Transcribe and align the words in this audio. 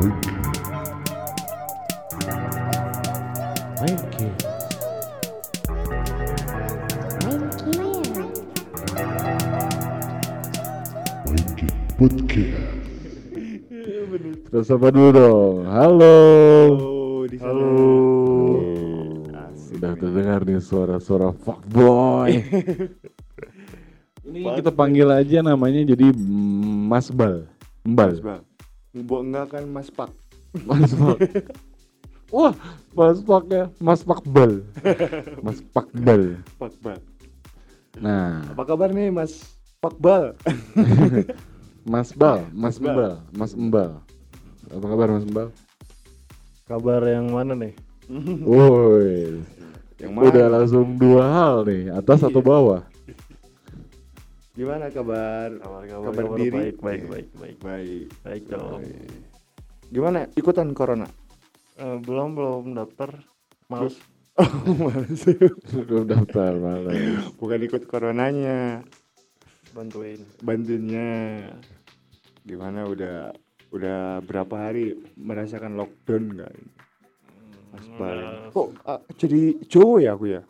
Podcast. 0.00 0.16
Kita 14.48 14.60
sapa 14.64 14.88
dulu 14.88 15.08
dong. 15.12 15.68
Halo. 15.68 16.16
Sana. 17.36 17.44
Halo. 17.44 17.76
Sudah 19.52 19.92
terdengar 20.00 20.48
nih 20.48 20.64
suara-suara 20.64 21.36
fuckboy. 21.36 22.40
Ini 24.32 24.48
kita 24.64 24.72
panggil 24.72 25.12
aja 25.12 25.44
namanya 25.44 25.92
jadi 25.92 26.08
Mas 26.88 27.12
Bal. 27.12 27.44
Mbal. 27.84 28.16
Mas 28.16 28.24
Bang. 28.24 28.49
Mbok 28.90 29.22
enggak 29.22 29.46
kan 29.54 29.64
Mas 29.70 29.88
Pak. 29.88 30.10
Mas 30.68 30.90
Pak. 30.90 31.18
Wah, 32.30 32.54
Mas 32.94 33.18
Pak 33.22 33.44
ya. 33.46 33.64
Mas 33.78 34.00
Pak 34.02 34.22
Bal. 34.26 34.66
Mas 35.42 35.58
Pak 35.62 35.88
Bal. 35.94 36.42
Pak 36.58 36.74
Bal. 36.82 36.98
Nah, 37.98 38.42
Apa 38.50 38.62
kabar 38.66 38.90
nih 38.90 39.10
Mas 39.10 39.46
Pak 39.78 39.94
Bal? 39.98 40.34
Mas 41.92 42.10
Bal, 42.12 42.46
Mas 42.50 42.76
Mas. 42.78 42.82
Mbal, 42.82 43.14
Mas 43.30 43.52
Mbal. 43.54 43.90
Apa 44.70 44.86
kabar 44.86 45.08
Mas 45.10 45.26
Mbal? 45.26 45.48
Kabar 46.66 47.02
yang 47.02 47.30
mana 47.34 47.54
nih? 47.54 47.74
Woi, 48.42 49.42
Yang 49.98 50.12
udah 50.18 50.46
langsung 50.50 50.98
dua 50.98 51.22
hal 51.30 51.54
nih, 51.66 51.90
atas 51.94 52.26
atau 52.26 52.42
bawah? 52.42 52.82
Gimana 54.60 54.92
kabar? 54.92 55.48
Kabar 55.56 55.88
Kabar 55.88 56.24
diri? 56.36 56.52
baik 56.52 56.76
baik 56.84 57.02
baik 57.08 57.28
baik 57.32 57.56
Baik. 57.64 58.06
baik 58.20 58.42
dong. 58.52 58.84
Gimana 59.88 60.28
ikutan 60.36 60.76
corona? 60.76 61.08
Eh, 61.80 61.96
belum 62.04 62.36
belum 62.36 62.76
daftar. 62.76 63.24
Males. 63.72 63.96
Males. 64.84 65.24
Belum 65.88 66.04
daftar 66.04 66.60
malah. 66.60 66.92
Bukan 67.40 67.60
ikut 67.64 67.88
coronanya, 67.88 68.84
Bantuin. 69.72 70.20
bantuinnya. 70.44 71.40
Gimana 72.44 72.84
udah 72.84 73.32
udah 73.72 74.20
berapa 74.20 74.54
hari 74.68 74.92
merasakan 75.16 75.80
lockdown 75.80 76.36
enggak? 76.36 76.52
Mas. 77.72 77.84
Enggak. 77.88 78.52
Kok 78.52 78.68
ah, 78.84 79.00
jadi 79.16 79.56
cowok 79.72 79.98
ya 80.04 80.10
aku 80.12 80.26
ya? 80.36 80.42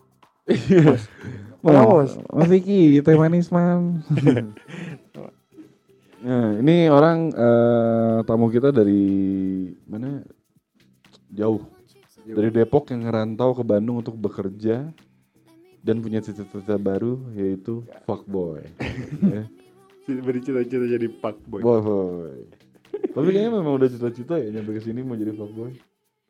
Kenapa, 1.61 1.93
Mas? 2.01 2.13
Mas 2.33 2.49
Vicky, 2.49 3.05
teh 3.05 3.17
manis 3.21 3.53
man. 3.53 4.01
nah, 6.25 6.57
ini 6.57 6.89
orang 6.89 7.29
eh, 7.31 8.17
tamu 8.25 8.49
kita 8.49 8.73
dari 8.73 9.05
mana? 9.85 10.25
Jauh. 11.31 11.63
Dari 12.25 12.49
Depok 12.53 12.91
yang 12.93 13.09
ngerantau 13.09 13.57
ke 13.57 13.63
Bandung 13.65 14.01
untuk 14.03 14.17
bekerja 14.17 14.91
dan 15.81 15.97
punya 16.05 16.21
cita-cita 16.21 16.77
baru 16.77 17.19
yaitu 17.37 17.85
fuckboy. 18.05 18.65
ya. 19.25 19.45
Bercita-cita 20.11 20.87
jadi 20.87 21.09
Pak 21.09 21.45
Boy. 21.47 21.61
Boy, 21.63 21.81
boy. 21.81 22.35
Tapi 22.91 23.29
kayaknya 23.31 23.53
memang 23.59 23.79
udah 23.79 23.89
cita-cita 23.89 24.39
ya 24.39 24.51
nyampe 24.51 24.75
ke 24.77 24.83
sini 24.83 25.01
mau 25.03 25.17
jadi 25.17 25.33
fuckboy. 25.35 25.73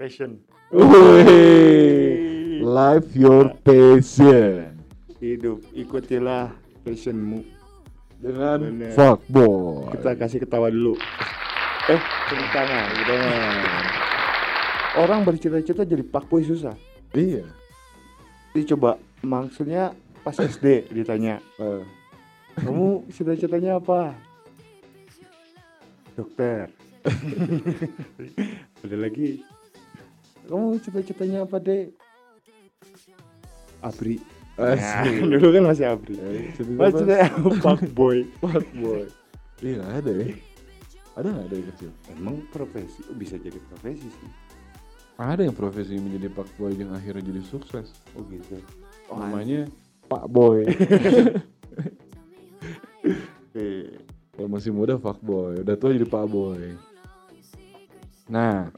Passion. 0.00 0.40
Wih, 0.72 2.40
live 2.60 3.08
your 3.14 3.56
passion 3.60 4.76
Hidup, 5.16 5.60
ikutilah 5.72 6.48
passionmu. 6.80 7.44
dengan 8.16 8.60
Bener. 8.62 8.92
fuckboy. 8.92 9.92
Kita 9.92 10.12
kasih 10.12 10.40
ketawa 10.40 10.68
dulu. 10.68 10.96
Eh, 11.88 12.00
tangan, 12.52 12.86
gitu. 12.94 13.14
Orang 14.96 15.20
bercita-cita 15.24 15.84
jadi 15.84 16.00
Pak 16.00 16.24
Boy 16.26 16.40
susah. 16.40 16.72
Iya. 17.12 17.44
Jadi 18.52 18.64
coba 18.70 18.96
maksudnya 19.20 19.92
pas 20.20 20.36
SD 20.36 20.88
ditanya, 20.88 21.40
Eh, 21.56 21.84
kamu 22.56 23.08
cita-citanya 23.08 23.76
apa? 23.76 24.16
Dokter. 26.12 26.68
Ada 28.84 28.96
lagi. 28.96 29.44
Kamu 30.44 30.76
cita-citanya 30.76 31.44
apa, 31.44 31.56
Dek? 31.56 31.92
Abri. 33.82 34.16
Nah, 34.60 34.76
dulu 35.32 35.48
kan 35.56 35.64
masih 35.72 35.84
Abri. 35.88 36.14
Eh? 36.20 36.52
Maksudnya 36.76 37.32
Pak 37.64 37.80
Boy. 37.98 38.28
fuckboy. 38.40 39.08
Iya 39.60 39.80
nggak 39.80 39.92
ada 40.04 40.12
ya. 40.12 40.26
Ada 41.16 41.26
nggak 41.32 41.46
ada 41.48 41.54
yang 41.56 41.68
kecil? 41.76 41.90
Emang 42.12 42.36
profesi 42.52 43.00
oh, 43.08 43.16
bisa 43.16 43.36
jadi 43.40 43.58
profesi 43.68 44.08
sih. 44.08 44.30
Ada 45.20 45.44
yang 45.44 45.56
profesi 45.56 46.00
menjadi 46.00 46.32
fuckboy 46.32 46.72
yang 46.76 46.96
akhirnya 46.96 47.20
jadi 47.24 47.42
sukses. 47.44 47.92
Oh 48.16 48.24
gitu. 48.28 48.60
Namanya 49.12 49.68
Pak 50.08 50.24
Boy. 50.28 50.64
Eh, 53.50 53.98
Kalau 54.36 54.46
masih 54.46 54.70
muda 54.70 54.94
fuckboy, 54.94 55.66
udah 55.66 55.74
tua 55.74 55.90
jadi 55.90 56.06
Pak 56.06 56.26
Boy. 56.30 56.78
Nah, 58.30 58.70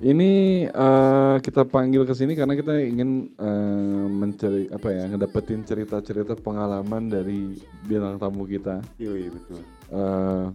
ini 0.00 0.30
eh, 0.64 1.36
kita 1.38 1.62
panggil 1.64 2.02
ke 2.02 2.14
sini 2.14 2.32
karena 2.32 2.54
kita 2.54 2.70
ingin 2.78 3.10
eh, 3.34 4.06
mencari 4.08 4.70
apa 4.70 4.88
ya, 4.88 5.02
ngedapetin 5.06 5.62
cerita-cerita 5.62 6.34
pengalaman 6.34 7.06
dari 7.06 7.58
bintang 7.82 8.16
tamu 8.16 8.44
kita. 8.44 8.78
Iya 8.96 9.28
betul. 9.28 9.60
Eh, 9.90 10.46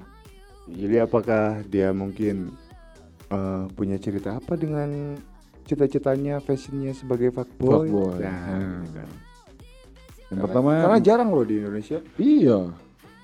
Jadi 0.63 0.95
apakah 0.95 1.59
dia 1.65 1.91
mungkin 1.91 2.55
eh, 3.27 3.63
punya 3.69 3.99
cerita 3.99 4.39
apa 4.39 4.55
dengan 4.55 5.19
cita-citanya, 5.63 6.39
fashionnya 6.39 6.91
sebagai 6.93 7.31
fuckboy? 7.31 7.87
Fuckboy. 7.87 8.19
Nah, 8.19 8.31
Hmm. 8.47 8.79
gitu 8.79 8.91
kan. 8.93 9.09
yang 10.23 10.39
Karena- 10.39 10.43
pertama, 10.49 10.69
karena 10.81 10.99
jarang 10.99 11.29
loh 11.29 11.43
di 11.43 11.55
Indonesia, 11.57 11.99
iya, 12.15 12.59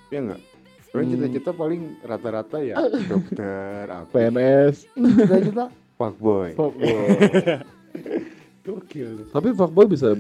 ya 0.09 0.19
enggak? 0.19 0.41
Orang 0.90 1.06
Hmm. 1.06 1.13
cita-cita 1.16 1.51
paling 1.51 1.81
rata-rata 2.01 2.57
ya 2.59 2.75
dokter, 3.12 3.84
apa? 3.88 4.12
PNS, 4.12 4.75
Cita-cita 4.94 5.66
fuckboy. 5.99 6.55
fuckboy. 6.55 7.07
Gokil. 8.65 9.27
Tapi 9.31 9.49
fuckboy 9.51 9.85
bisa 9.89 10.13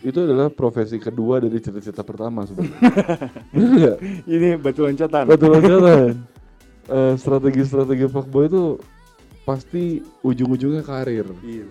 itu 0.00 0.18
adalah 0.20 0.46
profesi 0.48 0.96
kedua 0.96 1.40
dari 1.40 1.56
cita-cita 1.56 2.04
pertama 2.04 2.44
sebenarnya. 2.44 2.78
Nggak? 3.54 3.96
Ini 4.24 4.48
batu 4.56 4.80
loncatan. 4.84 5.24
Betul 5.26 5.48
loncatan. 5.50 6.08
Eh, 6.84 7.14
strategi-strategi 7.16 8.06
fuckboy 8.06 8.44
itu 8.46 8.76
pasti 9.42 10.04
ujung-ujungnya 10.20 10.84
karir. 10.84 11.24
Iya. 11.40 11.64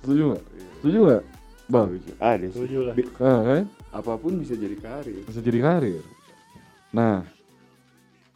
Setuju 0.00 0.22
nggak? 0.30 0.42
Setuju 0.80 0.98
nggak? 1.00 1.22
Bang, 1.64 1.88
Ada 2.20 2.44
sih. 2.44 2.52
Setuju 2.52 2.78
lah. 2.84 2.94
Ah, 3.18 3.40
kan? 3.40 3.64
Apa 3.88 4.12
pun 4.20 4.36
bisa 4.36 4.52
jadi 4.52 4.76
karir. 4.76 5.24
Bisa 5.24 5.40
jadi 5.40 5.58
karir. 5.64 6.04
Nah, 6.92 7.24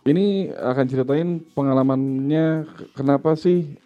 ini 0.08 0.48
akan 0.48 0.84
ceritain 0.88 1.28
pengalamannya 1.52 2.64
ke- 2.64 2.88
kenapa 2.96 3.36
sih 3.36 3.76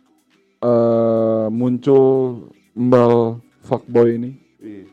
eh 0.62 1.47
muncul 1.50 2.47
mbal 2.73 3.43
fuckboy 3.62 4.15
ini 4.17 4.31
Iya. 4.62 4.87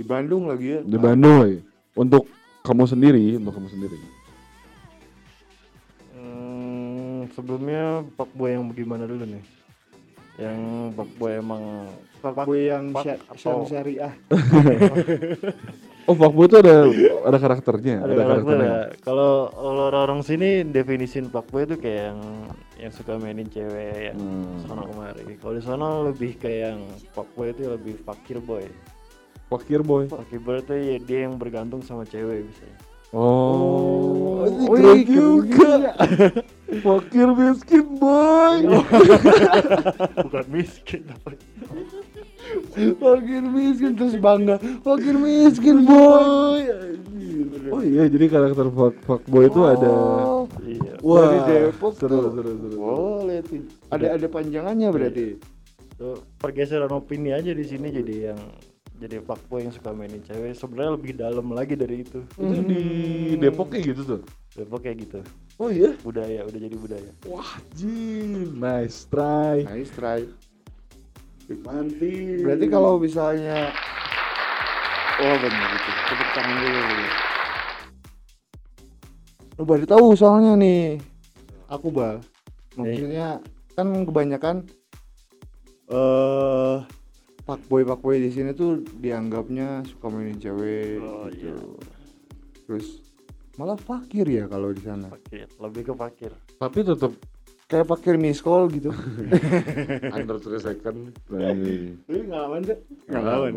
Di 0.00 0.04
Bandung 0.08 0.48
lagi 0.48 0.66
ya. 0.72 0.80
di 0.80 0.96
Bandung 0.96 1.36
lagi. 1.44 1.60
Untuk 1.92 2.24
kamu 2.64 2.88
sendiri, 2.88 3.36
untuk 3.36 3.52
kamu 3.52 3.68
sendiri. 3.68 3.98
Hmm, 6.16 7.28
sebelumnya 7.36 8.00
Pak 8.16 8.32
Boy 8.32 8.56
yang 8.56 8.72
bagaimana 8.72 9.04
dulu 9.04 9.28
nih? 9.28 9.44
Yang 10.40 10.58
Pak 10.96 11.10
Boy 11.20 11.32
emang 11.36 11.62
Fuckboy 12.24 12.72
yang 12.72 12.84
Fuck 13.36 13.68
syariah. 13.68 14.16
Oh, 16.10 16.18
fuckboy 16.18 16.50
itu 16.50 16.58
ada 16.58 16.90
ada 17.22 17.38
karakternya, 17.38 18.02
ada 18.02 18.14
karakter 18.18 18.56
ya. 18.58 18.74
Kalau 19.06 19.46
kalau 19.54 19.84
orang 19.86 20.26
sini 20.26 20.66
definisin 20.66 21.30
Pak 21.30 21.46
Boy 21.54 21.62
itu 21.62 21.78
kayak 21.78 22.10
yang 22.10 22.20
yang 22.74 22.90
suka 22.90 23.14
mainin 23.22 23.46
cewek 23.46 24.10
yang 24.10 24.18
Hmm. 24.18 24.58
sono 24.66 24.90
kemari. 24.90 25.38
Kalau 25.38 25.54
di 25.54 25.62
sana 25.62 25.86
lebih 26.02 26.34
kayak 26.42 26.60
yang 26.74 26.80
Pak 27.14 27.28
Boy 27.38 27.54
itu 27.54 27.70
lebih 27.70 27.94
fakir 28.02 28.42
boy. 28.42 28.66
Fakir 29.46 29.80
boy. 29.86 30.10
Fakir 30.10 30.40
boy 30.42 30.58
itu 30.58 30.74
ya 30.74 30.96
dia 30.98 31.18
yang 31.30 31.38
bergantung 31.38 31.86
sama 31.86 32.02
cewek 32.02 32.50
biasanya. 32.50 32.78
Oh, 33.12 34.48
oh, 34.48 34.72
keren 34.72 34.96
iya 34.96 35.04
juga. 35.04 35.72
Fakir 36.88 37.28
miskin 37.30 37.86
boy. 38.00 38.58
Bukan 40.26 40.44
miskin. 40.48 41.04
Fakir 42.72 43.42
miskin 43.44 43.92
terus 43.94 44.16
bangga. 44.16 44.56
Fakir 44.80 45.14
miskin 45.14 45.84
boy. 45.84 46.64
Oh 47.72 47.80
iya, 47.80 48.04
jadi 48.08 48.28
karakter 48.28 48.68
fuck, 48.68 48.94
fuck 49.04 49.22
boy 49.26 49.46
itu 49.46 49.60
ada. 49.62 49.88
Oh, 49.88 50.44
Iya. 50.60 50.98
Wah, 51.00 51.32
dari 51.42 51.70
Depok 51.70 51.92
seru, 51.96 52.18
tuh. 52.18 52.30
seru, 52.36 52.50
seru. 52.58 52.76
Boleh 52.76 53.38
tuh. 53.42 53.64
Ada 53.88 54.16
ada 54.16 54.26
panjangannya 54.26 54.88
berarti. 54.88 55.26
Tuh, 55.96 56.18
pergeseran 56.36 56.90
opini 56.90 57.30
aja 57.30 57.52
di 57.52 57.62
sini 57.62 57.88
jadi 57.88 58.32
yang 58.32 58.40
jadi 58.98 59.18
fuckboy 59.18 59.66
yang 59.66 59.74
suka 59.74 59.90
mainin 59.90 60.22
cewek 60.22 60.54
sebenarnya 60.54 60.94
lebih 60.94 61.12
dalam 61.14 61.50
lagi 61.50 61.74
dari 61.74 62.06
itu 62.06 62.22
Itu 62.32 62.62
di 62.62 62.82
Depok 63.36 63.70
kayak 63.70 63.84
gitu 63.90 64.02
tuh. 64.06 64.20
Depok 64.54 64.80
kayak 64.82 64.98
gitu 65.02 65.18
Oh 65.58 65.68
iya. 65.68 65.90
budaya 66.00 66.42
udah 66.42 66.58
jadi 66.58 66.76
budaya 66.78 67.10
Wah, 67.26 67.58
jin. 67.74 68.54
Nice 68.56 69.06
try. 69.06 69.66
nice 69.66 69.90
try 69.90 70.22
Berarti 71.48 72.66
kalau 72.68 72.96
misalnya 72.96 73.70
oh 75.18 75.36
benar 75.36 75.68
gitu 75.70 75.90
tepuk 76.08 76.28
tangan 76.32 76.56
dulu 76.58 76.80
gitu. 76.82 77.06
lu 79.52 79.62
baru 79.68 79.84
tahu 79.84 80.06
soalnya 80.12 80.52
nih. 80.56 80.96
Aku 81.68 81.92
bal. 81.92 82.20
Maksudnya 82.74 83.38
kan 83.76 83.88
kebanyakan 84.02 84.56
eh 85.92 86.76
fuckboy 87.44 87.84
fuckboy 87.84 88.16
di 88.18 88.30
sini 88.32 88.50
tuh 88.52 88.80
dianggapnya 88.96 89.84
suka 89.84 90.08
mainin 90.08 90.40
cewek 90.40 91.00
Oh, 91.00 91.28
gitu. 91.28 91.52
iya. 91.52 91.56
terus 92.64 93.02
malah 93.54 93.76
fakir 93.76 94.24
ya 94.24 94.48
kalau 94.48 94.72
di 94.72 94.80
sana. 94.80 95.12
Fakir. 95.12 95.44
Lebih 95.60 95.82
ke 95.84 95.94
fakir. 95.94 96.32
Tapi 96.56 96.78
tetap 96.80 97.12
kayak 97.72 97.88
fakir 97.88 98.20
miss 98.20 98.44
call 98.44 98.68
gitu. 98.68 98.92
Under 100.16 100.36
3 100.36 100.60
second. 100.60 101.16
Lagi. 101.32 101.96
lu 102.04 102.28
ngalaman 102.28 102.60
gak? 102.68 102.78
Ngalaman. 103.08 103.52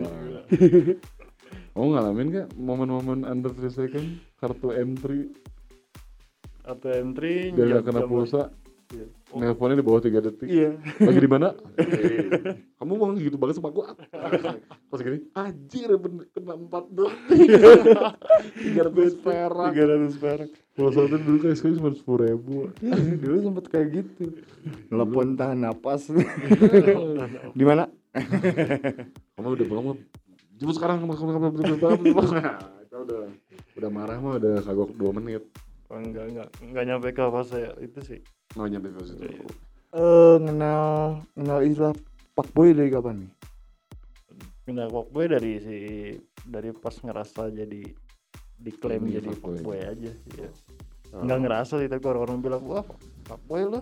Oh 1.75 1.91
ngalamin 1.91 2.27
gak 2.31 2.47
momen-momen 2.55 3.27
under 3.27 3.51
3 3.51 3.67
second? 3.67 4.23
Kartu 4.39 4.71
M3 4.71 5.27
atau 6.65 6.89
M3 6.89 7.19
biar 7.51 7.67
jam- 7.67 7.75
gak 7.75 7.85
kena 7.91 8.01
pulsa. 8.07 8.43
Iya. 8.85 9.09
nelponnya 9.35 9.81
di 9.81 9.85
bawah 9.85 9.99
3 9.99 10.23
detik. 10.23 10.47
Iya. 10.47 10.79
Lagi 11.03 11.19
di 11.19 11.27
mana? 11.27 11.51
Kamu 12.79 12.95
mau 12.95 13.11
gitu 13.19 13.35
banget 13.35 13.59
sama 13.59 13.75
gua 13.75 13.91
pas 14.87 14.99
gini 15.03 15.27
anjir 15.35 15.91
bener 15.99 16.23
kena 16.31 16.55
4 16.55 16.71
detik. 16.95 17.49
300 18.79 19.19
perak. 19.19 19.71
300 19.75 20.23
perak 20.23 20.49
pulsa 20.75 21.07
itu 21.07 21.17
dulu 21.23 21.37
kayak 21.39 21.55
sekali 21.55 21.73
cuma 21.79 21.89
10 21.95 22.25
ribu. 22.27 22.55
Dulu 23.23 23.35
sempet 23.41 23.65
kayak 23.71 23.87
gitu. 23.95 24.23
Telepon 24.91 25.39
tahan 25.39 25.63
napas. 25.63 26.11
Di 27.57 27.63
mana? 27.63 27.87
Kamu 29.39 29.55
udah 29.55 29.67
bangun? 29.71 29.97
Jemput 30.55 30.75
sekarang 30.75 31.03
kamu 31.03 31.13
kamu 31.15 31.31
kamu 31.35 31.47
kamu 31.51 31.77
kamu 31.79 32.03
itu 32.85 32.95
udah 32.95 33.27
udah 33.75 33.89
marah 33.91 34.17
mah 34.23 34.39
udah 34.39 34.63
kagok 34.63 34.91
2 34.95 35.17
menit. 35.19 35.43
Oh, 35.91 35.99
enggak 35.99 36.31
enggak 36.31 36.47
enggak 36.63 36.83
nyampe 36.87 37.07
ke 37.11 37.23
fase 37.27 37.75
itu 37.83 37.99
sih. 38.03 38.19
Nggak 38.55 38.69
nyampe 38.71 38.87
ke 38.95 39.01
situ 39.03 39.27
eh 39.95 40.37
kenal 40.43 41.23
kenal 41.31 41.59
istilah 41.63 41.95
fuckboy 42.35 42.75
dari 42.75 42.91
kapan 42.91 43.15
nih? 43.23 43.31
Pindah 44.67 44.91
fuckboy 44.91 45.25
dari 45.31 45.51
si 45.63 45.77
dari 46.43 46.75
pas 46.75 46.99
ngerasa 46.99 47.47
jadi 47.47 47.95
diklaim 48.57 49.03
Jadi 49.03 49.13
jadi 49.15 49.27
fuckboy. 49.31 49.55
fuckboy 49.55 49.79
aja 49.81 50.11
sih 50.13 50.31
ya. 50.37 50.49
nggak 51.15 51.39
ngerasa 51.41 51.73
sih 51.77 51.87
tapi 51.87 52.03
orang-orang 52.05 52.39
bilang 52.39 52.63
wah 52.63 52.85
fuckboy 53.23 53.61
lu 53.63 53.81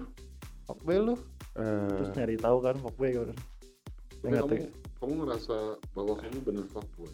fuckboy 0.64 0.98
lu 1.02 1.16
terus 1.54 2.08
Eh, 2.08 2.16
nyari 2.16 2.36
tahu 2.36 2.58
kan 2.60 2.76
fuckboy 2.78 3.10
kan 3.12 3.30
Nggak 4.24 4.40
kamu 4.40 4.50
tahu. 4.50 4.68
kamu 4.96 5.14
ngerasa 5.20 5.56
bahwa 5.92 6.14
kamu 6.16 6.38
bener 6.42 6.66
fuckboy 6.68 7.12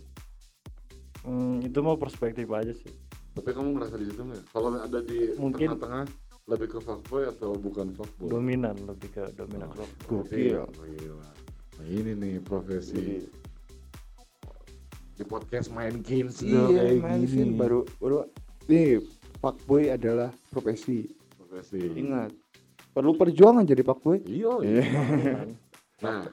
Hmm, 1.20 1.60
itu 1.60 1.80
mau 1.80 1.96
perspektif 1.96 2.48
aja 2.50 2.72
sih 2.72 2.92
tapi 3.32 3.52
kamu 3.52 3.74
ngerasa 3.74 3.96
di 3.96 4.06
situ 4.06 4.22
nggak 4.22 4.44
kalau 4.50 4.70
ada 4.74 5.00
di 5.02 5.36
Mungkin- 5.36 5.76
tengah-tengah 5.76 6.06
lebih 6.46 6.68
ke 6.68 6.80
fuckboy 6.80 7.24
atau 7.26 7.54
bukan 7.54 7.92
fuckboy 7.92 8.28
dominan 8.28 8.76
lebih 8.82 9.10
ke 9.12 9.24
dominan 9.34 9.70
Oh, 9.70 9.78
fuckboy 9.78 10.26
Gokil. 10.26 10.64
Gila. 10.66 11.30
Nah, 11.78 11.86
ini 11.86 12.12
nih 12.14 12.34
profesi 12.40 13.24
di 15.20 15.28
podcast 15.28 15.68
main 15.68 16.00
games 16.00 16.40
iya 16.40 16.64
kayak 16.64 17.04
main 17.04 17.22
gini. 17.28 17.34
sih 17.36 17.44
baru 17.52 17.84
baru 18.00 18.24
nih 18.72 19.04
fuckboy 19.44 19.92
adalah 19.92 20.32
profesi 20.48 21.12
profesi. 21.36 21.84
ingat 22.00 22.32
perlu 22.96 23.20
perjuangan 23.20 23.68
jadi 23.68 23.84
fuckboy 23.84 24.24
Iya. 24.24 24.54
Iya. 24.64 24.84
Nah, 26.00 26.24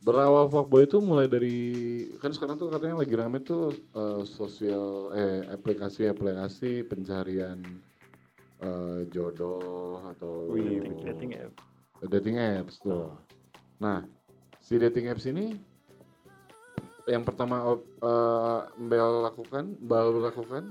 berawal 0.00 0.48
fuckboy 0.48 0.88
itu 0.88 0.96
mulai 1.04 1.28
dari 1.28 1.60
kan 2.16 2.32
sekarang 2.32 2.56
tuh 2.56 2.72
katanya 2.72 3.04
lagi 3.04 3.12
rame 3.12 3.44
tuh 3.44 3.68
eh, 3.92 4.24
sosial 4.24 5.12
eh 5.12 5.44
aplikasi-aplikasi 5.52 6.88
pencarian 6.88 7.60
eh, 8.64 9.04
jodoh 9.12 10.00
atau 10.08 10.48
dating, 10.56 10.96
dating 11.04 11.30
app 11.36 11.52
dating 12.08 12.36
apps 12.40 12.80
tuh. 12.80 13.12
Nah, 13.76 14.04
si 14.60 14.80
dating 14.80 15.12
apps 15.12 15.28
ini 15.28 15.56
yang 17.04 17.24
pertama 17.24 17.76
op- 17.76 17.88
eh, 18.00 18.60
Mbel 18.80 19.28
lakukan, 19.28 19.64
Mbal 19.80 20.06
lakukan 20.24 20.62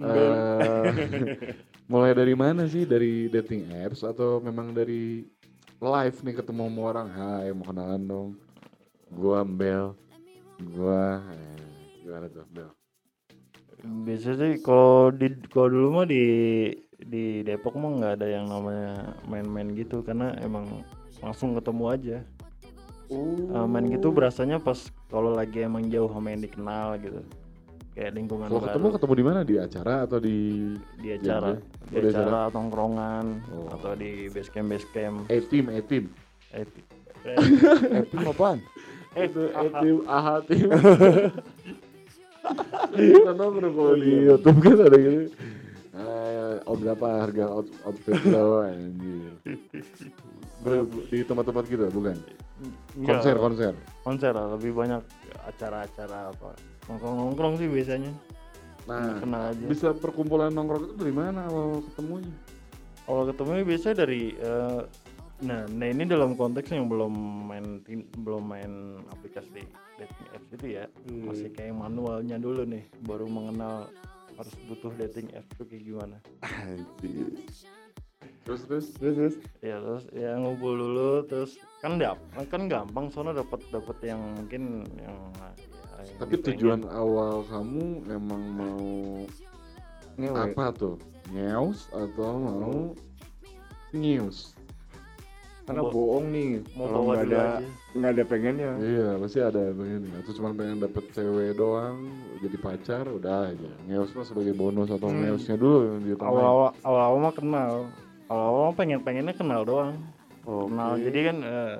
eh, 0.00 0.92
mulai 1.92 2.12
dari 2.12 2.34
mana 2.36 2.68
sih? 2.68 2.84
Dari 2.84 3.28
dating 3.32 3.72
apps 3.72 4.04
atau 4.04 4.40
memang 4.40 4.72
dari 4.72 5.24
live 5.80 6.18
nih 6.24 6.34
ketemu 6.40 6.68
sama 6.68 6.80
orang? 6.92 7.06
Hai, 7.08 7.48
mau 7.56 7.64
kenalan 7.64 8.02
dong. 8.04 8.28
Gua 9.08 9.40
Mbel. 9.42 9.96
Gua 10.76 11.24
eh, 11.32 11.68
gimana 12.04 12.26
tuh, 12.28 12.44
Mbel? 12.52 12.70
biasanya 13.80 14.36
sih 14.36 14.52
kalau 14.60 15.08
di 15.08 15.32
kalau 15.48 15.72
dulu 15.72 15.88
mah 16.00 16.04
di 16.04 16.24
di 17.00 17.40
Depok 17.40 17.80
mah 17.80 17.96
nggak 17.96 18.14
ada 18.20 18.28
yang 18.28 18.44
namanya 18.44 19.16
main-main 19.24 19.72
gitu 19.72 20.04
karena 20.04 20.36
emang 20.44 20.84
langsung 21.24 21.56
ketemu 21.56 21.84
aja 21.88 22.18
Eh, 23.10 23.66
main 23.66 23.86
gitu 23.86 24.08
berasanya 24.08 24.56
pas 24.56 24.78
kalau 25.06 25.30
lagi 25.30 25.60
emang 25.60 25.82
jauh 25.86 26.06
sama 26.06 26.30
yang 26.30 26.40
dikenal 26.40 26.94
gitu. 26.96 27.20
Kayak 27.90 28.14
lingkungan 28.14 28.46
Kalau 28.46 28.60
baru. 28.60 28.68
ketemu 28.70 28.86
ketemu 28.94 29.12
di 29.12 29.24
mana? 29.24 29.40
Di 29.42 29.54
acara 29.58 29.94
atau 30.06 30.18
di 30.18 30.38
di 30.96 31.08
acara. 31.10 31.48
Iya, 31.50 31.58
di 31.58 31.90
iya. 31.90 31.90
Oh, 31.90 32.00
di 32.00 32.08
acara 32.08 32.40
tongkrongan 32.48 33.24
Oh. 33.50 33.66
atau 33.68 33.92
di 33.92 34.10
base 34.28 34.46
camp 34.48 34.70
base 34.70 34.86
camp 34.88 35.26
A 35.26 35.36
team, 35.42 35.64
A 35.68 35.80
team. 35.80 36.04
eh, 36.50 36.64
ti- 36.64 36.86
eh 37.20 38.04
tim 38.06 38.22
apaan 38.24 38.58
itu 39.12 39.42
tim 39.52 39.96
AHA 40.06 40.34
tim 40.46 40.66
kita 42.90 43.32
nongkrong 43.32 43.74
kalau 43.74 43.94
di 43.94 44.10
YouTube 44.24 44.58
kan 44.60 44.76
ada 44.80 44.96
gitu 44.96 45.20
oh 46.66 46.76
berapa 46.76 47.06
harga 47.24 47.44
out- 47.48 47.76
outfit 47.84 48.20
lo 48.32 48.64
anjir? 48.64 49.32
Ber- 50.60 50.88
di 51.08 51.24
tempat-tempat 51.24 51.64
gitu 51.68 51.84
bukan? 51.92 52.16
Konser 53.04 53.36
konser. 53.40 53.74
Konser 54.04 54.32
lah 54.36 54.52
lebih 54.56 54.76
banyak 54.76 55.00
acara-acara 55.48 56.32
apa. 56.32 56.52
Nongkrong 56.88 57.16
nongkrong 57.16 57.54
sih 57.56 57.68
biasanya. 57.68 58.12
Nah 58.88 59.20
kenal 59.20 59.52
aja. 59.52 59.64
bisa 59.68 59.88
perkumpulan 59.96 60.52
nongkrong 60.52 60.92
itu 60.92 60.94
dari 61.00 61.14
mana 61.14 61.48
awal 61.48 61.84
ketemunya? 61.92 62.32
Kalau 63.04 63.22
ketemu 63.26 63.50
biasanya 63.64 63.96
dari 64.06 64.22
eh, 64.36 64.80
nah, 65.40 65.60
nah 65.66 65.86
ini 65.88 66.04
dalam 66.04 66.36
konteks 66.36 66.70
yang 66.70 66.86
belum 66.86 67.12
main 67.48 67.80
belum 68.20 68.44
main 68.44 69.00
aplikasi 69.10 69.64
dating 69.96 70.28
apps 70.36 70.50
itu 70.54 70.66
ya. 70.76 70.84
Masih 71.08 71.48
kayak 71.52 71.74
manualnya 71.76 72.36
dulu 72.36 72.64
nih, 72.68 72.84
baru 73.04 73.26
mengenal 73.28 73.88
harus 74.40 74.54
butuh 74.64 74.92
dating 74.96 75.28
apps 75.36 75.52
itu 75.52 75.64
kayak 75.68 75.84
gimana. 75.84 76.16
Anjir. 76.42 77.28
terus 78.40 78.64
terus 78.66 78.86
terus 78.96 79.14
terus 79.16 79.36
Ya 79.60 79.76
terus 79.80 80.04
ya 80.16 80.36
ngumpul 80.40 80.72
dulu 80.76 81.10
terus 81.28 81.60
kan 81.84 82.00
dap 82.00 82.16
kan 82.48 82.68
gampang 82.68 83.12
soalnya 83.12 83.44
dapat 83.44 83.60
dapat 83.68 83.96
yang 84.00 84.20
mungkin 84.36 84.84
yang 84.96 85.16
ya, 85.36 85.48
yang 86.04 86.16
tapi 86.16 86.34
dipengen. 86.40 86.48
tujuan 86.56 86.82
awal 86.88 87.44
kamu 87.48 88.04
emang 88.08 88.42
mau 88.56 88.88
ngewe 90.16 90.36
apa 90.52 90.64
tuh 90.72 90.96
ngeus 91.32 91.88
atau 91.92 92.30
mau 92.40 92.76
news 93.92 94.56
karena 95.70 95.80
Mau- 95.80 95.94
bohong 95.94 96.26
nih 96.28 96.50
mau 96.74 96.84
kalau 96.84 97.04
nggak 97.06 97.22
ada 97.24 97.42
nggak 97.90 98.10
ada 98.10 98.24
pengennya 98.26 98.70
Iya, 98.76 99.08
pasti 99.16 99.38
ada 99.40 99.60
yang 99.60 99.76
pengen. 99.76 100.02
Atau 100.16 100.32
cuma 100.34 100.48
pengen 100.50 100.78
dapet 100.78 101.04
cewek 101.10 101.50
doang, 101.54 101.96
jadi 102.38 102.56
pacar, 102.56 103.04
udah 103.06 103.36
aja. 103.48 103.70
Ngeus 103.84 104.10
mah 104.12 104.22
sebagai 104.24 104.50
bonus 104.52 104.88
atau 104.88 105.06
Hmm. 105.06 105.18
ngeusnya 105.20 105.54
dulu 105.54 105.78
yang 105.88 105.98
diutamain. 106.04 106.30
awal-awal 106.32 106.70
awal-awal 106.82 107.18
mah 107.20 107.34
kenal. 107.34 107.72
Awal-awal 108.26 108.62
mah 108.64 108.76
pengen 108.76 108.98
pengennya 109.00 109.32
kenal 109.32 109.62
doang. 109.62 109.94
Oke. 110.42 110.66
Kenal 110.66 110.90
jadi 110.98 111.18
kan 111.24 111.36
eh, 111.40 111.76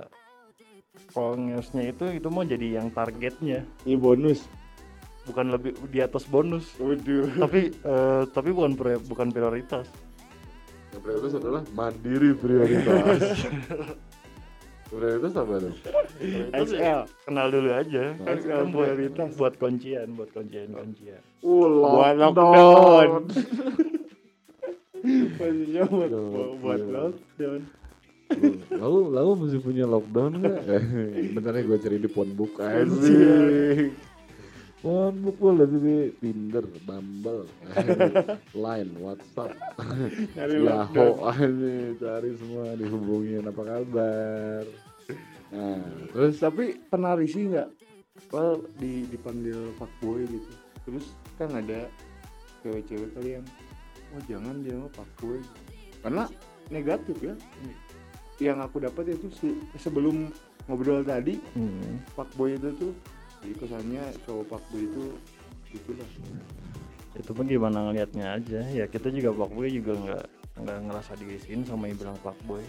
kalau 1.11 1.33
ngeusnya 1.35 1.83
itu 1.89 2.05
itu 2.13 2.29
mau 2.29 2.45
jadi 2.45 2.67
yang 2.73 2.87
targetnya 2.89 3.67
ini 3.83 3.97
bonus 3.97 4.47
bukan 5.23 5.47
lebih 5.49 5.75
di 5.87 5.99
atas 5.99 6.23
bonus 6.25 6.71
waduh 6.77 7.27
tapi 7.37 7.71
eh, 7.73 8.23
tapi 8.29 8.51
bukan 8.51 8.73
pri- 8.73 9.03
bukan 9.03 9.29
prioritas 9.29 9.91
Yang 10.91 11.01
prioritas 11.07 11.33
adalah 11.39 11.63
mandiri 11.71 12.31
prioritas. 12.35 13.19
prioritas 14.91 15.33
apa 15.39 15.55
tuh? 15.63 15.75
Ya 16.75 17.07
kenal 17.23 17.47
dulu 17.55 17.71
aja. 17.71 18.05
Kan, 18.19 18.37
XL 18.43 18.63
buat 18.75 18.91
prioritas. 18.91 19.31
buat 19.39 19.55
kuncian 19.57 20.09
buat 20.19 20.31
kuncian 20.35 20.75
kuncian. 20.75 21.23
Buat 21.43 22.15
lockdown. 22.19 23.23
Posisinya 25.41 25.83
buat 25.89 26.11
Lockdown. 26.13 26.61
buat 26.61 26.81
lockdown. 26.85 27.61
Lalu 28.71 28.99
lalu 29.11 29.31
masih 29.43 29.61
punya 29.63 29.85
lockdown 29.87 30.43
nggak? 30.43 30.59
Bentar 31.39 31.53
ya 31.55 31.63
gue 31.67 31.79
cari 31.79 31.97
di 31.99 32.11
phonebook 32.11 32.59
aja 32.59 32.87
phonebook 34.81 35.37
gue 35.37 35.53
lagi 35.55 35.79
di 35.79 35.97
Tinder 36.17 36.65
Bumble 36.83 37.45
Line 38.65 38.93
WhatsApp 38.97 39.53
Yahoo 40.37 41.27
aja 41.27 41.73
cari 42.03 42.31
semua 42.35 42.73
dihubungin 42.75 43.45
apa 43.45 43.63
kabar 43.63 44.65
nah 45.51 45.83
terus 46.09 46.39
Tapi 46.39 46.79
pernah 46.87 47.13
risih 47.13 47.51
nggak? 47.51 47.69
Well, 48.31 48.63
di 48.77 49.03
dipanggil 49.05 49.75
fuckboy 49.75 50.23
gitu. 50.23 50.51
Terus 50.85 51.05
kan 51.35 51.51
ada 51.51 51.91
cewek-cewek 52.63 53.11
kali 53.13 53.35
yang 53.35 53.47
oh 54.13 54.23
jangan 54.29 54.63
dia 54.63 54.79
mah 54.79 54.93
fuckboy. 54.93 55.43
Karena 56.01 56.31
negatif 56.69 57.19
ya. 57.19 57.35
Yang 58.39 58.59
aku 58.63 58.77
dapat 58.79 59.05
itu 59.11 59.27
se- 59.35 59.59
sebelum 59.75 60.31
ngobrol 60.65 61.03
tadi, 61.03 61.43
Hmm. 61.53 61.99
fuckboy 62.15 62.55
itu 62.55 62.71
tuh 62.79 62.93
di 63.41 63.53
kesannya 63.55 64.05
cowok 64.23 64.45
fuckboy 64.49 64.83
itu 64.85 65.05
gitulah. 65.71 66.09
itu 67.11 67.31
pun 67.31 67.45
gimana 67.45 67.89
ngelihatnya 67.89 68.27
aja 68.37 68.61
ya 68.67 68.85
kita 68.87 69.09
juga 69.09 69.35
fuckboy 69.35 69.69
juga 69.69 69.93
nggak 69.97 70.25
nggak 70.61 70.79
ngerasa 70.87 71.13
diisiin 71.17 71.65
sama 71.65 71.89
yang 71.89 71.97
bilang 71.97 72.19
fuckboy 72.21 72.61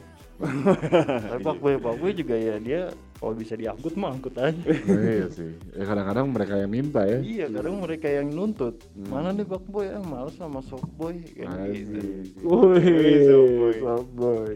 tapi 1.30 1.42
fuckboy 1.44 1.76
fuckboy 1.78 2.12
juga 2.12 2.34
ya 2.34 2.56
dia 2.58 2.82
kalau 3.20 3.36
bisa 3.36 3.54
diangkut 3.54 3.94
mah 3.94 4.16
angkut 4.16 4.34
aja 4.34 4.64
Oh, 4.66 4.98
iya 4.98 5.28
sih 5.30 5.52
ya 5.76 5.84
kadang-kadang 5.84 6.26
mereka 6.32 6.54
yang 6.58 6.72
minta 6.72 7.02
ya 7.04 7.20
iya 7.20 7.46
kadang 7.48 7.76
mereka 7.78 8.08
yang 8.08 8.28
nuntut 8.32 8.80
mana 8.96 9.30
nih 9.30 9.46
fuckboy 9.46 9.92
ah 9.92 10.02
males 10.02 10.34
sama 10.34 10.64
softboy 10.64 11.20
kayak 11.36 11.52
gitu. 11.76 12.00
Wih, 12.42 13.28
softboy. 13.28 13.74
softboy. 13.78 14.52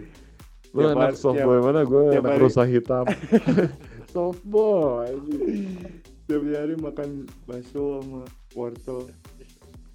Lu 0.76 0.80
hari- 0.92 1.16
softboy 1.16 1.58
mana? 1.64 1.88
Gue 1.88 2.20
hari. 2.20 2.36
rusa 2.36 2.64
hitam. 2.68 3.06
softboy. 4.16 5.08
Tiap 6.26 6.42
hari 6.42 6.76
makan 6.82 7.30
bakso 7.46 8.02
sama 8.02 8.22
wortel 8.58 9.00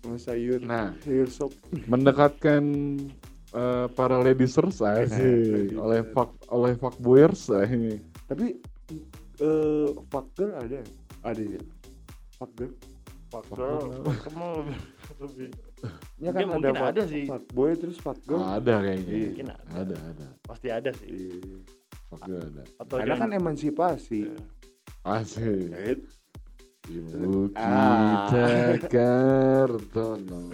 sama 0.00 0.16
sayur. 0.16 0.60
Nah. 0.62 0.94
sayur 1.02 1.26
sop. 1.26 1.52
Mendekatkan 1.90 2.62
eh, 3.50 3.86
para 3.98 4.16
ladiesers 4.22 4.78
sih 5.10 5.74
oleh 5.74 6.06
fuck 6.14 6.38
oleh 6.54 6.78
fuckboyers 6.78 7.50
eh, 7.50 7.66
ini. 7.66 7.94
Tapi 8.30 8.54
eh 9.42 9.88
fuck 10.06 10.30
girl 10.38 10.54
ada? 10.54 10.80
Ada 11.26 11.42
ya? 11.42 11.60
Fuck 12.38 12.52
girl? 12.56 12.72
fuck 13.30 13.46
girl 13.54 14.02
fuck 14.02 14.26
girl 14.34 14.66
lebih 15.22 15.48
Ya 16.20 16.30
kan 16.36 16.44
ada, 16.44 16.50
mungkin 16.52 16.74
fuck, 16.76 16.90
ada 16.92 17.02
sih. 17.08 17.24
fuck 17.30 17.44
boy 17.56 17.70
terus 17.74 17.96
fuck 17.98 18.18
girl. 18.28 18.42
Ada 18.44 18.74
kayaknya. 18.84 19.14
Mungkin 19.34 19.46
ada. 19.50 19.72
Ada 19.82 19.96
ada. 19.98 20.26
pasti 20.44 20.68
ada 20.68 20.90
sih 20.94 21.08
Iya. 21.10 21.58
Fuck 22.10 22.22
girl 22.26 22.42
ada. 22.44 22.62
atau 22.78 22.96
Karena 23.00 23.14
kan 23.18 23.30
emansipasi. 23.34 24.20
Asik. 25.00 25.72
Ibu 26.88 27.52
Ah. 27.58 28.30
kita 28.30 28.88
Kartono. 28.88 30.48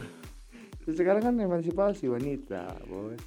Terus 0.82 0.96
sekarang 1.00 1.22
kan 1.22 1.34
emansipasi 1.38 2.10
wanita, 2.10 2.74
bos. 2.90 3.20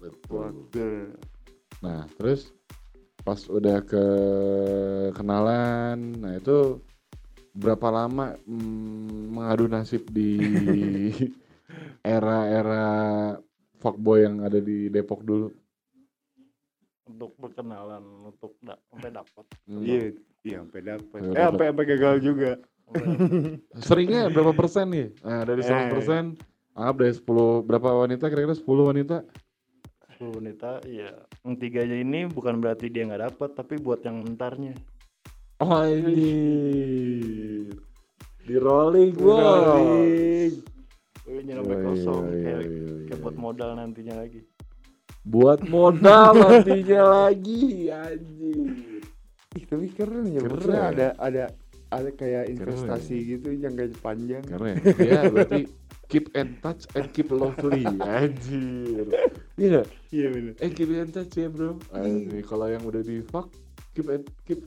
Betul. 0.00 1.12
Nah, 1.84 2.08
terus 2.16 2.52
pas 3.20 3.40
udah 3.48 3.80
ke 3.84 4.06
kenalan, 5.16 5.96
nah 6.20 6.36
itu 6.36 6.80
berapa 7.54 7.88
lama 7.88 8.36
mm, 8.44 9.32
mengadu 9.32 9.64
nasib 9.68 10.04
di 10.12 10.36
era-era 12.04 12.84
fuckboy 13.80 14.24
yang 14.24 14.44
ada 14.44 14.60
di 14.60 14.88
Depok 14.88 15.20
dulu? 15.24 15.48
untuk 17.04 17.36
berkenalan 17.36 18.00
untuk 18.24 18.56
da 18.64 18.80
sampai 18.88 19.12
dapat. 19.12 19.44
Iya, 19.68 20.16
iya 20.44 20.60
sampai 20.60 20.80
dapat. 20.80 21.18
Sampai 21.18 21.24
Eh 21.26 21.34
dapet. 21.34 21.44
sampai 21.48 21.64
sampai 21.72 21.84
gagal 21.88 22.14
juga. 22.20 22.50
Seringnya 23.82 24.28
berapa 24.28 24.52
persen 24.52 24.86
nih? 24.88 25.08
Nah, 25.20 25.42
dari 25.42 25.60
Eh. 25.60 25.66
100 25.66 25.88
persen, 25.90 26.22
anggap 26.72 26.96
dari 27.00 27.12
10 27.12 27.24
berapa 27.60 27.88
wanita 27.96 28.24
kira-kira 28.28 28.54
10 28.54 28.84
wanita? 28.84 29.16
10 30.14 30.30
wanita 30.30 30.70
ya 30.86 31.10
yang 31.42 31.54
tiga 31.58 31.82
aja 31.82 31.96
ini 31.96 32.30
bukan 32.30 32.62
berarti 32.62 32.86
dia 32.86 33.02
nggak 33.02 33.34
dapat 33.34 33.50
tapi 33.52 33.74
buat 33.76 33.98
yang 34.00 34.22
entarnya 34.22 34.78
Oh 35.58 35.82
ini 35.82 36.30
di 38.40 38.54
rolling, 38.54 39.10
wow. 39.16 39.74
Rolling. 39.74 40.54
Wih, 41.24 41.40
nyampe 41.42 41.72
Iya, 41.72 41.82
kosong 41.82 42.22
iya, 42.28 42.36
kayak, 42.36 42.62
iya, 42.62 42.84
kayak 43.06 43.10
iya. 43.10 43.22
buat 43.22 43.36
modal 43.36 43.70
nantinya 43.74 44.14
lagi 44.14 44.40
buat 45.24 45.60
modal 45.66 46.30
nantinya 46.36 47.02
lagi 47.24 47.62
anjir 47.90 48.66
Ih, 48.70 48.93
tapi 49.62 49.86
keren 49.94 50.26
ya. 50.26 50.40
Keren. 50.42 50.74
Ada 50.74 51.08
ada 51.16 51.44
ada 51.94 52.10
kayak 52.10 52.50
Keren. 52.50 52.54
investasi 52.58 53.16
gitu 53.38 53.54
yang 53.54 53.78
kayak 53.78 53.94
panjang. 54.02 54.42
keren 54.42 54.82
ya 54.98 55.30
berarti 55.30 55.70
keep 56.10 56.26
in 56.34 56.58
touch 56.60 56.84
and 56.94 57.06
keep 57.14 57.30
lovely 57.30 57.86
anjir 58.02 59.06
iya? 59.56 59.82
Iya 60.10 60.26
benar. 60.30 60.54
eh 60.58 60.70
keep 60.70 60.90
in 60.90 61.08
touch 61.10 61.32
ya 61.34 61.48
bro 61.48 61.78
anjir 61.94 62.42
kalau 62.44 62.66
yang 62.68 62.82
udah 62.82 63.00
di 63.00 63.22
fuck 63.24 63.48
keep 63.94 64.10
and 64.10 64.26
keep 64.44 64.60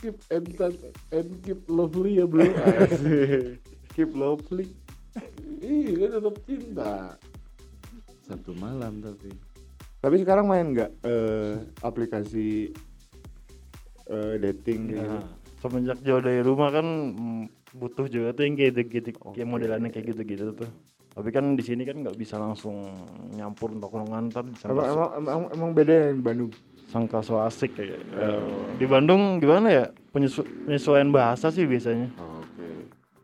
keep 0.00 0.16
in 0.28 0.44
touch 0.56 0.76
and 1.12 1.28
keep 1.44 1.60
lovely 1.68 2.18
ya 2.18 2.24
bro 2.26 2.42
anjir 2.42 3.60
Keep 3.92 4.12
lovely. 4.12 4.68
iya 5.64 6.04
kan 6.04 6.10
tetap 6.20 6.36
cinta 6.44 6.92
satu 8.24 8.52
malam 8.56 9.00
tapi 9.00 9.32
Tapi 9.96 10.16
sekarang 10.20 10.46
main 10.46 10.76
nggak 10.76 10.90
eh, 11.02 11.56
aplikasi 11.80 12.70
eh, 14.06 14.34
dating 14.40 14.80
gitu? 14.88 15.02
nah, 15.02 15.24
semenjak 15.56 15.98
jauh 16.00 16.20
dari 16.20 16.40
rumah 16.40 16.70
kan 16.70 16.86
mm, 17.12 17.42
butuh 17.74 18.06
juga 18.06 18.32
tuh 18.32 18.44
yang 18.44 18.54
kayak 18.54 18.86
gitu, 18.86 19.10
kayak 19.12 19.36
Oke. 19.36 19.42
modelannya 19.44 19.90
kayak 19.90 20.14
gitu-gitu 20.14 20.54
tuh 20.54 20.70
tapi 21.12 21.32
kan 21.32 21.56
di 21.56 21.64
sini 21.64 21.82
kan 21.82 21.96
nggak 21.96 22.12
bisa 22.12 22.36
langsung 22.36 22.92
nyampur 23.32 23.72
untuk 23.72 23.88
ntar 23.96 24.44
disangka, 24.44 24.68
Emang, 24.68 24.84
emang, 24.86 25.10
emang, 25.16 25.42
emang 25.50 25.70
beda 25.72 25.92
ya 25.92 26.08
di 26.12 26.20
Bandung. 26.20 26.52
sangka 26.86 27.18
so 27.18 27.40
asik 27.40 27.72
kayak 27.74 27.98
Eh, 28.14 28.76
di 28.76 28.86
Bandung 28.86 29.40
gimana 29.40 29.66
ya 29.66 29.84
Penyesu- 30.12 30.46
penyesuaian 30.64 31.10
bahasa 31.10 31.50
sih 31.50 31.64
biasanya 31.64 32.12
oke 32.14 32.68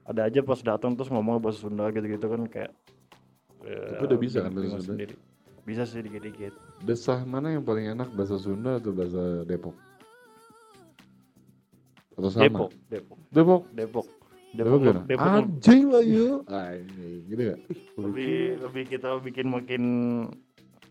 ada 0.02 0.26
aja 0.26 0.40
pas 0.40 0.58
datang 0.58 0.92
terus 0.92 1.08
ngomong 1.08 1.38
bahasa 1.38 1.62
Sunda 1.62 1.86
gitu-gitu 1.88 2.26
kan 2.26 2.42
kayak 2.50 2.72
ya, 3.62 3.78
Tapi 3.94 4.02
udah 4.02 4.18
bisa 4.18 4.38
kan 4.40 4.50
bahasa 4.50 4.68
Sunda? 4.74 4.92
sendiri. 4.96 5.14
bisa 5.62 5.82
sih 5.86 6.02
dikit-dikit 6.02 6.52
desah 6.80 7.22
mana 7.22 7.54
yang 7.54 7.62
paling 7.62 7.86
enak 7.88 8.10
bahasa 8.10 8.34
Sunda 8.34 8.82
atau 8.82 8.90
bahasa 8.90 9.46
Depok 9.46 9.76
atau 12.14 12.28
sama 12.28 12.44
Depok 12.44 12.70
Depok 12.88 13.18
Depok 13.32 13.62
Depok 13.72 14.06
Depok, 14.52 14.80
Depok? 14.84 15.04
Depok 15.08 15.26
anjing 15.26 15.84
lah 15.88 16.04
yuk 16.04 16.40
anjing 16.48 17.20
gitu 17.26 17.42
gak 17.52 17.60
lebih 17.96 18.36
lebih 18.60 18.82
kita 18.88 19.08
bikin 19.20 19.46
makin 19.48 19.82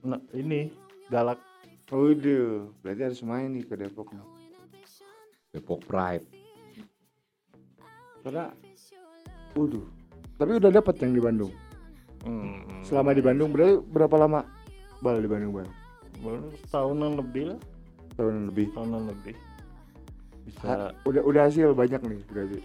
nah, 0.01 0.21
ini 0.33 0.73
galak 1.09 1.37
Waduh, 1.91 2.71
berarti 2.79 3.03
harus 3.03 3.19
main 3.19 3.51
nih 3.51 3.67
ke 3.67 3.75
Depok. 3.75 4.15
Depok 5.51 5.83
Pride 5.83 6.23
Karena, 8.23 8.47
waduh. 9.51 9.83
Tapi 10.39 10.51
udah 10.55 10.71
dapat 10.71 10.95
yang 11.03 11.11
di 11.11 11.19
Bandung. 11.19 11.51
hmm, 12.23 12.87
Selama 12.87 13.11
di 13.11 13.19
Bandung 13.19 13.51
berarti 13.51 13.83
berapa 13.91 14.15
lama? 14.15 14.47
Bal 15.03 15.19
di 15.19 15.27
Bandung 15.27 15.51
bal. 15.51 15.67
baru 16.23 16.47
setahunan 16.63 17.17
lebih 17.19 17.43
lah 17.51 17.59
Tahunan 18.15 18.43
lebih. 18.53 18.67
tahunan 18.71 19.03
lebih 19.11 19.35
bisa 20.43 20.63
Ha- 20.63 20.93
udah 21.03 21.21
udah 21.21 21.41
hasil 21.43 21.71
banyak 21.71 22.01
nih 22.01 22.21
berarti. 22.25 22.59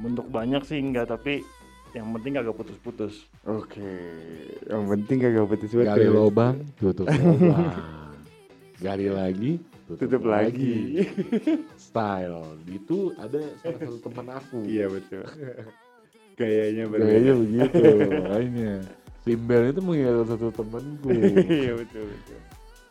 untuk 0.00 0.26
banyak 0.26 0.62
sih 0.62 0.76
enggak 0.76 1.06
tapi 1.08 1.46
yang 1.90 2.12
penting 2.12 2.34
kagak 2.34 2.52
putus-putus 2.52 3.24
Oke, 3.44 3.80
yang 4.64 4.84
penting 4.86 5.16
kagak 5.18 5.46
putus 5.46 5.70
putus. 5.70 5.86
gali 5.86 6.06
lubang 6.06 6.56
tutup 6.76 7.06
lubang 7.24 7.72
gali 8.76 9.08
lagi 9.08 9.52
tutup, 9.84 10.20
Tutup 10.20 10.22
lagi. 10.24 11.06
style 11.80 12.44
itu 12.66 13.10
ada 13.16 13.40
salah 13.58 13.78
satu 13.80 13.98
teman 14.02 14.26
aku 14.30 14.58
Iya 14.62 14.86
betul. 14.86 15.24
Gayanya 16.36 16.84
Kayaknya 16.86 16.86
berbeda. 16.86 17.32
begitu 17.34 17.82
makanya 18.12 18.72
Simbel 19.18 19.62
itu 19.66 19.80
mengingat 19.80 20.26
satu 20.26 20.48
temanku 20.50 21.08
Iya 21.58 21.72
betul 21.74 22.04
betul. 22.06 22.38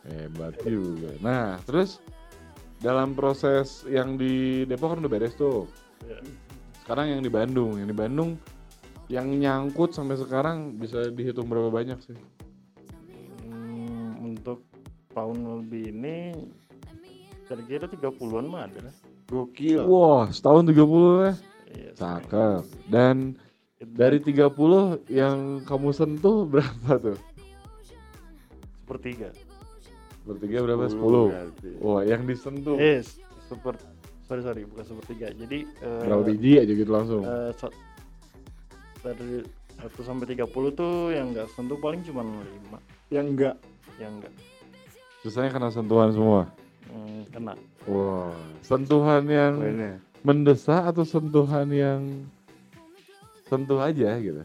hebat 0.04 0.54
juga 0.60 1.10
nah 1.18 1.60
terus 1.62 2.00
dalam 2.78 3.12
proses 3.12 3.82
yang 3.84 4.14
di 4.14 4.62
Depok 4.64 4.94
kan 4.94 5.00
udah 5.00 5.10
beres 5.10 5.34
tuh 5.34 5.66
Ya. 6.00 6.14
sekarang 6.80 7.10
yang 7.10 7.20
di 7.20 7.28
Bandung 7.28 7.74
yang 7.74 7.84
di 7.84 7.92
Bandung 7.92 8.38
yang 9.06 9.26
nyangkut 9.28 9.90
sampai 9.90 10.14
sekarang 10.14 10.78
bisa 10.78 11.10
dihitung 11.10 11.46
berapa 11.46 11.68
banyak 11.68 11.98
sih 12.00 12.14
Hmm, 13.40 14.14
untuk 14.24 14.62
tahun 15.10 15.36
lebih 15.58 15.90
ini 15.90 16.16
kira-kira 17.44 17.88
30-an 17.88 18.44
mah 18.44 18.62
ada 18.62 18.78
lah. 18.84 18.94
Gokil. 19.26 19.82
wah 19.82 20.28
setahun 20.28 20.64
30 20.64 20.78
ya 21.18 21.32
Iya, 21.68 21.90
cakep 21.94 22.62
dan 22.86 23.34
dari 23.80 24.18
30 24.18 24.48
yang 25.08 25.36
kamu 25.62 25.90
sentuh 25.90 26.46
berapa 26.46 26.92
tuh 26.96 27.18
sepertiga. 28.78 29.28
Sepertiga 30.28 30.60
berapa? 30.60 30.84
10. 30.84 31.00
berarti. 31.26 31.70
Wah, 31.80 32.02
yang 32.04 32.22
disentuh 32.22 32.76
Eh, 32.76 33.00
super 33.48 33.72
sorry 34.22 34.44
sorry 34.44 34.62
bukan 34.62 34.84
sepertiga. 34.86 35.32
Jadi 35.32 35.64
eh, 35.64 36.02
berapa 36.04 36.20
biji 36.22 36.52
aja 36.58 36.68
gitu 36.70 36.90
langsung. 36.90 37.24
eh, 37.24 37.48
sa- 37.54 37.72
dari 39.00 39.40
1 39.78 40.04
sampai 40.04 40.26
30 40.28 40.44
tuh 40.70 41.08
yang 41.08 41.32
enggak 41.32 41.48
sentuh 41.48 41.78
paling 41.78 42.02
cuma 42.02 42.20
5 42.20 42.76
Yang 43.08 43.26
enggak 43.26 43.54
yang 43.96 44.12
enggak 44.14 44.34
Sisanya 45.18 45.50
kena 45.50 45.68
sentuhan 45.68 46.12
semua. 46.12 46.46
hmm, 46.86 47.24
kena. 47.30 47.54
Wah, 47.84 48.36
sentuhan 48.60 49.24
yang 49.24 49.56
lainnya. 49.56 49.96
mendesak 50.20 50.84
atau 50.84 51.02
sentuhan 51.02 51.66
yang 51.68 52.04
sentuh 53.44 53.80
aja 53.80 54.18
gitu. 54.18 54.44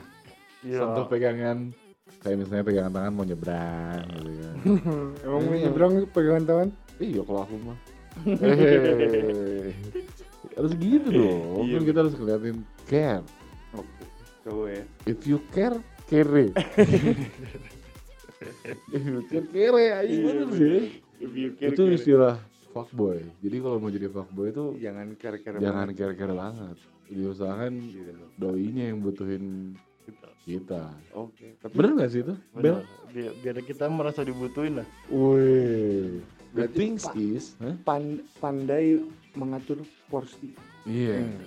Iya. 0.63 0.79
Sentuh 0.79 1.05
pegangan 1.05 1.75
kayak 2.23 2.37
misalnya 2.39 2.63
pegangan 2.63 2.93
tangan 2.93 3.11
mau 3.11 3.23
nyebrang 3.23 4.03
gitu 4.09 4.31
kan. 4.33 4.55
Emang 5.25 5.41
mau 5.41 5.53
Iya. 5.53 5.61
nyebrang 5.61 5.91
pegangan 6.09 6.43
tangan? 6.43 6.69
iya 6.97 7.21
kalau 7.21 7.41
aku 7.41 7.55
mah. 7.59 7.77
Hehehe. 8.23 9.73
harus 10.53 10.73
gitu 10.75 11.07
dong. 11.09 11.63
Iya. 11.63 11.73
Kan 11.73 11.83
kita 11.83 11.99
harus 11.99 12.15
keliatin 12.15 12.57
care. 12.85 13.25
Oke. 13.73 14.03
Coba 14.41 14.63
ya. 14.69 14.83
If 15.03 15.19
you 15.23 15.37
care, 15.49 15.77
care. 16.05 16.29
If 18.91 19.01
you 19.01 19.21
care, 19.25 19.47
care 19.47 19.75
aja 19.95 20.03
Iya, 20.05 20.19
bener 20.21 20.47
sih. 20.51 20.79
If 21.17 21.31
you 21.33 21.49
care, 21.55 21.71
Itu 21.71 21.83
care. 21.85 21.95
istilah 21.95 22.35
fuckboy. 22.69 23.23
Jadi 23.39 23.57
kalau 23.57 23.77
mau 23.77 23.87
jadi 23.87 24.07
fuckboy 24.07 24.47
itu 24.49 24.65
jangan 24.77 25.15
care-care 25.15 25.57
jangan 25.57 25.87
banget. 25.87 25.97
care-care 25.97 26.33
banget. 26.33 26.77
Diusahakan 27.05 27.73
loh. 28.09 28.29
doinya 28.35 28.89
yang 28.89 28.99
butuhin 28.99 29.75
kita. 30.43 30.91
Oke. 31.13 31.55
Tapi 31.57 31.73
Bener 31.73 31.91
gak 31.97 32.09
sih 32.09 32.21
itu? 32.21 32.33
Benar. 32.51 32.61
Bel? 32.61 32.77
Biar, 33.09 33.31
biar 33.39 33.55
kita 33.61 33.85
merasa 33.87 34.21
dibutuhin 34.21 34.77
lah. 34.77 34.87
Wih. 35.07 36.19
The 36.53 36.69
Berarti 36.69 36.75
things 36.75 37.03
pa- 37.03 37.15
is, 37.15 37.57
Hah? 37.57 37.73
pan- 37.81 38.21
pandai 38.37 39.01
mengatur 39.33 39.81
porsi. 40.05 40.53
Iya, 40.83 41.23
Hmm. 41.23 41.41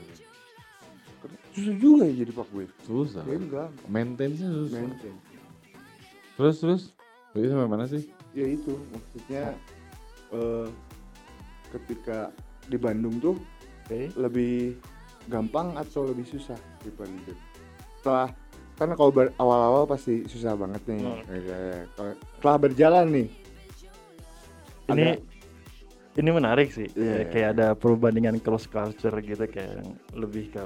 Susah 1.52 1.72
juga 1.74 2.04
ya 2.04 2.14
jadi 2.18 2.32
fuckboy. 2.32 2.66
susah. 2.82 3.22
Ya 3.24 3.36
enggak. 3.36 3.68
Maintenance-nya 3.86 4.48
susah. 4.54 4.78
Maintain. 4.78 5.16
Terus 6.36 6.56
terus, 6.58 6.82
jadi 7.32 7.46
sampai 7.48 7.64
mana 7.66 7.84
sih? 7.86 8.02
Ya 8.30 8.46
itu 8.46 8.76
maksudnya 8.90 9.56
eh 10.30 10.68
ketika 11.70 12.28
di 12.66 12.76
Bandung 12.76 13.16
tuh 13.18 13.40
Oke. 13.82 14.12
lebih 14.14 14.76
gampang 15.26 15.72
atau 15.74 16.04
lebih 16.04 16.24
susah 16.24 16.54
di 16.78 16.90
Bandung? 16.90 17.38
Setelah 17.96 18.28
kan 18.76 18.92
kalau 18.92 19.10
awal-awal 19.34 19.84
pasti 19.84 20.24
susah 20.24 20.52
banget 20.52 20.84
nih. 20.86 21.00
Hmm. 21.00 21.20
Ya, 21.26 21.36
ya, 21.40 21.58
ya. 21.72 21.80
Setelah 22.36 22.58
berjalan 22.58 23.06
nih. 23.08 23.28
Ini 24.86 25.04
ada- 25.10 25.22
ini 26.16 26.30
menarik 26.30 26.68
sih. 26.70 26.88
Iya. 26.90 27.24
Kayak- 27.24 27.30
Kayak 27.32 27.48
ada 27.50 27.66
perbandingan 27.72 28.36
cross 28.38 28.64
culture 28.66 29.16
gitu 29.18 29.44
kayak 29.46 29.80
yang 29.80 29.90
lebih 30.12 30.48
ke 30.50 30.62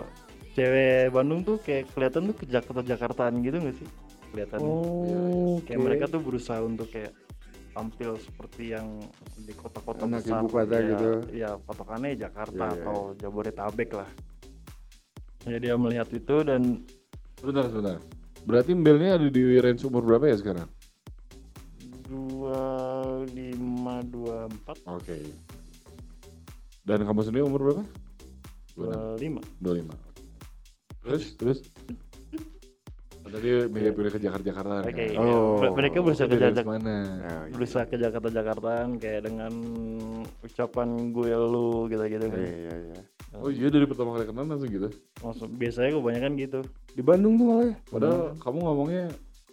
cewek 0.50 1.10
Bandung 1.10 1.40
tuh 1.40 1.56
kayak 1.58 1.88
kelihatan 1.88 2.28
tuh 2.28 2.36
ke 2.36 2.44
Jakarta 2.44 2.82
Jakartaan 2.82 3.38
gitu 3.40 3.56
nggak 3.56 3.76
sih? 3.76 3.88
Kelihatan. 4.30 4.58
Oh, 4.60 5.58
Kayak 5.64 5.78
mereka 5.80 6.04
tuh 6.06 6.20
berusaha 6.20 6.60
untuk 6.60 6.86
kayak 6.86 7.14
tampil 7.70 8.18
seperti 8.18 8.74
yang 8.74 8.98
di 9.36 9.54
kota-kota 9.54 10.02
besar. 10.04 10.42
ibu 10.42 10.46
kota 10.48 10.74
ya, 10.74 10.82
gitu. 10.90 11.10
Ya, 11.30 11.50
patokannya 11.56 12.18
Jakarta 12.18 12.54
Iya, 12.60 12.74
iya, 12.74 12.82
atau 12.82 12.98
Jabodetabek 13.14 13.90
lah. 13.94 14.10
Ya 15.46 15.56
dia 15.56 15.74
melihat 15.74 16.10
itu 16.10 16.36
dan 16.42 16.82
Sebentar, 17.40 17.64
sebentar. 17.72 17.96
Berarti 18.44 18.76
Belnya 18.76 19.16
ada 19.16 19.28
di 19.32 19.40
range 19.56 19.88
umur 19.88 20.04
berapa 20.04 20.28
ya 20.28 20.36
sekarang? 20.36 20.68
dua 22.10 22.58
lima 23.30 24.02
dua 24.02 24.50
empat 24.50 24.76
Oke. 24.90 25.22
Dan 26.82 27.06
kamu 27.06 27.20
sendiri 27.22 27.46
umur 27.46 27.60
berapa? 27.64 27.82
dua 28.76 29.16
lima 29.16 29.40
25. 29.62 29.88
Terus, 31.00 31.24
terus? 31.40 31.58
Oh, 33.30 33.38
Tadi 33.38 33.48
milih 33.70 33.92
pilih 33.94 34.10
ke 34.10 34.18
Jakarta 34.18 34.44
Jakarta. 34.44 34.74
Oke. 34.82 35.06
Oh. 35.14 35.62
Mer- 35.62 35.76
Mereka 35.78 35.96
berusaha 36.02 36.26
ke 36.26 36.34
Jakarta 36.34 36.62
mana? 36.66 36.82
Nah, 36.82 37.42
iya. 37.46 37.54
berusaha 37.54 37.84
ke 37.86 37.96
Jakarta 37.96 38.28
Jakartaan 38.28 38.88
kayak 38.98 39.22
dengan 39.22 39.52
ucapan 40.42 40.88
gue 41.10 41.30
lu 41.30 41.86
gitu-gitu 41.86 42.26
kan. 42.26 42.38
Iya, 42.38 42.54
iya, 42.56 42.74
iya. 42.90 43.00
Oh 43.32 43.46
iya 43.46 43.70
dari 43.70 43.86
pertama 43.86 44.10
kali 44.12 44.26
kenal 44.26 44.42
langsung 44.44 44.66
gitu. 44.66 44.90
Maksud 45.22 45.48
biasanya 45.54 45.90
kebanyakan 45.94 46.32
gitu. 46.36 46.60
Di 46.90 47.02
Bandung 47.02 47.38
tuh 47.38 47.46
malah 47.46 47.64
ya? 47.64 47.74
Padahal 47.86 48.20
kamu 48.36 48.58
ngomongnya 48.60 49.06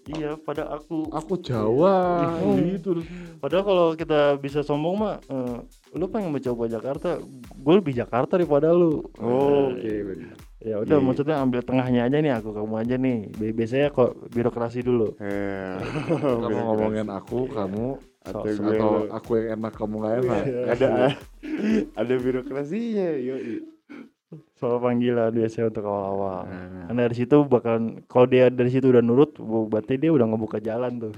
Iya, 0.07 0.39
pada 0.39 0.63
aku. 0.71 1.11
aku 1.11 1.35
Jawa 1.37 2.31
gitu. 2.57 3.03
Padahal 3.37 3.61
kalau 3.61 3.87
kita 3.93 4.39
bisa 4.39 4.63
sombong 4.63 4.95
mah, 4.97 5.19
eh, 5.21 5.57
lu 5.93 6.07
pengen 6.07 6.31
mencoba 6.31 6.65
Jakarta, 6.65 7.19
gue 7.53 7.73
lebih 7.75 7.91
Jakarta 7.93 8.33
daripada 8.33 8.71
lu. 8.71 9.03
Oh, 9.19 9.67
Eh, 9.69 9.75
Oke, 9.75 9.93
benar. 10.07 10.35
Ya 10.67 10.75
udah, 10.77 10.97
Iya. 10.99 11.05
maksudnya 11.05 11.35
ambil 11.39 11.61
tengahnya 11.63 12.01
aja 12.03 12.17
nih 12.19 12.33
aku, 12.35 12.49
kamu 12.51 12.73
aja 12.75 12.95
nih. 12.95 13.17
Bi- 13.31 13.55
Biasanya 13.55 13.87
kok 13.89 14.11
birokrasi 14.27 14.83
dulu. 14.83 15.15
Eh, 15.17 15.79
Kamu 16.43 16.57
ngomongin 16.67 17.07
aku, 17.07 17.47
kamu 17.47 17.85
atau 18.21 18.43
so- 18.45 18.67
atau 18.67 18.91
aku 19.07 19.29
yang 19.39 19.55
enak 19.55 19.73
kamu 19.73 19.95
gak 19.97 20.13
enak. 20.19 20.43
ada 20.67 20.89
ada 21.95 22.13
birokrasinya, 22.19 23.15
yoi. 23.15 23.63
Soal 24.53 24.83
panggilan 24.83 25.31
biasanya 25.31 25.71
untuk 25.71 25.87
awal-awal. 25.87 26.43
Nah. 26.43 26.85
Karena 26.85 27.01
dari 27.07 27.15
situ 27.15 27.37
bakalan, 27.41 28.03
kalau 28.05 28.27
dia 28.27 28.51
dari 28.51 28.67
situ 28.67 28.91
udah 28.91 28.99
nurut, 28.99 29.39
berarti 29.39 29.95
dia 29.95 30.11
udah 30.11 30.27
ngebuka 30.27 30.59
jalan 30.59 30.99
tuh. 30.99 31.15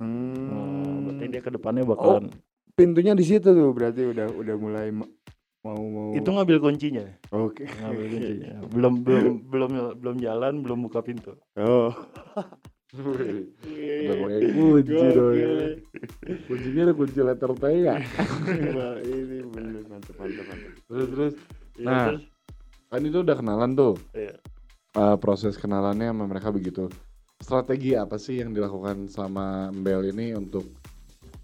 Berarti 0.00 1.22
Hmm. 1.22 1.30
dia 1.30 1.38
ke 1.38 1.50
depannya 1.52 1.84
bakalan. 1.84 2.26
Pintunya 2.72 3.12
di 3.12 3.22
situ 3.22 3.44
tuh 3.44 3.70
berarti 3.70 4.02
udah 4.02 4.26
udah 4.32 4.54
mulai 4.56 4.88
mau 5.60 5.76
mau 5.76 6.08
Itu 6.12 6.30
ngambil 6.30 6.56
kuncinya, 6.58 7.04
Oke. 7.30 7.68
ngambil 7.68 8.04
kuncinya. 8.08 8.52
belum 8.72 8.94
belum 9.04 9.34
belum 9.46 9.70
belum 10.00 10.16
jalan, 10.18 10.64
belum 10.64 10.78
buka 10.84 11.00
pintu. 11.00 11.36
Oh. 11.54 11.92
Udah 12.90 14.14
pakai 14.18 14.50
kunci 14.50 14.94
dong. 15.14 15.34
ya. 15.36 15.50
Kuncinya 16.44 16.80
ada 16.82 16.94
kunci 16.94 17.20
letter 17.20 17.50
T 17.54 17.64
ya. 17.78 17.94
Ini 18.98 19.36
bener 19.46 19.82
mantap 19.86 20.14
mantap 20.16 20.44
mantap. 20.44 20.70
Terus 20.86 21.06
terus 21.08 21.34
Ya, 21.78 21.86
Nah. 21.86 22.18
kan 22.90 23.00
itu 23.00 23.22
udah 23.22 23.32
kenalan 23.32 23.72
tuh. 23.72 23.94
iya. 24.12 24.34
Eh, 24.90 25.16
proses 25.16 25.54
kenalannya 25.54 26.10
sama 26.10 26.26
mereka 26.26 26.50
begitu. 26.50 26.90
Strategi 27.38 27.94
apa 27.94 28.18
sih 28.18 28.36
yang 28.36 28.50
dilakukan 28.50 29.06
sama 29.06 29.70
Mbel 29.70 30.10
ini 30.10 30.34
untuk 30.34 30.66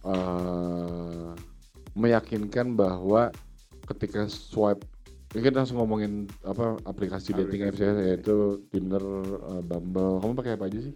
eh 0.05 1.31
meyakinkan 1.95 2.77
bahwa 2.77 3.33
ketika 3.87 4.27
swipe 4.27 4.83
ini 5.35 5.43
kita 5.43 5.61
langsung 5.61 5.83
ngomongin 5.83 6.31
apa 6.47 6.79
aplikasi 6.87 7.35
dating 7.35 7.67
apps 7.69 7.83
ya 7.83 7.93
yaitu 7.99 8.63
Tinder, 8.71 9.03
eh, 9.53 9.61
Bumble. 9.61 10.23
Kamu 10.23 10.33
pakai 10.33 10.57
apa 10.57 10.65
aja 10.71 10.79
sih? 10.81 10.95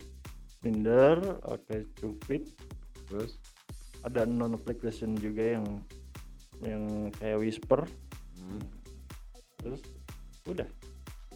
Tinder, 0.62 1.18
oke 1.44 1.76
Cupid, 1.98 2.46
Terus 3.10 3.36
ada 4.00 4.22
non 4.24 4.54
application 4.54 5.18
juga 5.18 5.58
yang 5.58 5.66
yang 6.62 6.82
kayak 7.18 7.42
Whisper, 7.42 7.84
hmm, 8.38 8.62
terus 9.60 9.82
udah. 10.46 10.68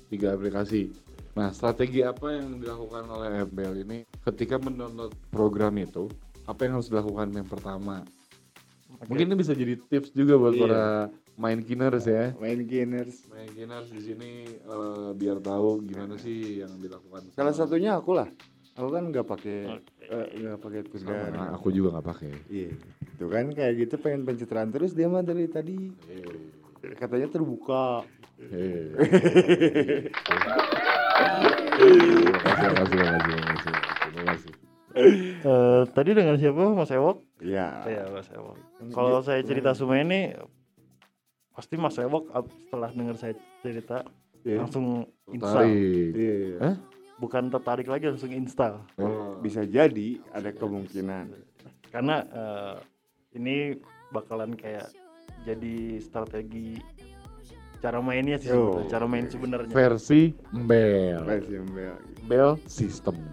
tiga 0.09 0.39
aplikasi. 0.39 0.93
Nah, 1.35 1.51
strategi 1.51 2.07
apa 2.07 2.31
yang 2.31 2.63
dilakukan 2.63 3.05
oleh 3.11 3.43
MBL 3.43 3.75
ini 3.83 3.99
ketika 4.23 4.57
mendownload 4.57 5.13
program 5.29 5.75
itu? 5.77 6.07
Apa 6.47 6.69
yang 6.69 6.79
harus 6.79 6.89
dilakukan 6.89 7.35
yang 7.35 7.49
pertama? 7.49 8.07
Oke. 8.97 9.11
Mungkin 9.11 9.33
ini 9.33 9.37
bisa 9.37 9.51
jadi 9.53 9.75
tips 9.77 10.15
juga 10.15 10.39
buat 10.39 10.55
Iya. 10.55 10.63
para 10.63 10.85
main 11.35 11.59
kiners 11.59 12.05
ya. 12.05 12.31
Main 12.37 12.63
gainers. 12.63 13.27
Main 13.27 13.51
kiners 13.51 13.89
di 13.89 14.01
sini 14.01 14.31
eh, 14.47 15.11
biar 15.13 15.39
tahu 15.39 15.83
gimana 15.83 16.15
sih 16.15 16.61
yang 16.61 16.73
dilakukan. 16.77 17.31
Salah 17.31 17.51
sama- 17.51 17.67
satunya 17.67 17.95
aku 17.95 18.15
lah. 18.15 18.29
Aku 18.75 18.91
kan 18.91 19.07
nggak 19.07 19.23
pakai 19.25 19.59
eh, 20.05 20.27
nggak 20.37 20.59
pakai 20.59 20.81
sama, 20.93 21.31
Tinder. 21.31 21.51
aku 21.53 21.69
juga 21.71 21.89
nggak 21.95 22.07
pakai. 22.07 22.31
Iya. 22.49 22.71
Itu 23.09 23.25
kan 23.29 23.45
kayak 23.49 23.75
gitu 23.79 23.95
pengen 23.97 24.23
pencitraan 24.25 24.69
terus 24.69 24.93
dia 24.93 25.07
mah 25.07 25.23
dari 25.23 25.47
tadi 25.47 25.95
Eh, 26.09 26.95
katanya 26.95 27.29
terbuka. 27.29 28.03
eh. 28.41 28.99
Terima 31.75 32.41
kasih, 32.41 32.67
terima 32.67 32.75
kasih, 32.77 32.97
terima 32.97 33.15
kasih, 33.15 33.31
terima 33.31 33.45
kasih, 33.45 33.73
terima 34.03 34.23
kasih. 34.27 34.53
Eh, 35.45 35.83
tadi 35.91 36.11
dengan 36.13 36.35
siapa 36.37 36.63
Mas 36.69 36.87
Ewok? 36.89 37.17
Iya. 37.41 37.67
Iya 37.85 38.03
Mas 38.09 38.29
Ewok. 38.29 38.55
Kalau 38.91 39.21
saya 39.21 39.43
cerita 39.43 39.71
semua 39.73 39.99
ini 39.99 40.35
pasti 41.55 41.79
Mas 41.79 41.97
Ewok 41.97 42.35
setelah 42.67 42.91
dengar 42.91 43.17
saya 43.17 43.35
cerita 43.63 44.03
Iya. 44.45 44.61
langsung 44.61 45.09
install. 45.33 45.65
Tarik. 45.65 46.13
Iya. 46.13 46.37
Hah? 46.61 46.75
Bukan 47.17 47.49
tertarik 47.49 47.89
lagi 47.89 48.05
langsung 48.13 48.29
install. 48.29 48.85
Oh. 49.01 49.41
Bisa 49.41 49.65
jadi 49.65 50.21
ada 50.35 50.53
kemungkinan. 50.53 51.33
Karena 51.89 52.17
eh, 52.21 52.77
ini 53.41 53.79
bakalan 54.13 54.53
kayak 54.53 54.93
jadi 55.49 55.97
strategi 56.03 56.77
cara 57.81 58.01
mainnya 58.01 58.37
sih 58.41 58.53
Oh, 58.53 58.85
cara 58.89 59.05
main 59.09 59.29
sebenarnya. 59.29 59.73
Versi 59.73 60.33
Mbel. 60.53 61.25
Versi 61.25 61.57
Mbel. 61.61 61.97
Bell 62.29 62.51
System. 62.69 63.17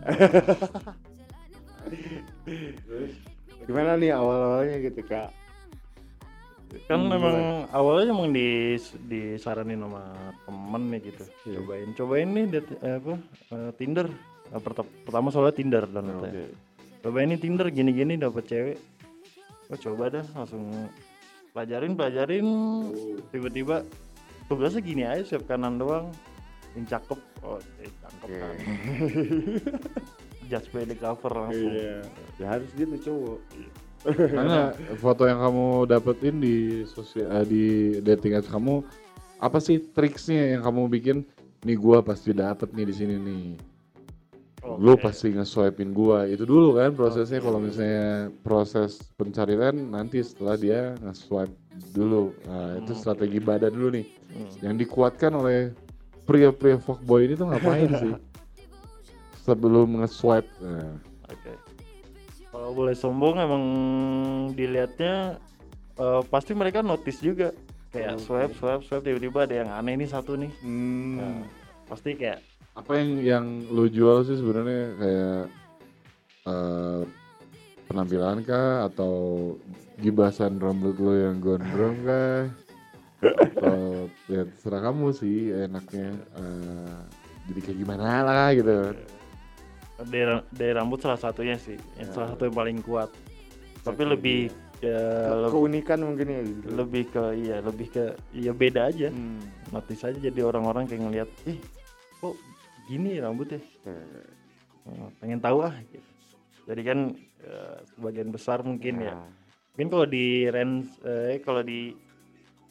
gimana 3.62 3.94
nih 3.96 4.12
awal-awalnya 4.12 4.78
gitu 4.82 5.02
kak 5.06 5.30
kan 6.88 6.98
Hmm, 6.98 7.12
memang 7.12 7.36
awalnya 7.70 8.10
emang 8.10 8.30
di 8.30 8.80
disaranin 9.02 9.80
sama 9.80 10.04
temen 10.42 10.84
nih 10.88 11.00
gitu. 11.04 11.24
Iya. 11.44 11.58
cobain 11.60 11.90
cobain 11.92 12.30
nih 12.30 12.46
det- 12.50 12.80
eh, 12.80 12.96
apa 12.96 13.14
eh, 13.52 13.72
Tinder. 13.76 14.08
Perta- 14.52 14.92
pertama 15.04 15.32
soalnya 15.32 15.56
Tinder 15.56 15.84
dan 15.86 16.12
Oke. 16.14 16.52
cobain 17.00 17.28
nih 17.28 17.40
Tinder 17.40 17.68
gini-gini 17.68 18.16
dapet 18.16 18.44
cewek. 18.46 18.78
Oh 19.68 19.80
coba 19.80 20.12
dah 20.12 20.26
langsung 20.34 20.68
pelajarin 21.52 21.96
pelajarin. 21.96 22.48
Tiba-tiba 23.30 23.88
tugasnya 24.46 24.80
gini 24.80 25.04
aja 25.04 25.24
siap 25.26 25.44
kanan 25.46 25.76
doang. 25.76 26.12
Yang 26.72 26.88
cakep. 26.90 27.20
Oh 27.42 27.60
eh, 27.80 27.92
cakep 27.98 28.28
Oke. 28.28 28.38
kan. 28.38 28.56
Just 30.52 30.68
by 30.70 30.84
the 30.84 30.96
cover 30.96 31.32
langsung. 31.32 31.72
Iya. 31.72 32.04
Ya 32.36 32.46
harus 32.50 32.68
gitu 32.74 32.96
cowok 33.02 33.40
Karena 34.06 34.74
foto 34.98 35.30
yang 35.30 35.40
kamu 35.40 35.86
dapetin 35.86 36.42
di 36.42 36.82
sosial 36.90 37.30
eh, 37.30 37.46
di 37.46 37.64
dating 38.02 38.38
apps 38.38 38.50
kamu 38.50 38.82
apa 39.38 39.58
sih 39.58 39.78
triksnya 39.82 40.58
yang 40.58 40.62
kamu 40.66 40.90
bikin? 40.90 41.18
Nih 41.62 41.78
gua 41.78 42.02
pasti 42.02 42.34
dapet 42.34 42.74
nih 42.74 42.90
di 42.90 42.96
sini 42.98 43.16
nih. 43.22 43.46
Lu 44.62 44.94
Oke. 44.94 45.10
pasti 45.10 45.34
nge-swipein 45.34 45.90
gua. 45.90 46.26
Itu 46.30 46.46
dulu 46.46 46.78
kan 46.78 46.94
prosesnya 46.94 47.42
kalau 47.42 47.58
misalnya 47.58 48.30
proses 48.46 49.02
pencarian 49.18 49.74
nanti 49.74 50.22
setelah 50.22 50.54
dia 50.58 50.94
nge-swipe 51.02 51.54
dulu. 51.94 52.34
Nah, 52.46 52.78
itu 52.82 52.94
Hmm. 52.94 53.02
strategi 53.02 53.38
badan 53.42 53.74
dulu 53.74 53.90
nih. 53.98 54.06
Hmm. 54.34 54.50
Yang 54.62 54.76
dikuatkan 54.86 55.32
oleh 55.34 55.74
pria-pria 56.26 56.78
fuckboy 56.78 57.26
ini 57.26 57.34
tuh 57.34 57.50
ngapain 57.50 57.90
sih? 57.98 58.14
Sebelum 59.46 60.02
nge-swipe. 60.02 60.50
Nah, 60.62 60.94
Oke. 61.26 61.52
Kalau 62.52 62.70
boleh 62.76 62.92
sombong 62.92 63.40
emang 63.40 63.64
dilihatnya 64.52 65.40
eh, 65.96 66.22
pasti 66.28 66.52
mereka 66.52 66.84
notice 66.84 67.24
juga. 67.24 67.56
Kayak 67.92 68.20
Oke. 68.20 68.24
swipe, 68.24 68.54
swipe, 68.56 68.84
swipe 68.88 69.04
tiba-tiba 69.04 69.40
ada 69.48 69.56
yang 69.64 69.70
aneh 69.72 69.96
nih 70.00 70.10
satu 70.12 70.40
nih. 70.40 70.52
hmm. 70.64 71.16
Nah, 71.20 71.44
pasti 71.92 72.16
kayak 72.16 72.40
apa 72.72 72.92
yang 72.96 73.10
yang 73.20 73.46
lu 73.68 73.92
jual 73.92 74.24
sih 74.24 74.40
sebenarnya 74.40 74.84
kayak 74.96 75.44
eh, 76.48 77.02
penampilan 77.92 78.40
kah 78.48 78.88
atau 78.88 79.16
gibasan 80.00 80.56
rambut 80.56 80.96
lu 80.96 81.14
yang 81.20 81.44
gondrong 81.44 82.00
kah 82.08 82.48
atau 83.60 84.08
ya 84.32 84.48
terserah 84.48 84.82
kamu 84.88 85.08
sih 85.12 85.52
enaknya 85.52 86.16
eh, 86.40 87.00
jadi 87.52 87.60
kayak 87.60 87.80
gimana 87.84 88.24
lah 88.24 88.48
gitu 88.56 88.96
dari, 90.04 90.24
ra- 90.24 90.46
dari 90.48 90.72
rambut 90.72 91.00
salah 91.00 91.16
satunya 91.16 91.56
sih. 91.56 91.78
Yang 91.96 92.10
salah 92.12 92.30
satu 92.32 92.46
yang 92.46 92.56
paling 92.56 92.80
kuat. 92.80 93.10
Tapi 93.82 94.02
lebih 94.04 94.40
ya, 94.78 94.98
le- 95.32 95.50
keunikan 95.50 96.00
mungkin 96.00 96.28
ya 96.28 96.42
gitu 96.42 96.66
lebih 96.72 97.04
ke 97.08 97.24
iya 97.36 97.58
lebih 97.60 97.88
ke 97.90 98.04
ya 98.32 98.52
beda 98.52 98.88
aja. 98.88 99.10
Hmm. 99.10 99.42
Notice 99.70 100.04
aja 100.04 100.20
jadi 100.20 100.42
orang-orang 100.42 100.86
kayak 100.86 101.02
ngeliat, 101.02 101.30
ih 101.46 101.58
kok 102.18 102.36
gini 102.86 103.18
rambutnya? 103.18 103.62
Eh, 103.86 104.40
Oh, 104.82 105.14
pengen 105.18 105.38
tahu 105.38 105.62
ah. 105.62 105.78
Gitu. 105.84 106.02
Jadi 106.66 106.82
kan 106.82 107.00
eh, 107.40 107.78
sebagian 107.88 108.30
besar 108.30 108.62
mungkin 108.62 108.98
ya 109.00 109.14
nah, 109.14 109.30
mungkin 109.72 109.88
kalau 109.90 110.06
di 110.06 110.26
range 110.46 110.90
eh, 111.02 111.38
kalau 111.40 111.62
di 111.62 111.94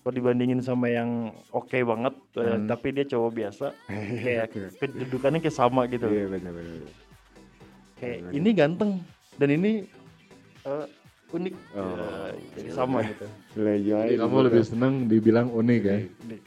kalau 0.00 0.14
dibandingin 0.14 0.58
sama 0.58 0.88
yang 0.88 1.30
oke 1.50 1.74
banget 1.76 2.14
eh, 2.34 2.54
Hmm. 2.54 2.66
tapi 2.66 2.90
dia 2.90 3.06
cowok 3.06 3.30
biasa 3.30 3.66
kayak 4.26 4.46
kedudukannya 4.76 5.38
kayak 5.38 5.54
sama 5.54 5.86
gitu 5.86 6.06
iya 6.06 6.26
benar-benar 6.26 6.82
kayak 8.00 8.16
benar. 8.18 8.32
ini 8.32 8.50
ganteng 8.50 8.90
dan 9.36 9.48
ini 9.50 9.72
eh, 10.62 10.86
unik. 11.30 11.54
Oh. 11.72 11.94
Ya, 11.94 12.32
jadi 12.56 12.68
sama 12.72 12.98
gitu. 13.04 13.26
Belajar 13.52 14.02
jadi 14.02 14.16
kamu 14.18 14.36
lebih 14.42 14.62
seneng 14.64 14.92
dibilang 15.06 15.48
unik 15.48 15.82
ya? 15.82 15.98
Unik. 16.18 16.40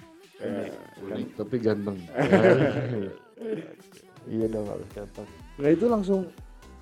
Unik 1.03 1.27
tapi 1.35 1.55
ganteng. 1.57 1.97
Iya. 4.23 4.47
Dong 4.47 4.63
harus 4.65 4.87
ganteng. 4.89 5.27
Nah 5.53 5.69
itu 5.69 5.85
langsung 5.85 6.21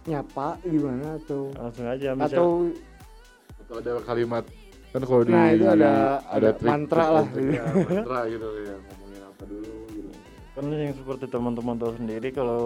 nyapa 0.04 0.62
gimana 0.64 1.18
atau 1.18 1.50
langsung 1.52 1.86
aja 1.86 2.10
misal 2.14 2.26
atau 2.28 2.50
atau 3.60 3.74
ada 3.78 3.92
kalimat 4.02 4.44
kan 4.92 5.02
kalau 5.02 5.22
di 5.22 5.32
Nah, 5.32 5.48
itu 5.50 5.66
ada- 5.66 6.20
ada 6.28 6.50
trik- 6.52 6.68
mantra 6.68 7.02
trik- 7.02 7.14
lah. 7.14 7.26
triknya, 7.28 7.64
mantra 7.90 8.20
gitu 8.28 8.48
ya 8.62 8.76
ngomongin 8.78 9.22
apa 9.24 9.44
dulu 9.48 9.74
gitu. 9.90 10.10
Kan 10.52 10.64
yang 10.70 10.94
seperti 10.94 11.26
teman-teman 11.28 11.76
tahu 11.78 11.92
sendiri 11.96 12.28
kalau 12.30 12.64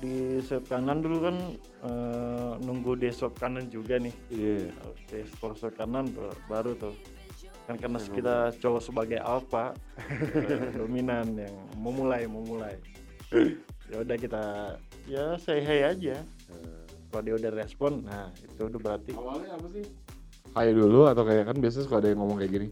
di 0.00 0.40
swipe 0.40 0.66
kanan 0.66 1.04
dulu 1.04 1.28
kan 1.28 1.36
eh, 1.84 2.52
nunggu 2.64 2.96
di 2.96 3.12
swipe 3.12 3.36
kanan 3.36 3.68
juga 3.68 4.00
nih. 4.00 4.14
Iya. 4.32 4.72
Oke, 4.88 5.28
setelah 5.28 5.54
swipe 5.56 5.76
kanan 5.76 6.04
ba- 6.16 6.36
baru 6.48 6.72
tuh. 6.74 6.96
Kan 7.68 7.76
karena 7.78 8.00
kita 8.02 8.34
cowok 8.58 8.82
sebagai 8.82 9.20
alpha 9.20 9.76
eh, 10.00 10.72
dominan 10.80 11.36
yang 11.36 11.54
memulai 11.76 12.24
memulai. 12.24 12.74
Ya 13.92 14.00
udah 14.00 14.16
kita 14.16 14.42
ya 15.04 15.36
say 15.36 15.60
hey 15.60 15.84
aja. 15.84 16.16
Kalau 17.10 17.22
dia 17.26 17.34
udah 17.36 17.50
respon 17.52 18.06
nah 18.06 18.32
itu 18.40 18.66
udah 18.66 18.80
berarti. 18.80 19.12
Awalnya 19.12 19.50
apa 19.54 19.66
sih? 19.70 19.84
Kayak 20.50 20.74
dulu 20.82 21.00
atau 21.06 21.22
kayak 21.22 21.44
kan 21.46 21.56
biasanya 21.60 21.84
suka 21.86 21.96
ada 22.02 22.08
yang 22.10 22.20
ngomong 22.24 22.38
kayak 22.40 22.52
gini. 22.56 22.68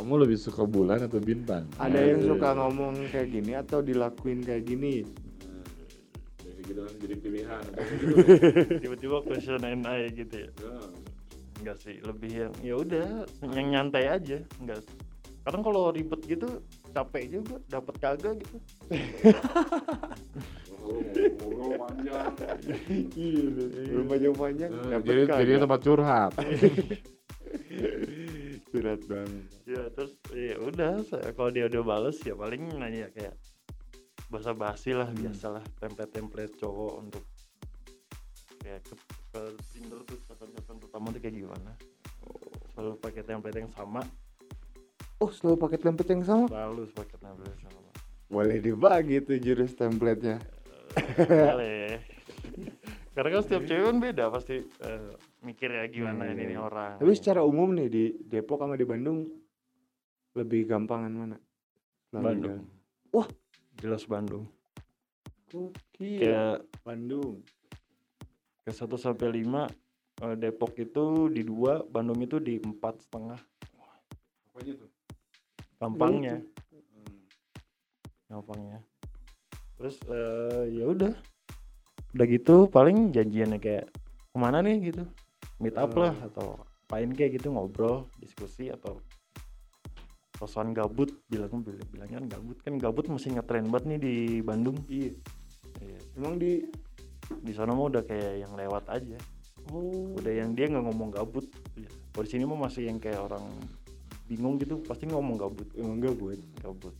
Kamu 0.00 0.18
lebih 0.18 0.34
suka 0.40 0.66
bulan 0.66 1.04
atau 1.06 1.22
bintang? 1.22 1.68
Ada 1.78 2.00
yang 2.00 2.26
suka 2.26 2.58
ngomong 2.58 3.06
kayak 3.12 3.28
gini 3.30 3.52
atau 3.54 3.78
dilakuin 3.84 4.42
kayak 4.42 4.66
gini 4.66 5.06
gitu 6.72 6.80
kan 6.82 6.94
jadi 6.96 7.14
pilihan. 7.20 7.62
Tiba-tiba 8.82 9.16
question 9.22 9.60
and 9.62 9.84
I 9.84 10.08
gitu 10.08 10.48
ya. 10.48 10.50
Enggak 11.62 11.76
sih 11.78 12.00
lebih 12.02 12.30
yang 12.48 12.52
ya 12.64 12.74
udah 12.74 13.08
yang 13.52 13.66
nyantai 13.70 14.08
aja 14.08 14.40
enggak. 14.58 14.82
Kadang 15.42 15.62
kalau 15.62 15.90
ribet 15.90 16.22
gitu 16.24 16.48
capek 16.90 17.28
juga 17.28 17.60
dapat 17.68 17.94
kagak 18.00 18.34
gitu. 18.40 18.56
Ngobrol 20.82 21.78
panjang. 21.78 22.34
Iya 23.14 23.42
belum 23.86 24.06
panjang 24.10 24.34
panjang 24.34 24.70
jadi 25.06 25.22
jadi 25.30 25.52
tempat 25.62 25.80
curhat. 25.82 26.32
Surat 28.72 29.00
banget. 29.04 29.44
Ya 29.68 29.82
terus 29.92 30.12
ya 30.32 30.56
udah 30.58 30.92
saya- 31.04 31.34
kalau 31.36 31.50
dia 31.52 31.68
udah 31.68 31.82
bales 31.84 32.16
ya 32.24 32.32
paling 32.32 32.72
nanya 32.72 33.12
kayak 33.12 33.36
bahasa 34.32 34.56
basi 34.56 34.96
lah 34.96 35.12
biasalah 35.12 35.60
template-template 35.76 36.56
cowok 36.56 36.92
untuk 37.04 37.24
kayak 38.64 38.80
ke, 38.80 38.94
ke 39.28 39.42
Tinder 39.68 40.00
tuh 40.08 40.16
catatan 40.24 40.76
pertama 40.80 41.12
tuh 41.12 41.20
kayak 41.20 41.36
gimana? 41.36 41.72
Selalu 42.72 42.96
pakai 42.96 43.22
template 43.28 43.58
yang 43.60 43.72
sama. 43.76 44.00
Oh 45.20 45.28
selalu 45.28 45.56
pakai 45.60 45.78
template 45.84 46.10
yang 46.16 46.24
sama? 46.24 46.46
Selalu 46.48 46.82
pakai 46.96 47.16
template 47.20 47.52
yang 47.52 47.62
sama. 47.68 47.90
Boleh 48.32 48.56
dibagi 48.64 49.20
tuh 49.20 49.36
jurus 49.36 49.76
template-nya. 49.76 50.40
Boleh. 51.28 52.00
Karena 53.12 53.28
kan 53.28 53.42
setiap 53.44 53.68
cewek 53.68 53.84
kan 53.84 53.96
beda 54.00 54.24
pasti 54.32 54.56
eh, 54.64 55.12
mikir 55.44 55.68
ya 55.68 55.84
gimana 55.92 56.24
Iya, 56.24 56.32
ini 56.32 56.56
nih 56.56 56.58
orang. 56.58 56.96
Tapi 56.96 57.12
secara 57.12 57.44
umum 57.44 57.76
nih 57.76 57.88
di 57.92 58.04
Depok 58.24 58.64
sama 58.64 58.80
di 58.80 58.88
Bandung 58.88 59.28
lebih 60.32 60.64
gampangan 60.64 61.12
mana? 61.12 61.36
Selama 62.08 62.24
Bandung. 62.32 62.64
jalan. 63.12 63.28
Jelas 63.80 64.04
Bandung. 64.04 64.48
Gokil. 65.52 66.20
kayak 66.24 66.64
Bandung. 66.80 67.44
Ke 68.64 68.72
1 68.72 68.88
sampai 68.96 69.44
5 69.44 69.68
eh, 70.24 70.36
Depok 70.38 70.72
itu 70.80 71.28
di 71.28 71.42
dua 71.44 71.84
Bandung 71.84 72.20
itu 72.24 72.40
di 72.40 72.56
empat 72.62 73.04
setengah. 73.04 73.40
Apanya 74.52 74.72
tuh? 74.80 74.90
Gampangnya. 75.76 76.36
Gampangnya. 78.30 78.78
Terus 79.76 79.96
eh, 80.08 80.64
ya 80.78 80.84
udah. 80.88 81.12
Udah 82.12 82.26
gitu 82.28 82.68
paling 82.68 83.12
janjiannya 83.12 83.58
kayak 83.60 83.88
ke 84.32 84.36
mana 84.36 84.64
nih? 84.64 84.92
gitu. 84.92 85.04
Meet 85.60 85.76
up 85.76 85.92
lah 85.94 86.14
atau 86.22 86.60
apain 86.92 87.08
kayak 87.08 87.40
gitu 87.40 87.48
ngobrol 87.48 88.04
diskusi 88.20 88.68
atau 88.68 89.00
kosan 90.42 90.74
gabut 90.74 91.22
bilang 91.30 91.62
bilang 91.62 91.86
bilangnya 91.94 92.18
kan 92.18 92.26
gabut. 92.26 92.56
Kan 92.66 92.74
gabut 92.82 93.06
masih 93.06 93.38
ngetren 93.38 93.70
banget 93.70 93.84
nih 93.94 93.98
di 94.02 94.14
Bandung. 94.42 94.74
Iya. 94.90 95.14
Iya. 95.78 95.98
emang 96.18 96.34
di? 96.42 96.66
Di 97.38 97.52
sana 97.54 97.70
mah 97.78 97.86
udah 97.86 98.02
kayak 98.02 98.42
yang 98.42 98.52
lewat 98.58 98.90
aja. 98.90 99.18
Oh. 99.70 100.18
Udah 100.18 100.34
yang 100.34 100.58
dia 100.58 100.66
nggak 100.66 100.82
ngomong 100.82 101.14
gabut. 101.14 101.46
Iya. 101.78 101.86
kalau 102.10 102.24
di 102.26 102.30
sini 102.34 102.42
mah 102.42 102.58
masih 102.58 102.90
yang 102.90 102.98
kayak 102.98 103.22
orang 103.22 103.46
bingung 104.26 104.58
gitu 104.58 104.82
pasti 104.82 105.06
ngomong 105.06 105.38
gabut. 105.38 105.70
Emang 105.78 106.02
enggak 106.02 106.18
buat 106.18 106.40
gabut. 106.58 106.94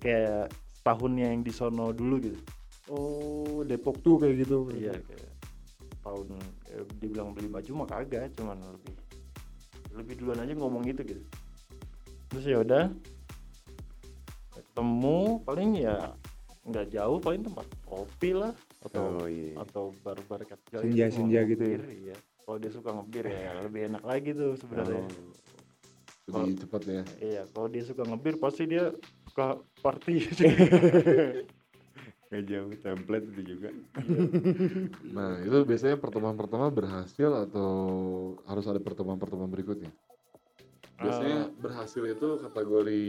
Kayak 0.00 0.48
tahunnya 0.80 1.36
yang 1.36 1.44
di 1.44 1.52
sono 1.52 1.92
dulu 1.92 2.16
gitu. 2.24 2.40
Oh 2.88 3.60
Depok 3.68 4.00
tuh 4.00 4.16
kayak 4.16 4.48
gitu. 4.48 4.72
Iya 4.72 4.96
kayak 4.96 5.28
tahun 6.00 6.40
eh, 6.72 6.88
dibilang 7.04 7.36
beli 7.36 7.52
baju 7.52 7.84
mah 7.84 7.88
kagak 7.92 8.32
cuman 8.32 8.56
lebih 8.56 8.96
lebih 9.92 10.14
duluan 10.16 10.40
aja 10.40 10.56
ngomong 10.56 10.86
gitu 10.88 11.04
gitu 11.04 11.24
terus 12.28 12.44
ya 12.44 12.58
udah 12.60 12.84
ketemu 14.52 15.18
paling 15.42 15.70
ya 15.80 16.12
nggak 16.68 16.86
jauh 16.92 17.18
paling 17.18 17.40
tempat 17.40 17.66
kopi 17.88 18.30
lah 18.36 18.52
atau 18.84 19.24
oh 19.24 19.28
iya 19.28 19.56
atau 19.56 19.90
bar-bar 20.04 20.44
kecil 20.44 20.84
Senja-senja 20.84 21.40
ngopi, 21.42 21.50
gitu 21.56 21.64
ya? 21.64 21.78
iya 21.88 22.16
kalau 22.44 22.56
dia 22.60 22.70
suka 22.72 22.90
ngebir 22.92 23.24
ya 23.26 23.52
lebih 23.64 23.80
enak 23.92 24.04
lagi 24.04 24.30
tuh 24.36 24.54
sebenarnya 24.60 25.04
Oh, 26.28 26.44
lebih 26.44 26.60
cepat 26.60 26.82
ya. 26.84 27.02
iya 27.24 27.42
kalau 27.56 27.72
dia 27.72 27.88
suka 27.88 28.04
ngebir 28.04 28.36
pasti 28.36 28.68
dia 28.68 28.92
suka 29.32 29.64
party 29.80 30.14
Nggak 32.28 32.44
jauh 32.44 32.72
template 32.84 33.24
itu 33.32 33.56
juga. 33.56 33.72
Nah, 35.16 35.40
itu 35.40 35.64
biasanya 35.64 35.96
pertemuan 35.96 36.36
pertama 36.36 36.68
berhasil 36.68 37.32
atau 37.48 37.72
harus 38.44 38.68
ada 38.68 38.76
pertemuan-pertemuan 38.76 39.48
berikutnya? 39.48 39.88
Biasanya 40.98 41.40
berhasil 41.62 42.02
itu 42.02 42.28
kategori 42.42 43.04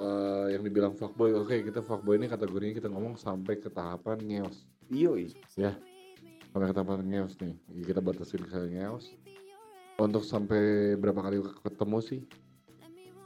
eh, 0.00 0.46
yang 0.56 0.62
dibilang 0.64 0.96
fuckboy. 0.96 1.36
Oke, 1.36 1.60
kita 1.60 1.84
fuckboy 1.84 2.16
ini 2.16 2.26
kategorinya 2.32 2.80
kita 2.80 2.88
ngomong 2.88 3.20
sampai 3.20 3.60
ke 3.60 3.68
tahapan 3.68 4.18
ngeos. 4.24 4.64
Iyo, 4.88 5.20
Ya. 5.56 5.76
Sampai 6.52 6.72
ke 6.72 6.74
tahapan 6.74 7.04
ngeos 7.04 7.36
nih. 7.44 7.54
Kita 7.84 8.00
batasin 8.00 8.44
ke 8.48 8.58
ngeos. 8.72 9.12
Untuk 10.00 10.24
sampai 10.24 10.96
berapa 10.96 11.20
kali 11.20 11.44
ketemu 11.60 11.98
sih? 12.00 12.22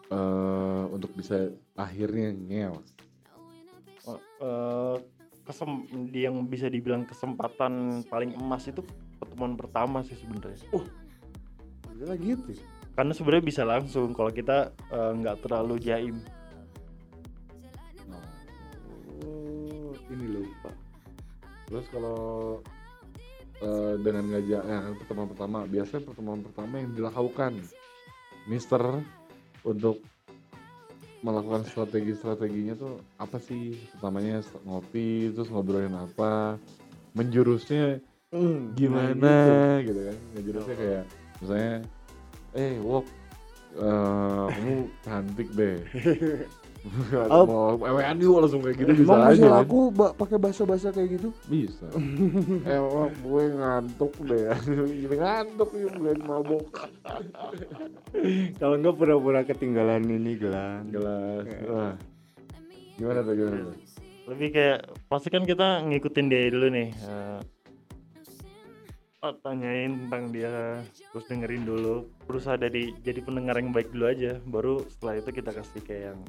eh 0.07 0.85
untuk 0.95 1.11
bisa 1.19 1.51
akhirnya 1.75 2.31
ngeos. 2.31 2.95
Oh, 4.07 4.19
eh, 4.39 4.97
kesem 5.43 5.83
yang 6.15 6.47
bisa 6.47 6.71
dibilang 6.71 7.03
kesempatan 7.07 8.03
paling 8.07 8.35
emas 8.39 8.67
itu 8.71 8.83
pertemuan 9.19 9.59
pertama 9.59 10.03
sih 10.07 10.15
sebenarnya 10.15 10.63
Udah 11.97 12.15
gitu. 12.19 12.55
Karena 12.97 13.13
sebenarnya 13.13 13.45
bisa 13.45 13.63
langsung 13.63 14.17
kalau 14.17 14.33
kita 14.33 14.73
eh, 14.91 15.13
nggak 15.21 15.45
terlalu 15.45 15.77
jaim 15.79 16.17
Oh, 19.27 19.97
ini 20.13 20.27
lupa. 20.29 20.71
Terus 21.67 21.87
kalau 21.89 22.61
eh, 23.59 23.95
dengan 24.05 24.29
ngajak 24.29 24.63
kan 24.63 24.93
pertemuan 25.01 25.29
pertama, 25.33 25.59
biasanya 25.65 26.03
pertemuan 26.05 26.41
pertama 26.45 26.75
yang 26.79 26.93
dilakukan 26.93 27.53
Mister 28.47 28.83
untuk 29.67 29.99
melakukan 31.25 31.67
strategi-strateginya 31.67 32.79
tuh 32.79 33.03
apa 33.19 33.41
sih? 33.43 33.75
Pertamanya 33.99 34.45
ngopi, 34.63 35.35
terus 35.35 35.51
ngobrolin 35.51 35.97
apa? 35.97 36.61
Menjurusnya 37.17 37.99
Hmm, 38.35 38.75
gimana 38.75 39.81
gitu 39.87 40.01
kan? 40.13 40.19
Menjurusnya 40.35 40.75
kayak 40.77 41.05
misalnya, 41.41 41.75
eh 42.57 42.81
Wok, 42.81 43.07
eh, 43.77 44.45
kamu 44.51 44.75
cantik 45.05 45.49
deh. 45.53 45.77
Oh. 47.27 47.43
mau 47.43 47.91
ewean 47.91 48.15
yuk 48.23 48.39
langsung 48.39 48.63
kayak 48.63 48.79
gitu 48.79 49.03
bisa 49.03 49.11
Emang 49.11 49.27
aja 49.27 49.43
kan? 49.43 49.63
aku 49.67 49.79
ba- 49.91 50.15
pakai 50.15 50.39
bahasa-bahasa 50.39 50.95
kayak 50.95 51.19
gitu? 51.19 51.35
Bisa. 51.51 51.83
eh, 52.71 52.79
wah, 52.79 53.11
gue 53.11 53.43
ngantuk 53.51 54.15
deh. 54.23 54.55
Gini 55.03 55.17
ngantuk 55.19 55.75
nih, 55.75 55.91
gue 55.91 56.13
mabok. 56.23 56.87
Kalau 58.63 58.79
enggak 58.79 58.95
pura-pura 58.95 59.43
ketinggalan 59.43 60.07
ini 60.07 60.39
gelang. 60.39 60.87
Gelas. 60.87 61.43
Wah. 61.67 61.95
Gimana 62.95 63.21
tuh, 63.27 63.35
gimana 63.35 63.59
tuh? 63.67 63.77
lebih 64.27 64.49
kayak 64.51 64.79
pasti 65.07 65.31
kan 65.31 65.47
kita 65.47 65.87
ngikutin 65.87 66.27
dia 66.27 66.51
dulu 66.51 66.67
nih 66.67 66.91
eh, 66.91 67.39
oh, 69.23 69.33
tanyain 69.41 69.93
tentang 70.07 70.33
dia 70.35 70.81
terus 71.13 71.25
dengerin 71.31 71.65
dulu. 71.65 72.09
Berusaha 72.29 72.59
dari 72.59 72.93
jadi 73.01 73.21
pendengar 73.25 73.57
yang 73.57 73.73
baik 73.73 73.93
dulu 73.95 74.07
aja. 74.11 74.41
Baru 74.45 74.85
setelah 74.91 75.21
itu 75.21 75.31
kita 75.33 75.51
kasih 75.55 75.81
kayak 75.85 76.03
yang 76.13 76.21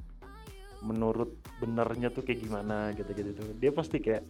menurut 0.86 1.34
benarnya 1.58 2.14
tuh 2.14 2.22
kayak 2.22 2.46
gimana 2.46 2.94
gitu 2.94 3.12
gitu 3.12 3.32
tuh. 3.34 3.48
Dia 3.58 3.72
pasti 3.74 3.98
kayak 4.00 4.24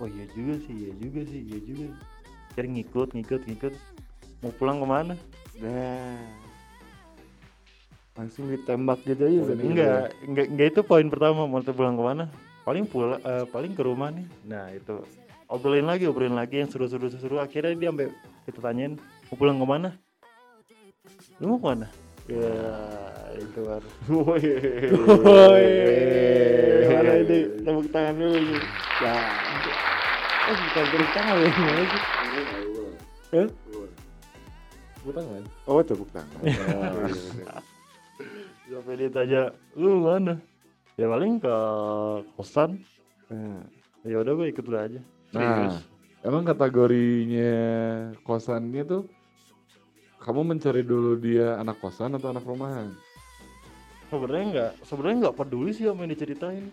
oh 0.00 0.08
iya 0.08 0.24
juga 0.32 0.58
sih 0.64 0.74
iya 0.74 0.92
juga 0.98 1.20
sih 1.28 1.40
iya 1.44 1.58
juga. 1.62 1.86
Jadi 2.58 2.66
ngikut 2.80 3.08
ngikut 3.14 3.40
ngikut. 3.46 3.74
Mau 4.42 4.52
pulang 4.58 4.82
ke 4.82 4.86
mana? 4.88 5.14
Nah. 5.62 6.18
Langsung 8.12 8.52
ditembak 8.52 9.00
gitu 9.08 9.24
aja. 9.24 9.40
Oh, 9.40 9.56
enggak 9.56 10.12
enggak 10.28 10.46
enggak 10.52 10.66
itu 10.74 10.80
poin 10.84 11.06
pertama. 11.08 11.48
Mau 11.48 11.64
pulang 11.64 11.96
ke 11.96 12.04
mana? 12.04 12.24
Paling 12.62 12.84
pulang 12.84 13.20
paling 13.48 13.72
ke 13.72 13.82
rumah 13.82 14.12
nih. 14.12 14.26
Nah 14.44 14.68
itu 14.74 15.00
obrolin 15.52 15.84
lagi 15.84 16.08
obrolin 16.08 16.32
lagi 16.32 16.64
yang 16.64 16.70
seru-seru 16.72 17.12
seru 17.12 17.36
akhirnya 17.36 17.76
dia 17.76 17.88
sampai 17.92 18.08
kita 18.48 18.58
tanyain 18.58 18.96
mau 19.28 19.36
pulang 19.36 19.60
ke 19.60 19.66
mana 19.68 19.90
lu 21.38 21.52
mau 21.52 21.58
ke 21.60 21.66
mana 21.76 21.86
ya 22.24 22.52
itu 23.36 23.60
baru 23.60 23.88
Woi. 24.16 24.46
Gimana 26.82 27.10
ini? 27.20 27.38
tepuk 27.60 27.86
tangan 27.90 28.14
dulu 28.16 28.38
nih 28.38 28.60
Ya. 29.02 29.14
Eh, 30.46 30.54
bukan 30.54 30.84
tepuk 30.86 31.10
tangan 31.10 31.34
ya, 31.34 31.48
gimana 31.50 31.82
sih? 31.82 32.02
Gue 35.02 35.12
tangan. 35.12 35.42
Oh, 35.66 35.82
tepuk 35.82 36.08
tangan. 36.14 36.38
Oh, 36.38 36.46
bener. 37.02 37.58
sampai 38.72 38.94
dia 38.96 39.10
tanya 39.12 39.42
lu 39.76 40.00
mana 40.00 40.40
ya 40.96 41.04
paling 41.04 41.36
ke 41.36 41.54
kosan 42.34 42.80
Nah, 43.28 43.64
ya 44.04 44.20
udah 44.20 44.32
gue 44.32 44.46
ikut 44.48 44.64
lu 44.64 44.76
aja 44.76 45.00
Nah, 45.32 45.80
emang 46.20 46.44
kategorinya 46.44 47.52
kosannya 48.20 48.82
tuh 48.84 49.02
kamu 50.20 50.54
mencari 50.54 50.84
dulu 50.84 51.18
dia 51.18 51.56
anak 51.56 51.80
kosan 51.80 52.14
atau 52.14 52.30
anak 52.30 52.44
rumahan? 52.44 52.92
sebenarnya 54.12 54.44
nggak 54.52 54.72
sebenarnya 54.84 55.16
nggak 55.24 55.36
peduli 55.40 55.72
sih 55.72 55.88
apa 55.88 56.04
yang 56.04 56.12
diceritain 56.12 56.68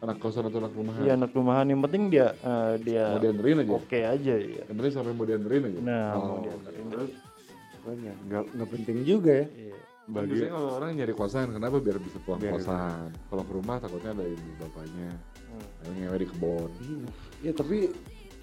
Anak 0.00 0.16
kosan 0.16 0.48
atau 0.48 0.64
anak 0.64 0.72
rumahan? 0.72 1.04
Iya 1.04 1.12
anak 1.12 1.36
rumahan 1.36 1.68
yang 1.68 1.84
penting 1.84 2.08
dia 2.08 2.32
eh, 2.32 2.74
dia 2.80 3.04
Mau 3.12 3.20
dianterin 3.20 3.60
aja? 3.60 3.70
oke 3.76 3.98
aja 4.00 4.34
ya. 4.40 4.62
Yang 4.64 4.76
penting 4.80 4.94
sampai 4.96 5.12
mau 5.12 5.26
dianterin 5.28 5.62
aja? 5.68 5.80
Nah 5.84 6.06
Oh, 6.16 6.20
mau 6.24 6.38
dianterin 6.40 6.84
terus. 6.88 7.12
banyak. 7.80 8.16
Nggak, 8.24 8.42
nggak 8.56 8.68
penting 8.72 8.98
juga 9.04 9.32
ya. 9.36 9.46
Iya. 9.52 9.76
Kan 10.10 10.26
Biasanya 10.26 10.52
kalau 10.52 10.70
orang 10.74 10.90
nyari 10.92 11.14
kosan, 11.14 11.46
kenapa 11.50 11.76
biar 11.78 11.96
bisa 11.96 12.18
pulang 12.20 12.40
Biar- 12.40 12.54
kosan? 12.56 13.08
Kalau 13.24 13.42
ke 13.42 13.52
rumah 13.52 13.76
takutnya 13.78 14.10
ada 14.12 14.24
ibu 14.24 14.48
bapaknya, 14.56 15.10
Hmm. 15.42 15.66
yang 15.82 15.94
ngewe 16.00 16.16
di 16.16 16.26
kebon. 16.26 16.70
Iya. 16.80 17.08
Ya, 17.40 17.52
tapi 17.52 17.76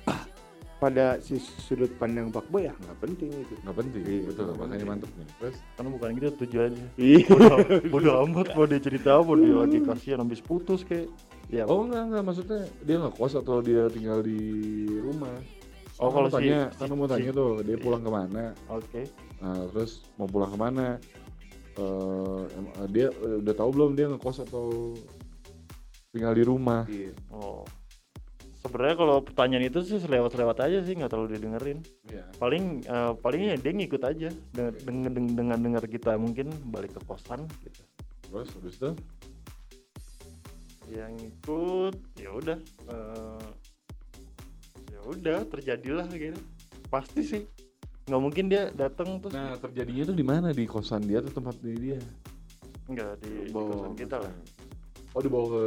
ah, 0.06 0.22
pada 0.78 1.06
si 1.18 1.36
sudut 1.40 1.90
pandang 1.96 2.30
Pak 2.30 2.48
Boy 2.48 2.66
ya 2.66 2.74
nggak 2.74 2.98
penting 3.00 3.30
itu. 3.34 3.56
Nggak 3.60 3.76
penting, 3.78 4.04
Iya, 4.04 4.22
betul. 4.24 4.44
nggak 4.44 4.56
Makanya 4.56 4.70
penting. 4.70 4.88
mantep 4.88 5.12
nih. 5.14 5.28
Terus, 5.38 5.56
Karena 5.74 5.90
bukan 5.90 6.08
gitu 6.14 6.28
tujuannya. 6.38 6.88
Iya. 6.96 7.20
Bodo, 7.28 7.56
bodo 7.90 8.10
amat 8.24 8.48
mau 8.54 8.66
dia 8.66 8.80
cerita 8.80 9.10
apa 9.16 9.32
dia 9.36 9.56
lagi 9.58 9.78
kasihan 9.82 10.20
habis 10.20 10.40
putus 10.40 10.82
kayak. 10.82 11.10
Ya. 11.48 11.64
oh 11.64 11.80
enggak 11.82 12.04
enggak 12.06 12.24
maksudnya 12.24 12.60
dia 12.84 12.96
nggak 12.98 13.16
kos 13.16 13.34
atau 13.34 13.60
dia 13.60 13.88
tinggal 13.88 14.20
di 14.20 14.36
rumah? 14.98 15.32
Oh, 15.98 16.12
kalau 16.12 16.28
si- 16.28 16.36
tanya, 16.38 16.68
si- 16.68 16.78
kan 16.78 16.92
mau 16.92 17.08
tanya 17.08 17.32
si- 17.32 17.34
tuh 17.34 17.52
dia 17.64 17.74
pulang 17.76 18.04
ke 18.04 18.12
mana? 18.12 18.52
Oke. 18.68 19.02
Nah, 19.40 19.66
terus 19.72 20.06
mau 20.14 20.28
pulang 20.28 20.52
ke 20.52 20.60
mana? 20.60 21.00
Eh, 21.78 22.44
eh, 22.58 22.88
dia 22.90 23.08
eh, 23.14 23.38
udah 23.46 23.54
tahu 23.54 23.70
belum 23.70 23.92
dia 23.94 24.10
ngekos 24.10 24.50
atau 24.50 24.98
tinggal 26.10 26.34
di 26.34 26.44
rumah? 26.44 26.90
Iya. 26.90 27.14
Oh. 27.30 27.62
Sebenarnya 28.58 28.98
kalau 28.98 29.22
pertanyaan 29.22 29.70
itu 29.70 29.80
sih 29.86 30.02
selewat-selewat 30.02 30.58
aja 30.66 30.82
sih 30.82 30.98
nggak 30.98 31.14
terlalu 31.14 31.38
didengerin. 31.38 31.80
Iya. 32.10 32.26
Paling 32.42 32.82
eh, 32.82 33.14
palingnya 33.22 33.62
dia 33.62 33.74
ngikut 33.78 34.02
aja 34.02 34.30
dengan 34.52 35.14
dengan, 35.14 35.30
dengan 35.38 35.58
dengar 35.62 35.84
kita 35.86 36.18
mungkin 36.18 36.50
balik 36.74 36.98
ke 36.98 37.02
kosan 37.06 37.46
gitu. 37.62 37.86
Terus 38.26 38.50
habis 38.58 38.76
itu 38.82 38.92
yang 40.88 41.14
ikut 41.20 41.96
ya 42.16 42.32
udah 42.32 42.58
eh, 42.90 43.48
ya 44.88 45.00
udah 45.04 45.40
terjadilah 45.52 46.08
gitu 46.16 46.40
pasti 46.88 47.22
sih 47.22 47.44
nggak 48.08 48.22
mungkin 48.22 48.46
dia 48.48 48.72
datang 48.72 49.20
terus 49.20 49.36
Nah, 49.36 49.56
terjadinya 49.58 50.04
tuh 50.06 50.16
di 50.16 50.24
mana? 50.24 50.48
Di 50.50 50.64
kosan 50.64 51.04
dia 51.04 51.20
atau 51.20 51.32
tempat 51.34 51.60
di 51.60 51.76
dia? 51.76 52.00
nggak 52.88 53.12
di, 53.20 53.32
di 53.44 53.52
kosan 53.52 53.94
kita 53.94 54.18
lah 54.18 54.34
Oh, 55.10 55.20
dibawa 55.20 55.46
ke 55.50 55.64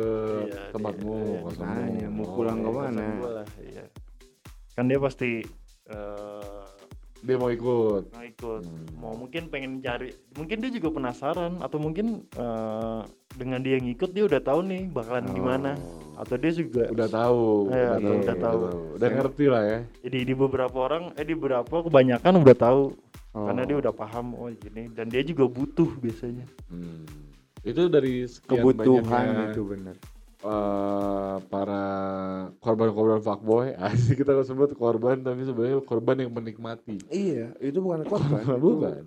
Iya, 0.46 0.62
tempatmu, 0.70 1.11
di- 1.11 1.26
iya, 1.26 1.38
kosanmu. 1.42 1.74
makanya, 1.74 2.07
mau 2.09 2.22
Oh, 2.22 2.33
pulang 2.33 2.59
ke 2.59 2.70
mana? 2.70 3.07
lah, 3.35 3.46
iya. 3.61 3.85
kan 4.70 4.85
dia 4.87 4.98
pasti 4.98 5.31
eh, 5.87 6.64
Dia 7.20 7.37
mau 7.37 7.50
ikut. 7.50 8.03
mau 8.09 8.24
ikut 8.24 8.62
Hmm. 8.62 8.87
mau 8.94 9.12
mungkin 9.12 9.42
pengen 9.46 9.72
cari 9.79 10.09
mungkin 10.33 10.57
dia 10.59 10.70
juga 10.70 10.88
penasaran 10.90 11.59
atau 11.59 11.76
mungkin 11.76 12.07
eh, 12.33 13.00
dengan 13.35 13.61
dia 13.61 13.76
ngikut 13.76 14.11
dia 14.11 14.24
udah 14.24 14.40
tahu 14.40 14.61
nih 14.62 14.88
bakalan 14.88 15.29
gimana 15.31 15.76
Oh. 15.76 16.10
Atau 16.20 16.37
dia 16.37 16.52
juga 16.52 16.85
Udah 16.87 17.09
tahu, 17.09 17.42
Iya, 17.66 17.90
udah, 17.90 17.98
tahu, 17.98 18.16
udah 18.20 18.37
tahu. 18.37 18.61
Udah 18.94 19.09
ngerti 19.11 19.44
lah 19.46 19.62
ya. 19.64 19.80
jadi 20.00 20.18
di 20.22 20.35
beberapa 20.35 20.76
orang 20.78 21.04
eh 21.14 21.22
di 21.22 21.33
beberapa 21.33 21.74
kebanyakan 21.80 22.33
udah 22.38 22.59
tahu 22.59 22.83
Oh. 23.30 23.46
karena 23.46 23.62
dia 23.62 23.78
udah 23.78 23.94
paham 23.94 24.35
oh 24.35 24.50
gini 24.50 24.90
dan 24.90 25.06
dia 25.06 25.22
juga 25.22 25.46
butuh 25.46 25.87
biasanya 25.96 26.50
Hmm. 26.66 27.06
Itu 27.61 27.87
dari 27.87 28.26
sekian 28.26 28.59
kebutuhan 28.59 29.06
banyaknya, 29.06 29.44
itu 29.52 29.62
benar. 29.62 29.94
eh, 30.42 31.37
para 31.46 31.83
korban-korban 32.59 33.20
fuckboy 33.20 33.70
asik 33.76 34.18
kita 34.20 34.42
sebut 34.42 34.74
korban 34.74 35.20
tapi 35.20 35.44
sebenarnya 35.44 35.78
korban 35.80 36.16
yang 36.18 36.33
menikmati 36.33 36.98
Iya, 37.06 37.54
itu 37.61 37.78
bukan 37.78 38.02
korban. 38.04 38.42
itu 38.50 38.66
bukan 38.72 39.04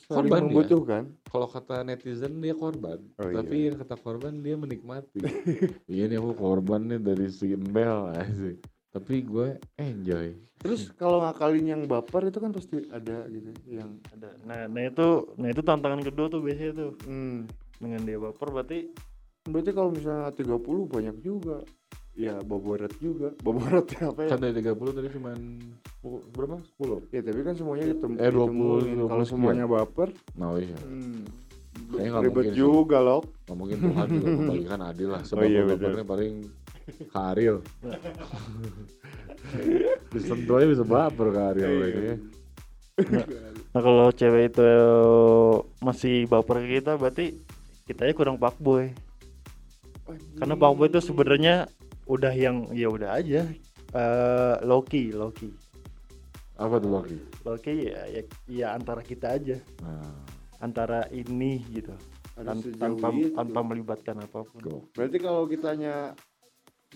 saling 0.00 0.30
Korban 0.30 0.42
membutuhkan. 0.48 1.02
kalau 1.28 1.48
kata 1.48 1.84
netizen 1.84 2.40
dia 2.40 2.56
korban. 2.56 2.98
Oh, 3.20 3.28
tapi 3.28 3.56
iya. 3.56 3.66
yang 3.72 3.76
kata 3.84 3.96
korban 4.00 4.40
dia 4.40 4.54
menikmati. 4.56 5.20
Iya 5.92 6.08
nih 6.08 6.18
aku 6.20 6.32
korban 6.36 6.88
nih 6.88 7.00
dari 7.00 7.28
si 7.28 7.52
embel 7.52 8.12
asik. 8.16 8.58
Tapi 8.92 9.14
gue 9.24 9.56
enjoy. 9.80 10.36
Terus 10.62 10.92
kalau 10.94 11.24
ngakalin 11.24 11.66
yang 11.66 11.82
baper 11.88 12.28
itu 12.28 12.38
kan 12.38 12.52
pasti 12.52 12.84
ada 12.92 13.24
gitu 13.28 13.50
yang 13.66 13.98
ada. 14.12 14.36
Nah 14.44 14.68
nah 14.68 14.82
itu 14.84 15.32
nah 15.40 15.48
itu 15.48 15.60
tantangan 15.64 16.00
kedua 16.04 16.26
tuh 16.28 16.40
biasanya 16.44 16.72
tuh. 16.76 16.92
Hmm, 17.08 17.48
dengan 17.80 18.00
dia 18.04 18.18
baper 18.20 18.48
berarti 18.52 18.78
berarti 19.42 19.70
kalau 19.74 19.90
misalnya 19.90 20.30
30 20.30 20.54
banyak 20.86 21.16
juga 21.18 21.66
ya 22.12 22.36
boborat 22.40 22.92
juga. 22.98 23.32
Boborat 23.40 23.88
apa 23.96 24.20
ya? 24.22 24.28
Kan 24.28 24.38
dari 24.38 24.54
30 24.54 24.92
tadi 24.92 25.08
cuman 25.10 25.36
sepuluh- 25.82 26.24
berapa? 26.30 26.56
10 26.76 27.08
ya 27.08 27.20
tapi 27.20 27.40
kan 27.40 27.54
semuanya 27.54 27.84
ditem 27.88 28.10
Eh, 28.14 28.28
20, 28.28 28.28
ditemuin. 28.28 28.98
20 28.98 29.08
kalau 29.08 29.24
semuanya 29.24 29.64
baper 29.64 30.08
nah 30.34 30.54
iya. 30.54 30.76
hmm, 30.76 31.18
Kayaknya 31.88 32.10
nggak 32.10 32.22
ribet 32.22 32.34
mungkin 32.34 32.50
sih. 32.50 32.58
juga 32.58 32.98
loh 32.98 33.20
nggak 33.42 33.56
mungkin 33.56 33.76
Tuhan 33.78 34.06
juga 34.10 34.28
membagikan 34.38 34.80
adil 34.82 35.08
lah. 35.10 35.22
Sebab 35.22 35.38
Oh 35.38 35.46
iya, 35.46 35.60
bapernya 35.66 36.04
paling 36.04 36.34
karil 37.08 37.56
disentuh 40.12 40.54
aja 40.56 40.66
bisa 40.68 40.84
baper 40.84 41.28
karil 41.30 41.70
Iya. 41.70 41.88
ini 41.88 42.04
ya. 42.04 42.16
nah 43.72 43.80
kalau 43.80 44.06
cewek 44.10 44.42
itu 44.46 44.62
masih 45.78 46.26
baper 46.26 46.60
ke 46.60 46.66
kita 46.76 46.94
berarti 46.94 47.24
kitanya 47.84 48.12
kurang 48.12 48.36
fuckboy 48.36 48.92
karena 50.36 50.54
fuckboy 50.54 50.86
itu 50.86 51.00
sebenarnya 51.00 51.66
udah 52.06 52.32
yang 52.34 52.70
ya 52.74 52.88
udah 52.90 53.18
aja. 53.18 53.46
Eh 53.92 54.56
Loki 54.64 55.12
Loki. 55.12 55.52
Apa 56.56 56.78
tuh 56.78 56.90
Loki? 56.90 57.18
Loki 57.44 57.90
ya, 57.90 58.00
ya 58.08 58.22
ya 58.48 58.66
antara 58.74 59.02
kita 59.04 59.36
aja. 59.36 59.58
Nah. 59.82 60.16
Antara 60.62 61.10
ini 61.10 61.62
gitu. 61.70 61.92
Tan- 62.32 62.64
tanpa 62.80 63.12
itu. 63.12 63.34
tanpa 63.36 63.60
melibatkan 63.60 64.16
apa 64.22 64.46
pun. 64.46 64.60
Go. 64.62 64.76
Berarti 64.96 65.18
kalau 65.20 65.44
kitanya 65.44 66.16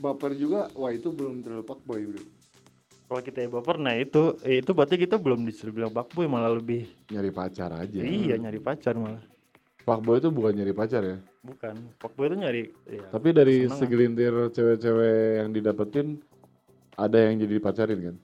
baper 0.01 0.33
juga 0.37 0.69
wah 0.77 0.93
itu 0.93 1.13
belum 1.13 1.45
terlalu 1.45 1.65
fuckboy 1.65 2.03
bro. 2.09 2.23
Kalau 3.07 3.23
kita 3.23 3.39
yang 3.47 3.53
baper 3.55 3.77
nah 3.79 3.95
itu 3.95 4.35
itu 4.43 4.71
berarti 4.75 4.97
kita 4.99 5.17
belum 5.21 5.47
disuruh 5.47 5.71
bilang 5.71 5.93
fuckboy 5.93 6.27
malah 6.27 6.51
lebih 6.51 6.89
nyari 7.13 7.31
pacar 7.31 7.71
aja. 7.77 8.01
Iya 8.01 8.41
nyari 8.41 8.59
pacar 8.59 8.97
malah 8.97 9.23
fuckboy 9.87 10.19
itu 10.19 10.29
bukan 10.29 10.53
nyari 10.53 10.75
pacar 10.75 11.01
ya 11.01 11.17
bukan 11.41 11.75
fuckboy 11.97 12.27
itu 12.27 12.37
nyari 12.37 12.63
ya, 12.85 13.07
tapi 13.09 13.29
dari 13.31 13.71
segelintir 13.71 14.51
cewek-cewek 14.51 15.17
yang 15.41 15.49
didapetin 15.55 16.19
ada 16.99 17.17
yang 17.17 17.39
jadi 17.39 17.53
dipacarin 17.57 18.01
kan 18.03 18.17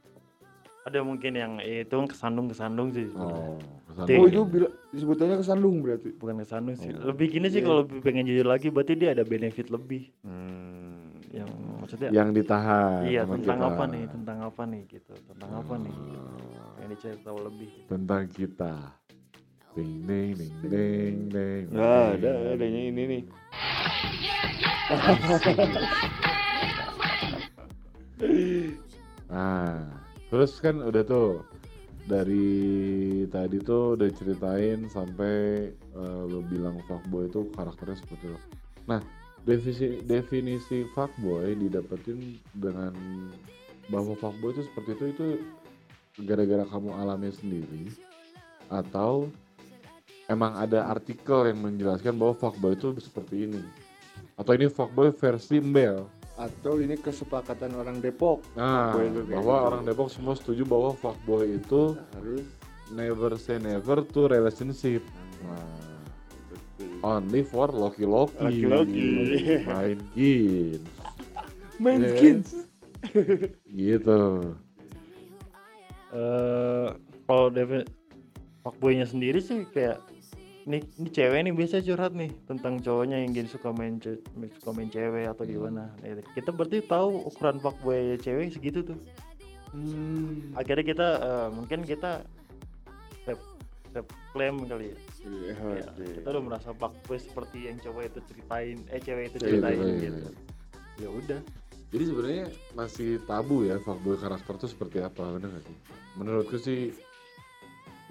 ada 0.83 0.98
mungkin 1.01 1.33
yang 1.33 1.53
eh, 1.62 1.87
itu 1.87 1.94
kesandung 2.11 2.51
kesandung 2.51 2.90
sih 2.90 3.07
sebenarnya. 3.07 3.55
oh 3.55 3.59
ke 3.87 3.92
sana. 3.94 4.07
Iya. 4.11 4.18
oh 4.18 4.27
itu 4.27 4.40
bila- 4.42 4.75
disebutannya 4.90 5.37
kesandung 5.38 5.75
berarti 5.79 6.09
bukan 6.16 6.37
kesandung 6.42 6.75
sih 6.75 6.90
Oh. 6.90 7.07
lebih 7.07 7.27
gini 7.31 7.46
sih 7.46 7.61
Iya. 7.62 7.66
kalau 7.70 7.83
pengen 8.03 8.25
jujur 8.27 8.46
lagi 8.48 8.66
berarti 8.68 8.92
dia 8.98 9.14
ada 9.14 9.22
benefit 9.22 9.70
lebih 9.70 10.11
hmm. 10.27 11.31
yang 11.31 11.51
maksudnya 11.79 12.09
yang 12.11 12.29
ditahan 12.35 13.07
iya 13.07 13.22
tentang 13.22 13.59
kita. 13.61 13.70
apa 13.70 13.85
nih 13.87 14.05
tentang 14.11 14.38
apa 14.42 14.62
nih 14.66 14.83
gitu 14.90 15.14
tentang 15.22 15.51
apa 15.55 15.75
nih 15.79 15.94
gitu. 15.94 16.29
yang 16.83 16.88
dicari 16.90 17.18
tahu 17.22 17.38
lebih 17.46 17.70
tentang 17.87 18.22
kita 18.27 18.75
ding 19.73 20.05
ding 20.05 20.37
ding 20.37 20.53
ding 20.69 21.17
ding 21.33 21.65
nggak 21.73 22.21
ada 22.21 22.31
adanya 22.53 22.81
ini 22.93 23.03
nih 23.09 23.23
Nah, 29.33 29.89
terus 30.29 30.61
kan 30.61 30.79
udah 30.85 31.03
tuh 31.03 31.41
dari 32.05 33.25
tadi 33.33 33.57
tuh 33.63 33.97
udah 33.97 34.13
ceritain 34.13 34.85
sampai 34.93 35.71
eh, 35.73 36.23
lo 36.29 36.45
bilang 36.45 36.77
fuckboy 36.85 37.33
itu 37.33 37.49
karakternya 37.57 37.97
seperti 37.97 38.29
itu. 38.29 38.39
Nah, 38.85 39.01
definisi 39.49 40.05
definisi 40.05 40.85
fuckboy 40.93 41.57
didapetin 41.57 42.37
dengan 42.61 42.93
bahwa 43.89 44.15
fuckboy 44.21 44.53
itu 44.53 44.63
seperti 44.69 44.91
itu 44.95 45.05
itu 45.17 45.27
gara-gara 46.29 46.69
kamu 46.69 46.91
alami 46.93 47.33
sendiri 47.33 47.89
atau 48.69 49.33
emang 50.33 50.57
ada 50.57 50.88
artikel 50.88 51.45
yang 51.47 51.61
menjelaskan 51.61 52.16
bahwa 52.16 52.33
fuckboy 52.33 52.73
itu 52.73 52.97
seperti 52.99 53.47
ini 53.47 53.61
atau 54.35 54.57
ini 54.57 54.66
fuckboy 54.66 55.12
versi 55.12 55.61
Mbel 55.61 56.09
atau 56.33 56.81
ini 56.81 56.97
kesepakatan 56.97 57.77
orang 57.77 58.01
Depok 58.01 58.40
Nah, 58.57 58.97
itu 58.97 59.21
bahwa 59.29 59.55
gitu. 59.55 59.68
orang 59.68 59.83
Depok 59.85 60.09
semua 60.09 60.33
setuju 60.33 60.64
bahwa 60.64 60.97
fuckboy 60.97 61.61
itu 61.61 61.95
harus 62.16 62.42
never 62.90 63.37
say 63.37 63.57
never 63.57 64.01
to 64.03 64.27
relationship. 64.27 65.05
Nah, 65.45 65.77
only 67.05 67.45
for 67.45 67.68
Loki 67.68 68.09
Loki. 68.09 68.64
Main 69.62 70.01
games. 70.12 70.88
main 71.79 72.01
skins 72.14 72.49
Gitu. 73.66 74.23
eh 76.12 76.88
kalau 77.25 77.49
Devin 77.49 77.83
fuckboynya 78.62 79.05
sendiri 79.05 79.40
sih 79.40 79.64
kayak 79.66 79.99
ini, 80.66 80.79
ini 80.98 81.09
cewek 81.11 81.40
nih 81.42 81.55
biasa 81.55 81.83
curhat 81.83 82.12
nih 82.14 82.31
tentang 82.46 82.79
cowoknya 82.79 83.18
yang 83.22 83.35
gini 83.35 83.48
suka 83.51 83.75
main 83.75 83.98
suka 83.98 84.70
main 84.70 84.88
cewek 84.88 85.27
atau 85.27 85.42
gimana. 85.42 85.90
Nah, 85.98 86.22
kita 86.35 86.55
berarti 86.55 86.79
tahu 86.87 87.27
ukuran 87.27 87.59
fuckboy 87.59 88.14
cewek 88.18 88.55
segitu 88.55 88.83
tuh. 88.87 88.98
Hmm. 89.72 90.53
akhirnya 90.53 90.85
kita 90.85 91.09
eh, 91.25 91.48
mungkin 91.48 91.81
kita 91.88 92.20
self 93.25 93.40
self 93.88 94.05
claim 94.37 94.61
kali 94.68 94.92
ya. 94.92 94.96
Iya, 95.25 95.55
Ya, 95.81 95.88
kita 96.20 96.29
udah 96.29 96.42
merasa 96.44 96.77
fuckboy 96.77 97.16
seperti 97.16 97.72
yang 97.72 97.81
cowok 97.81 98.03
itu 98.05 98.20
ceritain 98.29 98.79
eh 98.92 99.01
cewek 99.01 99.33
itu 99.33 99.37
Iya, 99.40 99.44
ceritain 99.48 99.79
iya, 99.81 99.96
gitu. 99.96 100.20
iya. 100.20 100.31
ya 101.01 101.09
udah. 101.09 101.40
Jadi 101.92 102.05
sebenarnya 102.09 102.46
masih 102.77 103.11
tabu 103.25 103.64
ya 103.64 103.77
fuckboy 103.81 104.16
karakter 104.20 104.61
tuh 104.61 104.68
seperti 104.68 105.01
apa, 105.01 105.40
bener 105.40 105.48
gak 105.57 105.64
sih? 105.64 105.77
Menurutku 106.20 106.57
sih 106.61 106.92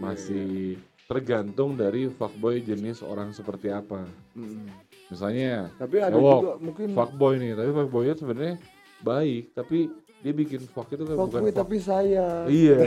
masih 0.02 0.82
tergantung 1.12 1.76
dari 1.76 2.08
fuckboy 2.08 2.60
jenis 2.60 3.04
orang 3.04 3.32
seperti 3.32 3.68
apa. 3.68 4.08
Mm. 4.32 4.72
Misalnya 5.08 5.68
tapi 5.76 6.00
ada 6.00 6.16
Ewok, 6.16 6.40
juga 6.40 6.54
mungkin 6.64 6.88
fuckboy 6.96 7.34
nih, 7.36 7.52
tapi 7.54 7.70
fuckboynya 7.70 8.16
sebenarnya 8.16 8.56
baik, 9.02 9.44
tapi 9.52 9.92
dia 10.22 10.32
bikin 10.32 10.62
fuck 10.64 10.88
itu 10.88 11.04
kan 11.04 11.16
bukan 11.18 11.28
fuckboy 11.28 11.52
fuck. 11.52 11.60
tapi 11.60 11.76
saya 11.78 12.26
Iya. 12.64 12.78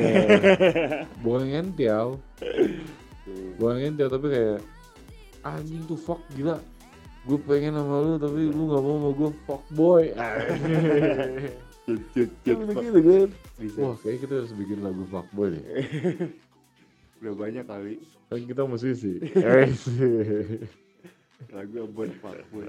bukan 1.21 1.45
ngentiau. 1.51 2.17
Bukan 3.57 3.75
ngentiau 3.77 4.09
tapi 4.09 4.27
kayak 4.31 4.59
anjing 5.43 5.85
tuh 5.85 5.99
fuck 5.99 6.23
gila. 6.33 6.57
Gue 7.25 7.41
pengen 7.41 7.73
sama 7.73 7.97
lu 8.01 8.17
tapi 8.17 8.41
lu 8.47 8.69
gak 8.69 8.81
mau 8.81 8.95
sama 8.95 9.11
gue 9.13 9.31
fuckboy. 9.45 10.05
Cut, 11.85 12.01
cut, 12.17 12.31
cut, 12.41 12.57
Kan 12.57 12.65
fuck. 12.65 12.81
begitu 12.81 13.01
kan? 13.03 13.29
Bisa. 13.61 13.77
Wah 13.77 13.95
kayaknya 14.01 14.21
kita 14.23 14.35
harus 14.41 14.53
bikin 14.57 14.79
lagu 14.81 15.05
fuckboy 15.05 15.53
deh. 15.53 15.65
udah 17.21 17.35
banyak 17.35 17.65
kali 17.65 17.95
Kan 18.33 18.41
kita 18.45 18.65
musisi. 18.65 19.21
Lagu 21.55 21.87
buat 21.93 22.11
fuckboy 22.19 22.67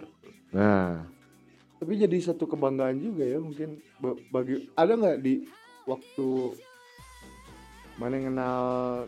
nah, 0.55 1.03
tapi 1.81 1.99
jadi 1.99 2.17
satu 2.21 2.47
kebanggaan 2.47 3.01
juga 3.01 3.23
ya 3.27 3.39
mungkin 3.41 3.81
ba- 3.99 4.19
bagi 4.31 4.71
ada 4.73 4.95
nggak 4.95 5.19
di 5.19 5.43
waktu 5.83 6.27
mana 7.95 8.19
yang 8.19 8.27
kenal 8.33 8.63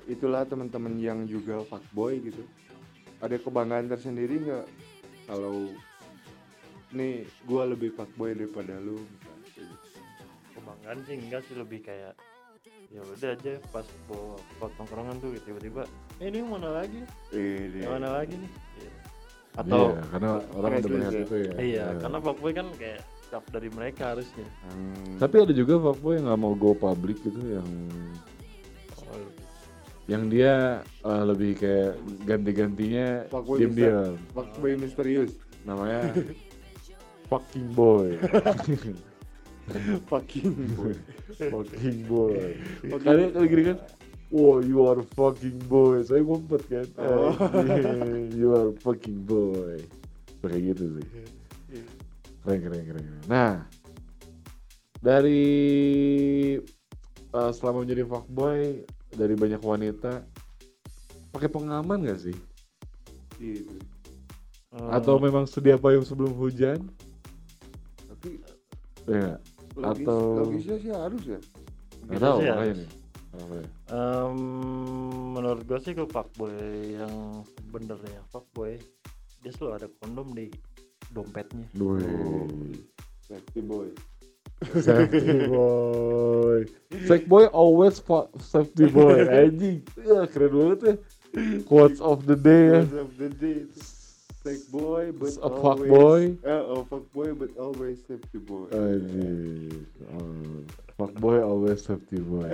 itulah 0.08 0.44
teman-teman 0.48 0.96
yang 1.00 1.20
juga 1.28 1.64
fuckboy 1.68 2.20
gitu 2.20 2.44
ada 3.24 3.36
kebanggaan 3.40 3.88
tersendiri 3.88 4.44
nggak 4.44 4.66
kalau 5.28 5.72
nih 6.92 7.28
gua 7.48 7.68
lebih 7.68 7.96
fuckboy 7.96 8.36
daripada 8.36 8.80
lu 8.80 9.00
gitu. 9.52 9.64
kebanggaan 10.56 11.00
sih 11.08 11.16
enggak 11.16 11.42
sih 11.48 11.56
lebih 11.56 11.80
kayak 11.84 12.16
ya 12.88 13.04
udah 13.04 13.36
aja 13.36 13.54
pas 13.72 13.88
bawa 14.08 14.68
tongkrongan 14.80 15.20
tuh 15.20 15.36
tiba-tiba 15.44 15.84
ini 16.20 16.40
mana 16.42 16.70
lagi 16.76 17.02
eh 17.30 17.70
yang 17.76 17.92
mana 17.94 18.10
lagi 18.16 18.36
nih 18.36 18.52
Gitu. 18.78 18.94
atau 19.58 19.90
iya, 19.90 20.02
karena 20.08 20.30
orang 20.54 20.70
udah 20.76 20.90
melihat 20.92 21.14
itu 21.18 21.36
ya. 21.40 21.54
iya 21.58 21.86
karena 21.98 22.18
fuckboy 22.20 22.54
kan 22.54 22.68
kayak 22.76 23.02
cap 23.28 23.44
dari 23.48 23.70
mereka 23.70 24.14
harusnya 24.14 24.46
Hmm. 24.64 25.18
Tapi 25.18 25.36
ada 25.42 25.52
juga 25.52 25.74
fuckboy 25.80 26.14
yang 26.16 26.26
nggak 26.28 26.40
mau 26.40 26.54
go 26.54 26.72
public 26.72 27.18
gitu 27.20 27.42
yang 27.52 27.70
Oh, 29.04 29.18
yang 30.06 30.30
dia 30.30 30.54
eh, 30.84 31.24
lebih 31.26 31.58
kayak 31.58 31.92
ganti-gantinya 32.24 33.26
Fuckboy 33.28 33.58
diam-diam. 33.60 34.14
fuckboy 34.30 34.72
misterius 34.76 35.34
Namanya 35.64 36.14
fucking 37.30 37.68
boy. 37.74 38.14
fucking 40.06 40.54
boy 40.72 40.94
fucking 41.36 41.98
boy. 42.06 42.40
Kali 42.96 43.24
kali 43.30 43.46
gini 43.48 43.63
kan, 43.65 43.78
wow 44.30 44.60
you 44.60 44.84
are 44.84 45.02
fucking 45.13 45.58
boy. 45.65 46.02
Saya 46.02 46.21
ngumpet 46.21 46.62
kan. 46.67 46.88
Oh. 46.98 47.32
Eh, 47.63 48.32
you 48.34 48.52
are 48.52 48.71
fucking 48.78 49.23
boy. 49.23 49.80
Kayak 50.42 50.75
gitu 50.75 50.86
sih. 50.96 51.08
Keren 52.42 52.60
keren 52.62 52.84
keren. 52.84 53.04
keren. 53.04 53.23
Nah, 53.25 53.67
dari 54.98 55.44
eh, 57.28 57.52
selama 57.54 57.84
menjadi 57.84 58.04
fuckboy 58.04 58.84
dari 59.12 59.34
banyak 59.34 59.60
wanita 59.60 60.23
pakai 61.30 61.48
pengaman 61.48 62.04
gak 62.04 62.21
sih? 62.21 62.36
eh, 63.38 63.62
Atau 64.90 65.17
memang 65.17 65.46
sedia 65.46 65.75
payung 65.75 66.02
sebelum 66.02 66.34
hujan? 66.34 66.82
tapi 68.08 68.42
Ya. 69.06 69.38
Logis, 69.78 70.04
Atau- 70.04 70.36
logisnya 70.42 70.78
sih 70.82 70.90
harus 70.90 71.23
ya. 71.23 71.40
Gitu 72.08 72.17
tahu 72.17 72.40
ya. 72.42 72.56
makanya 72.56 72.73
nih 72.82 72.90
Em, 73.88 74.38
menurut 75.31 75.62
gue 75.63 75.79
sih 75.79 75.94
ke 75.94 76.04
fuckboy 76.10 76.54
yang 76.98 77.46
sebenarnya 77.62 78.21
fuckboy 78.33 78.75
dia 79.40 79.52
selalu 79.54 79.73
ada 79.77 79.88
kondom 80.02 80.33
di 80.33 80.50
dompetnya 81.13 81.69
Wih. 81.77 82.81
Safety 83.21 83.62
boy. 83.62 83.88
Safety 84.73 85.46
boy. 85.54 86.65
Safety 87.06 87.27
boy 87.29 87.46
always 87.54 88.02
safety 88.42 88.88
boy. 88.90 89.27
Anjing. 89.27 89.83
Ya, 90.00 90.25
keren 90.25 90.52
banget 90.56 90.79
ya. 90.81 90.96
Quotes 91.67 92.00
of 92.02 92.25
the 92.25 92.33
day 92.33 92.71
ya. 92.73 92.79
End 92.81 92.96
of 92.98 93.12
the 93.19 93.29
day. 93.29 93.67
Fake 94.42 94.65
boy 94.71 95.12
but 95.12 95.35
A 95.44 95.52
always. 95.52 95.60
fuck 95.62 95.79
boy. 95.85 96.21
Eh, 96.42 96.62
oh, 96.71 96.88
fuck 96.88 97.06
boy 97.12 97.35
but 97.35 97.52
always 97.60 98.00
safety 98.08 98.40
boy. 98.40 98.65
Anjing. 98.71 99.83
Oh, 100.15 100.63
fuck 100.98 101.13
boy 101.15 101.37
always 101.39 101.79
safety 101.79 102.17
boy. 102.19 102.50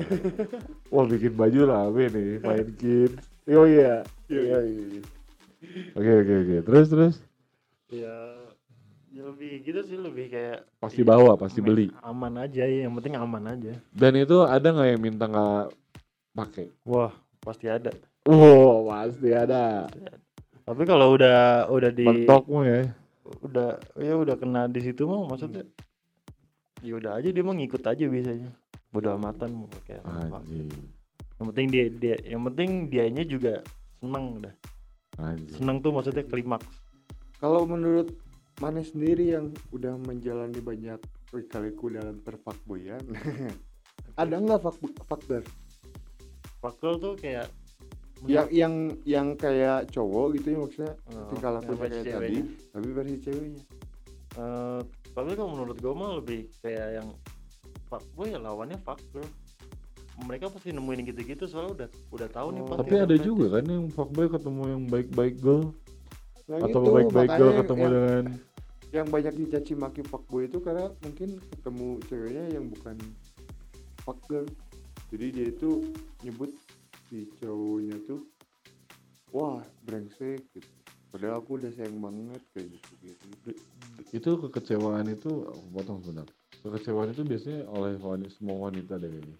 Wah 0.88 1.06
bikin 1.06 1.34
baju 1.34 1.60
rame 1.66 2.04
nih 2.08 2.30
main 2.40 2.68
kids. 2.76 3.24
Oh 3.46 3.64
iya. 3.64 4.04
Iya 4.28 4.58
iya. 4.62 5.02
Oke 5.94 6.12
oke 6.18 6.34
oke. 6.38 6.56
Terus 6.62 6.88
terus. 6.88 7.16
ya 7.88 8.10
ya 9.10 9.22
lebih 9.24 9.62
gitu 9.62 9.80
sih 9.82 9.96
lebih 9.96 10.28
kayak 10.28 10.66
Pasti 10.78 11.02
bawa, 11.02 11.38
pasti 11.38 11.62
beli. 11.62 11.94
aman 12.02 12.34
aja 12.40 12.66
ya 12.66 12.84
yang 12.84 12.94
penting 12.94 13.14
aman 13.14 13.46
aja 13.48 13.78
Dan 13.92 14.18
itu 14.18 14.42
ada 14.42 14.66
nggak 14.66 14.90
yang 14.90 15.02
minta 15.04 15.26
nggak 15.26 15.70
pakai? 16.34 16.74
wah 16.84 17.14
pasti 17.40 17.70
ada 17.70 17.94
Wow, 18.26 18.90
pasti 18.90 19.30
ada. 19.30 19.86
tapi 20.64 20.82
kalau 20.84 21.14
udah 21.14 21.70
udah 21.70 21.92
di 21.92 22.02
Mentokmu 22.02 22.60
ya. 22.64 22.90
udah 23.44 23.70
ya 23.96 24.14
udah 24.18 24.36
kena 24.36 24.66
di 24.66 24.82
situ 24.82 25.06
mah 25.06 25.28
maksudnya 25.28 25.62
ya 26.84 26.94
udah 27.00 27.12
aja 27.18 27.30
dia 27.32 27.44
mah 27.44 27.56
ngikut 27.56 27.84
aja 27.88 28.06
biasanya. 28.06 28.50
Bodo 28.94 29.10
amatan 29.16 29.50
mau 29.56 29.68
pakai 29.72 30.04
apa. 30.04 30.44
Anjing. 30.44 30.70
yang 31.42 31.50
penting 31.50 31.68
dia 31.74 31.86
dia 31.90 32.16
yang 32.30 32.42
penting 32.46 32.70
dianya 32.94 33.24
juga 33.26 33.66
seneng 33.98 34.38
udah 34.38 34.54
Anjing. 35.18 35.58
seneng 35.58 35.78
tuh 35.82 35.92
maksudnya 35.96 36.24
klimaks. 36.28 36.70
Kalau 37.42 37.66
menurut 37.66 38.14
Mane 38.62 38.86
sendiri 38.86 39.34
yang 39.34 39.50
udah 39.74 39.98
menjalani 39.98 40.62
banyak 40.62 41.02
lika-liku 41.34 41.90
dalam 41.90 42.22
perfuckboyan, 42.22 43.02
ada 44.22 44.36
nggak 44.38 44.62
fuck 44.62 44.78
faktor 45.10 45.42
Fakul 46.62 46.96
tuh 47.02 47.14
kayak 47.18 47.50
yang 48.24 48.48
yang 48.54 48.74
yang 49.04 49.28
kayak 49.36 49.92
cowok 49.92 50.40
gitu 50.40 50.56
ya 50.56 50.58
maksudnya. 50.64 50.94
Oh, 51.12 51.28
tingkah 51.34 51.52
lakunya 51.60 51.76
versi 51.76 52.00
kayak 52.00 52.16
tadi, 52.16 52.40
tapi 52.72 52.90
versi 52.96 53.16
ceweknya. 53.20 53.62
Eh, 54.34 54.82
tapi 55.14 55.38
kalau 55.38 55.50
menurut 55.54 55.78
gue 55.78 55.94
mah 55.94 56.12
lebih 56.18 56.50
kayak 56.62 57.02
yang 57.02 57.10
fuckboy 57.88 58.34
ya 58.34 58.42
lawannya 58.42 58.78
fuckgirl 58.82 59.30
mereka 60.26 60.46
pasti 60.50 60.70
nemuin 60.70 61.10
gitu-gitu 61.10 61.50
soalnya 61.50 61.72
udah 61.74 61.90
udah 62.14 62.30
tahu 62.30 62.48
nih 62.54 62.62
Oh. 62.62 62.68
pasti 62.70 62.82
Tapi 62.86 62.96
ada 63.02 63.16
juga 63.18 63.46
kan 63.58 63.66
yang 63.66 63.86
fuckboy 63.90 64.28
ketemu 64.30 64.64
yang 64.70 64.84
baik-baik 64.90 65.36
girl 65.42 65.74
Nah, 66.44 66.60
atau 66.60 66.82
itu, 66.84 66.92
baik-baik 66.92 67.30
girl 67.40 67.54
ketemu 67.56 67.80
yang, 67.80 67.94
dengan 67.96 68.24
yang 68.94 69.08
banyak 69.10 69.34
dicaci 69.34 69.74
maki 69.74 70.02
fuckboy 70.06 70.46
itu 70.46 70.60
karena 70.62 70.92
mungkin 71.02 71.40
ketemu 71.40 71.88
ceweknya 72.12 72.44
yang 72.54 72.66
bukan 72.70 72.96
fuckgirl. 74.04 74.46
Jadi 75.10 75.26
dia 75.34 75.46
itu 75.50 75.88
nyebut 76.22 76.52
si 77.10 77.26
cowoknya 77.42 77.98
tuh 78.06 78.22
wah 79.32 79.64
brengsek 79.88 80.46
gitu. 80.54 80.70
Padahal 81.10 81.42
aku 81.42 81.62
udah 81.62 81.72
sayang 81.74 81.98
banget 82.02 82.42
kayak 82.54 82.70
gitu 82.76 82.92
gitu. 83.02 83.50
Itu 84.10 84.30
kekecewaan 84.40 85.08
itu 85.08 85.30
aku 85.44 85.68
potong 85.72 86.00
sebentar. 86.00 86.28
Kekecewaan 86.60 87.10
itu 87.10 87.22
biasanya 87.22 87.62
oleh 87.68 87.94
wanita, 87.96 88.32
semua 88.32 88.56
wanita 88.62 88.96
deh 88.96 89.10
kayaknya. 89.10 89.38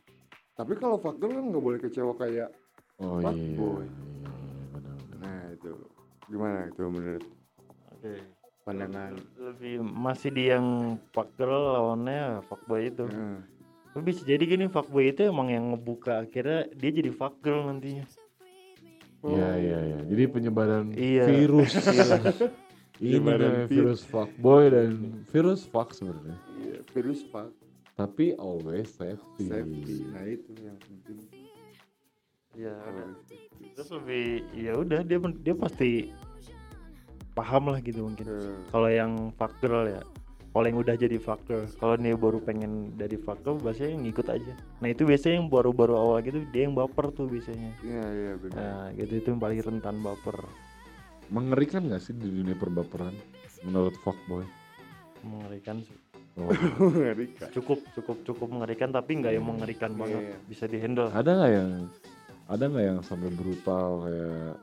Tapi 0.54 0.74
kalau 0.76 0.98
fuckgirl 0.98 1.34
kan 1.34 1.46
nggak 1.50 1.64
boleh 1.64 1.80
kecewa 1.80 2.14
kayak 2.14 2.50
Oh 2.98 3.18
iya. 3.18 3.26
Fuckboy. 3.26 3.84
iya, 3.84 3.90
iya, 3.90 4.32
benar-benar. 4.70 5.18
nah 5.20 5.42
itu 5.50 5.72
gimana 6.24 6.58
itu 6.68 6.84
menurut 6.86 7.26
Oke. 7.90 8.14
pandangan 8.62 9.14
lebih 9.36 9.74
masih 9.82 10.30
di 10.30 10.44
yang 10.48 10.68
fuckgirl 11.10 11.50
lawannya 11.74 12.46
fuckboy 12.46 12.88
itu 12.88 13.04
Nah, 13.06 13.42
Tapi 13.92 14.04
bisa 14.06 14.22
jadi 14.24 14.42
gini 14.42 14.66
fuckboy 14.68 15.10
itu 15.10 15.22
emang 15.24 15.50
yang 15.50 15.66
ngebuka 15.70 16.22
akhirnya 16.22 16.70
dia 16.72 16.92
jadi 16.92 17.10
fuckgirl 17.10 17.66
nantinya 17.66 18.06
Iya 19.24 19.50
iya 19.56 19.80
iya. 19.82 20.00
Jadi 20.04 20.24
penyebaran 20.28 20.86
Iya. 20.92 21.24
virus. 21.26 21.72
Ini 23.04 23.20
virus. 23.20 23.68
virus 23.68 24.02
fuckboy 24.04 24.64
dan 24.70 24.90
virus 25.28 25.62
fuck 25.64 25.92
sebenarnya. 25.92 26.38
iya, 26.58 26.80
virus 26.90 27.22
fuck 27.26 27.52
Tapi 27.94 28.34
always 28.36 28.90
safety. 28.90 29.46
safety 29.46 30.08
nah 30.08 30.24
itu 30.26 30.52
yang 30.58 30.78
penting 30.80 31.20
Iya 32.54 32.74
udah. 32.80 33.10
Safety. 33.20 33.66
terus 33.74 33.90
lebih 33.92 34.26
ya 34.52 34.72
udah 34.74 35.00
dia 35.02 35.18
dia 35.20 35.56
pasti 35.56 35.90
paham 37.34 37.68
lah 37.68 37.80
gitu 37.80 38.04
mungkin 38.04 38.24
Eh, 38.24 38.56
kalau 38.70 38.88
yang 38.88 39.12
fuckgirl 39.34 39.90
ya 39.90 40.02
kalau 40.50 40.66
yang 40.66 40.78
udah 40.78 40.94
jadi 40.94 41.18
fuckgirl 41.18 41.66
kalau 41.76 41.96
dia 41.96 42.14
baru 42.14 42.38
pengen 42.40 42.72
dari 42.94 43.18
fuckgirl 43.18 43.58
biasanya 43.58 43.98
ngikut 44.00 44.28
aja 44.28 44.54
nah 44.78 44.88
itu 44.88 45.02
biasanya 45.04 45.36
yang 45.36 45.50
baru-baru 45.50 45.94
awal 45.94 46.22
gitu 46.22 46.46
dia 46.48 46.64
yang 46.64 46.74
baper 46.74 47.10
tuh 47.10 47.26
biasanya 47.26 47.74
iya 47.82 48.06
iya 48.08 48.32
benar 48.38 48.54
nah 48.56 48.86
gitu 48.94 49.14
itu 49.16 49.28
yang 49.28 49.42
paling 49.42 49.60
rentan 49.60 49.98
baper 50.00 50.38
Mengerikan 51.30 51.86
gak 51.86 52.02
sih 52.02 52.14
di 52.14 52.28
dunia 52.28 52.54
perbaperan? 52.54 53.14
Menurut 53.62 53.96
fuckboy? 53.98 54.44
mengerikan 55.24 55.80
sih. 55.80 55.96
Oh. 56.36 56.52
mengerikan. 56.84 57.48
Cukup 57.50 57.80
cukup 57.94 58.18
cukup 58.26 58.48
mengerikan 58.50 58.92
tapi 58.92 59.16
nggak 59.16 59.32
yang 59.32 59.46
mengerikan 59.46 59.88
Iya, 59.90 59.98
banget. 59.98 60.20
Iya. 60.22 60.36
bisa 60.44 60.64
dihandle. 60.66 61.08
Ada 61.10 61.32
nggak 61.32 61.52
yang 61.54 61.70
ada 62.44 62.64
nggak 62.68 62.86
yang 62.86 63.00
sampai 63.00 63.30
brutal 63.32 64.04
kayak 64.04 64.54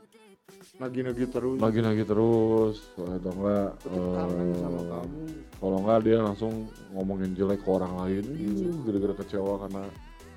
nagi-nagi 0.77 1.25
terus. 1.27 1.57
lagi-lagi 1.57 2.05
terus 2.05 2.77
atau 2.95 3.33
enggak 3.33 3.69
eh, 3.87 4.13
kamu. 4.61 5.25
kalau 5.57 5.77
enggak 5.79 5.99
dia 6.03 6.19
langsung 6.19 6.53
ngomongin 6.91 7.33
jelek 7.33 7.61
ke 7.61 7.69
orang 7.71 7.93
lain 7.99 8.25
Ih, 8.31 8.69
gara-gara 8.83 9.15
kecewa 9.17 9.55
karena 9.61 9.83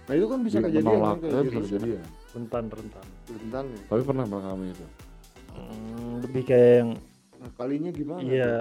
nah 0.03 0.13
itu 0.13 0.25
kan 0.25 0.39
bisa 0.41 0.57
di- 0.57 0.65
kejadian 0.65 0.87
menolak 0.89 1.07
kan, 1.09 1.19
kayak 1.21 1.31
Eh, 1.33 1.39
gitu. 1.41 1.47
bisa 1.49 1.59
kejadian. 1.65 2.05
Rentan 2.29 2.63
rentan. 2.69 3.05
Rentan 3.25 3.63
ya. 3.65 3.79
Tapi 3.85 4.01
pernah 4.03 4.25
mengalami 4.25 4.65
itu? 4.69 4.85
Hmm, 5.49 6.12
lebih 6.23 6.43
kayak 6.45 6.71
yang 6.77 6.89
nah, 7.35 7.51
kalinya 7.53 7.91
gimana 7.91 8.23
Iya. 8.23 8.53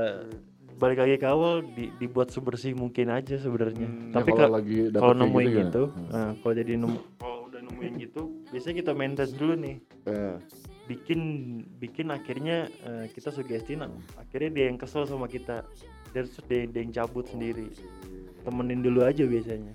balik 0.75 0.99
lagi 0.99 1.15
ke 1.15 1.27
awal 1.27 1.63
di- 1.65 1.95
dibuat 1.97 2.29
sebersih 2.29 2.75
mungkin 2.75 3.07
aja 3.09 3.39
sebenarnya 3.39 3.87
Hmm, 3.87 4.11
Ya, 4.11 4.15
tapi 4.15 4.31
kalau 4.33 4.59
dapet 4.59 4.99
kalau 4.99 5.15
kayak 5.15 5.23
nemuin 5.23 5.47
gimana? 5.47 5.61
gitu, 5.63 5.83
Hmm. 5.87 6.09
nah, 6.09 6.31
kalau 6.37 6.55
jadi 6.57 6.73
nemu 6.75 6.99
kalau 7.17 7.39
udah 7.47 7.61
nemuin 7.63 7.93
gitu 8.01 8.23
biasanya 8.49 8.77
kita 8.77 8.93
maintenance 8.93 9.33
dulu 9.33 9.55
nih 9.57 9.77
Eh, 10.03 10.35
bikin 10.85 11.21
bikin 11.79 12.07
akhirnya 12.11 12.57
eh, 12.83 13.07
kita 13.09 13.31
sugestiin 13.31 13.87
akhirnya 14.19 14.51
dia 14.51 14.65
yang 14.67 14.77
kesel 14.77 15.07
sama 15.07 15.27
kita 15.27 15.63
dan 16.11 16.27
terus 16.27 16.43
dia, 16.45 16.67
dia 16.67 16.81
yang 16.81 16.93
cabut 16.93 17.25
sendiri 17.25 17.71
temenin 18.43 18.83
dulu 18.83 19.01
aja 19.01 19.23
biasanya 19.23 19.71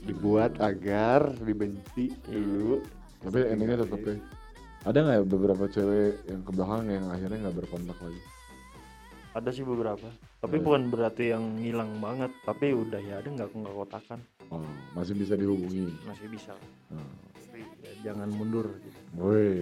dibuat 0.00 0.54
agar 0.60 1.32
dibenci 1.40 2.14
Iya. 2.24 2.38
dulu 2.38 2.76
tapi 3.18 3.38
endingnya 3.42 3.82
tetap 3.82 4.00
ya 4.00 4.14
ada 4.84 4.98
nggak 5.00 5.16
ya 5.16 5.24
beberapa 5.24 5.64
cewek 5.64 6.28
yang 6.28 6.40
ke 6.44 6.50
belakang 6.52 6.82
yang 6.92 7.06
akhirnya 7.08 7.38
nggak 7.48 7.56
berkontak 7.56 7.98
lagi? 8.04 8.20
Ada 9.34 9.50
sih 9.50 9.64
beberapa 9.66 10.06
tapi 10.44 10.60
iya. 10.60 10.64
bukan 10.68 10.82
berarti 10.92 11.24
yang 11.32 11.44
ngilang 11.56 11.92
banget 12.04 12.30
tapi 12.44 12.76
udah 12.76 13.00
ya 13.00 13.24
ada 13.24 13.28
nggak 13.32 13.48
nggak 13.48 13.74
kotakan. 13.74 14.20
Oh, 14.52 14.60
masih 14.92 15.16
bisa 15.16 15.34
dihubungi? 15.40 15.88
Masih 16.04 16.28
bisa. 16.28 16.52
Tapi 17.32 17.64
ya, 17.80 18.12
jangan 18.12 18.28
mundur 18.28 18.68
gitu. 18.84 19.00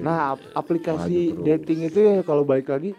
Nah 0.02 0.34
ap- 0.34 0.50
aplikasi 0.58 1.38
Maju 1.38 1.46
dating 1.46 1.80
itu 1.86 1.98
ya 2.02 2.14
kalau 2.26 2.42
balik 2.42 2.68
lagi 2.74 2.90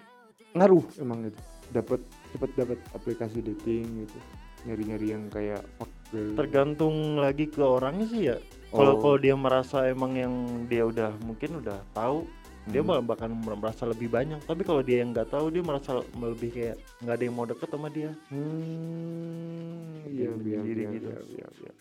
ngaruh 0.55 0.85
emang 1.03 1.27
itu 1.27 1.39
dapat 1.75 1.99
cepet 2.31 2.49
dapat 2.55 2.79
aplikasi 2.95 3.43
dating 3.43 4.07
gitu. 4.07 4.17
Nyari-nyari 4.63 5.07
yang 5.11 5.27
kayak 5.27 5.59
fuck 5.75 5.91
girl. 6.07 6.39
tergantung 6.39 7.19
lagi 7.19 7.51
ke 7.51 7.59
orangnya 7.59 8.07
sih 8.07 8.21
ya 8.31 8.39
kalau 8.73 8.93
Oh. 8.93 8.99
kalau 8.99 9.17
dia 9.17 9.35
merasa 9.35 9.85
emang 9.85 10.11
yang 10.13 10.33
dia 10.65 10.83
udah 10.83 11.13
mungkin 11.21 11.61
udah 11.61 11.77
tahu 11.91 12.25
dia 12.65 12.79
Hmm. 12.79 12.87
malah 12.89 13.03
bahkan 13.05 13.27
merasa 13.29 13.83
lebih 13.83 14.07
banyak 14.07 14.39
tapi 14.41 14.63
kalau 14.63 14.79
dia 14.79 14.99
yang 14.99 15.11
nggak 15.11 15.27
tahu 15.27 15.47
dia 15.47 15.61
merasa 15.61 15.89
lebih 16.15 16.49
kayak 16.49 16.75
nggak 16.99 17.13
ada 17.13 17.23
yang 17.23 17.35
mau 17.35 17.43
deket 17.43 17.69
sama 17.69 17.87
dia 17.87 18.11
hmm 18.27 20.07
iya 20.07 20.23
Yang 20.25 20.39
iya 20.39 20.57
sendiri 20.57 20.81
iya 20.81 20.89
gitu. 20.91 21.07
iya 21.07 21.21
iya, 21.27 21.47
iya. 21.59 21.71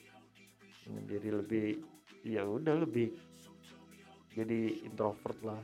jadi 1.09 1.29
lebih 1.33 1.65
ya 2.23 2.43
udah 2.45 2.75
lebih 2.79 3.09
jadi 4.33 4.59
introvert 4.83 5.39
lah 5.43 5.61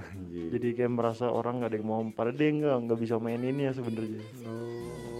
Anjir. 0.00 0.50
jadi 0.50 0.68
kayak 0.74 0.92
merasa 0.92 1.26
orang 1.26 1.58
nggak 1.58 1.70
ada 1.70 1.76
yang 1.76 1.86
mau 1.86 2.02
padahal 2.08 2.34
dia 2.34 2.50
nggak 2.52 2.76
nggak 2.84 2.98
bisa 2.98 3.14
main 3.16 3.38
ini 3.40 3.62
ya 3.62 3.72
sebenarnya 3.72 4.22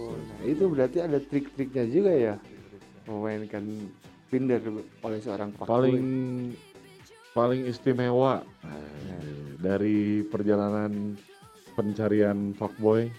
Oh, 0.09 0.15
nah 0.17 0.41
itu 0.43 0.63
berarti 0.65 0.97
ada 0.99 1.17
trik-triknya 1.17 1.85
juga 1.85 2.11
ya 2.11 2.35
memainkan 3.05 3.63
Tinder 4.29 4.61
oleh 5.01 5.19
seorang 5.19 5.49
fuckboy. 5.57 5.69
paling 5.73 5.99
paling 7.33 7.61
istimewa 7.65 8.45
eh, 8.65 9.57
dari 9.57 10.21
perjalanan 10.25 11.17
pencarian 11.73 12.53
fuckboy. 12.53 13.09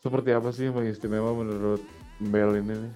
Seperti 0.00 0.30
apa 0.36 0.54
sih 0.54 0.68
yang 0.68 0.76
paling 0.76 0.92
istimewa 0.92 1.34
menurut 1.34 1.82
Bel 2.16 2.56
ini 2.56 2.74
nih? 2.76 2.94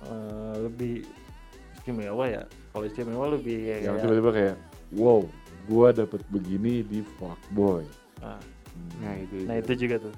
Eh, 0.00 0.54
lebih 0.66 0.94
istimewa 1.78 2.24
ya. 2.28 2.42
Kalau 2.70 2.84
istimewa 2.86 3.24
lebih 3.34 3.56
kayak 3.66 3.80
Yang 3.82 3.96
tiba-tiba 4.04 4.30
kayak, 4.30 4.56
wow, 4.94 5.20
gua 5.66 5.88
dapet 5.90 6.22
begini 6.30 6.86
di 6.86 7.02
fuckboy. 7.18 7.82
nah, 8.22 8.40
nah 9.02 9.14
itu. 9.18 9.36
Nah 9.48 9.56
itu 9.58 9.72
juga 9.86 9.96
tuh. 9.98 10.14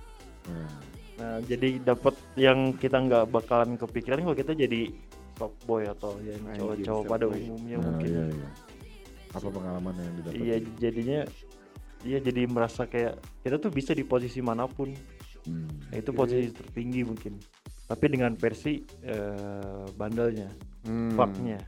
Nah, 0.50 0.91
nah 1.22 1.38
jadi 1.38 1.78
dapat 1.78 2.18
yang 2.34 2.74
kita 2.74 2.98
nggak 2.98 3.30
bakalan 3.30 3.78
kepikiran 3.78 4.26
kalau 4.26 4.34
kita 4.34 4.58
jadi 4.58 4.90
boy 5.66 5.86
atau 5.86 6.18
yang 6.22 6.38
Anjir, 6.50 6.58
cowok-cowok 6.58 7.02
pada 7.06 7.24
softboy. 7.26 7.42
umumnya 7.46 7.76
nah, 7.78 7.84
mungkin 7.90 8.10
iya, 8.10 8.24
iya. 8.30 8.48
Apa 9.32 9.48
pengalaman 9.48 9.94
yang 9.94 10.14
didapat? 10.18 10.34
iya 10.38 10.56
jadinya 10.78 11.20
iya 12.02 12.18
jadi 12.18 12.42
merasa 12.46 12.82
kayak 12.86 13.14
kita 13.42 13.56
tuh 13.58 13.70
bisa 13.70 13.94
di 13.94 14.02
posisi 14.02 14.42
mana 14.42 14.66
pun 14.66 14.90
Hmm. 15.42 15.66
nah, 15.90 15.98
itu 15.98 16.14
posisi 16.14 16.54
tertinggi 16.54 17.02
mungkin 17.02 17.34
tapi 17.90 18.06
dengan 18.06 18.38
versi 18.38 18.78
eh, 19.02 19.86
bandelnya 19.90 20.46
Hmm. 20.86 21.18
fucknya 21.18 21.58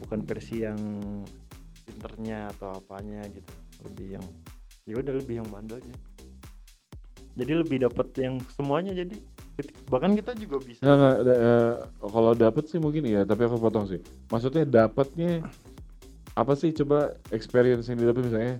bukan 0.00 0.24
versi 0.24 0.64
yang 0.64 0.80
pinternya 1.84 2.48
atau 2.56 2.76
apanya 2.76 3.24
gitu 3.28 3.52
lebih 3.84 4.16
yang 4.16 4.24
ya 4.88 4.96
udah 4.96 5.14
lebih 5.20 5.44
yang 5.44 5.48
bandelnya 5.52 5.92
jadi 7.38 7.62
lebih 7.62 7.86
dapat 7.86 8.10
yang 8.18 8.34
semuanya 8.58 8.92
jadi 8.92 9.14
bahkan 9.90 10.14
kita 10.14 10.34
juga 10.38 10.58
bisa 10.62 10.82
Nggak, 10.82 10.96
nggak, 10.98 11.16
da- 11.26 11.40
eh, 11.42 11.72
kalau 11.98 12.32
dapet 12.34 12.64
sih 12.70 12.78
mungkin 12.78 13.02
iya, 13.10 13.26
tapi 13.26 13.46
aku 13.46 13.58
potong 13.58 13.90
sih. 13.90 13.98
Maksudnya 14.30 14.62
dapatnya 14.62 15.42
apa 16.38 16.54
sih? 16.54 16.70
Coba 16.70 17.18
experience 17.34 17.90
yang 17.90 17.98
didapat 17.98 18.22
misalnya. 18.30 18.56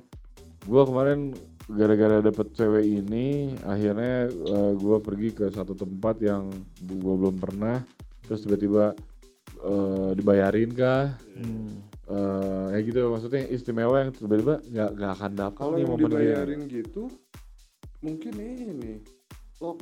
Gua 0.66 0.82
kemarin 0.82 1.38
gara-gara 1.70 2.18
dapet 2.18 2.50
cewek 2.50 2.82
ini, 2.82 3.54
akhirnya 3.62 4.26
eh, 4.26 4.72
gua 4.74 4.98
pergi 4.98 5.30
ke 5.30 5.46
satu 5.54 5.78
tempat 5.78 6.18
yang 6.18 6.50
gua 6.98 7.14
belum 7.14 7.36
pernah, 7.38 7.78
terus 8.26 8.42
tiba-tiba 8.42 8.98
eh, 9.62 10.10
dibayarin 10.18 10.74
kah? 10.74 11.14
Hmm. 11.38 11.78
Eh, 12.08 12.66
ya 12.72 12.78
gitu 12.88 13.12
maksudnya 13.12 13.44
istimewa 13.52 14.00
yang 14.00 14.10
tiba-tiba 14.16 14.64
nggak 14.64 14.90
nggak 14.96 15.12
akan 15.12 15.32
dapet 15.36 15.60
kalau 15.60 15.76
yang 15.76 15.92
dibayarin 15.94 16.64
gitu 16.72 17.12
mungkin 18.00 18.32
ini 18.34 19.02
lo 19.58 19.74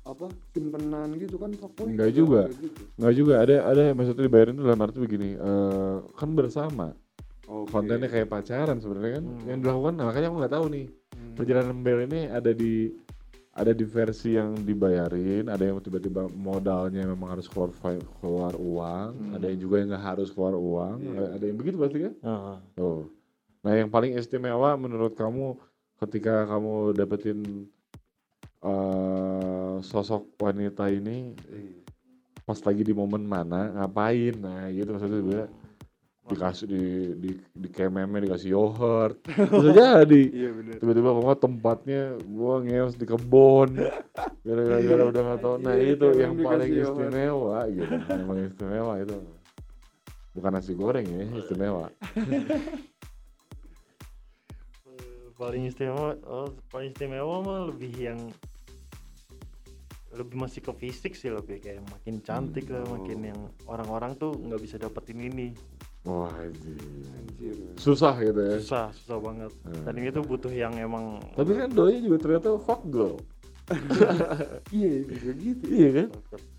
apa 0.00 0.26
simpenan 0.50 1.12
gitu 1.14 1.36
kan 1.36 1.52
fuckboy 1.52 1.92
Enggak 1.92 2.10
juga 2.12 2.42
gitu. 2.48 2.82
nggak 2.96 3.14
juga 3.14 3.34
ada 3.38 3.54
ada 3.66 3.82
maksudnya 3.92 4.24
dibayarin 4.24 4.54
itu 4.54 4.64
dalam 4.64 4.80
arti 4.80 4.98
begini 4.98 5.30
eh, 5.34 5.96
kan 6.14 6.30
bersama 6.32 6.96
Oke. 7.44 7.68
kontennya 7.68 8.06
kayak 8.06 8.26
pacaran 8.26 8.78
sebenarnya 8.78 9.20
kan 9.20 9.24
Hmm. 9.26 9.44
yang 9.44 9.58
dilakukan 9.60 9.92
nah, 9.94 10.04
makanya 10.06 10.28
aku 10.28 10.36
nggak 10.38 10.54
tahu 10.54 10.66
nih 10.68 10.86
Hmm. 11.10 11.34
perjalanan 11.36 11.76
Bel 11.78 12.00
ini 12.02 12.20
ada 12.26 12.50
di 12.50 12.72
ada 13.50 13.72
di 13.72 13.84
versi 13.84 14.30
yang 14.32 14.54
dibayarin 14.56 15.44
ada 15.46 15.60
yang 15.60 15.76
tiba-tiba 15.78 16.30
modalnya 16.30 17.04
memang 17.04 17.34
harus 17.34 17.44
keluar 17.44 17.68
keluar 18.16 18.54
uang 18.56 19.10
Hmm. 19.12 19.34
ada 19.36 19.46
yang 19.46 19.60
juga 19.60 19.74
yang 19.76 19.88
nggak 19.90 20.06
harus 20.06 20.28
keluar 20.30 20.54
uang 20.54 20.96
Iya. 20.98 21.12
ada- 21.12 21.30
ada 21.36 21.44
yang 21.44 21.58
begitu 21.58 21.76
pasti 21.76 21.98
kan 22.00 22.14
Heeh. 22.16 22.56
oh 22.78 23.00
nah 23.60 23.72
yang 23.74 23.90
paling 23.90 24.16
istimewa 24.16 24.72
menurut 24.74 25.12
kamu 25.12 25.60
ketika 26.00 26.48
kamu 26.48 26.96
dapetin 26.96 27.68
eh, 28.64 29.74
sosok 29.84 30.32
wanita 30.40 30.88
ini 30.88 31.36
pas 32.48 32.58
lagi 32.64 32.82
di 32.82 32.90
momen 32.96 33.22
mana 33.28 33.70
ngapain? 33.76 34.34
Nah 34.40 34.72
gitu. 34.72 34.96
Maksudnya 34.96 35.20
juga 35.20 35.42
dikasih 36.30 36.66
di 36.70 36.84
di 37.18 37.30
di 37.52 37.68
kememnya 37.68 38.22
dikasih 38.22 38.54
yogurt. 38.54 39.18
Bisa 39.28 39.70
jadi 39.80 40.22
iya 40.30 40.50
tiba-tiba 40.78 41.10
kok 41.10 41.42
tempatnya 41.42 42.16
gua 42.22 42.62
ngeos 42.62 42.94
di 42.94 43.06
kebon 43.06 43.74
gara-gara 44.46 45.02
udah 45.10 45.22
nggak 45.26 45.40
tahu. 45.42 45.54
Nah 45.60 45.74
Iya, 45.74 45.98
itu 45.98 46.06
yang 46.16 46.34
paling 46.38 46.70
istimewa 46.70 47.58
gitu. 47.68 47.94
Yang 48.08 48.26
paling 48.26 48.44
istimewa 48.46 48.92
itu. 49.02 49.16
Bukan 50.30 50.50
nasi 50.54 50.72
goreng 50.78 51.06
ya 51.10 51.26
istimewa 51.42 51.90
paling 55.40 55.72
istimewa 55.72 56.20
oh, 56.28 56.52
paling 56.68 56.92
istimewa 56.92 57.40
mah 57.40 57.60
lebih 57.72 57.96
yang 57.96 58.20
lebih 60.12 60.36
masih 60.36 60.60
ke 60.60 60.72
fisik 60.76 61.16
sih 61.16 61.32
lebih 61.32 61.64
kayak 61.64 61.80
makin 61.88 62.20
cantik 62.20 62.68
lah 62.68 62.84
Oh. 62.84 63.00
makin 63.00 63.18
yang 63.24 63.40
orang-orang 63.64 64.12
tuh 64.20 64.36
nggak 64.36 64.60
bisa 64.60 64.76
dapetin 64.76 65.16
ini. 65.22 65.54
Wah 66.04 66.28
anjir. 66.34 66.76
anjir. 67.14 67.56
Susah 67.80 68.18
gitu 68.20 68.36
ya. 68.36 68.58
Susah 68.60 68.86
susah 68.92 69.18
banget. 69.22 69.52
Hmm. 69.64 69.84
dan 69.88 69.94
itu 69.96 70.20
butuh 70.20 70.52
yang 70.52 70.74
emang 70.76 71.24
tapi 71.32 71.56
kan 71.56 71.72
doi 71.72 72.04
juga 72.04 72.18
ternyata 72.20 72.60
fuck 72.60 72.84
girl. 72.92 73.16
Iya 74.74 75.06
bisa 75.06 75.30
gitu. 75.38 75.64
Iya 75.70 75.88
kan? 75.94 76.08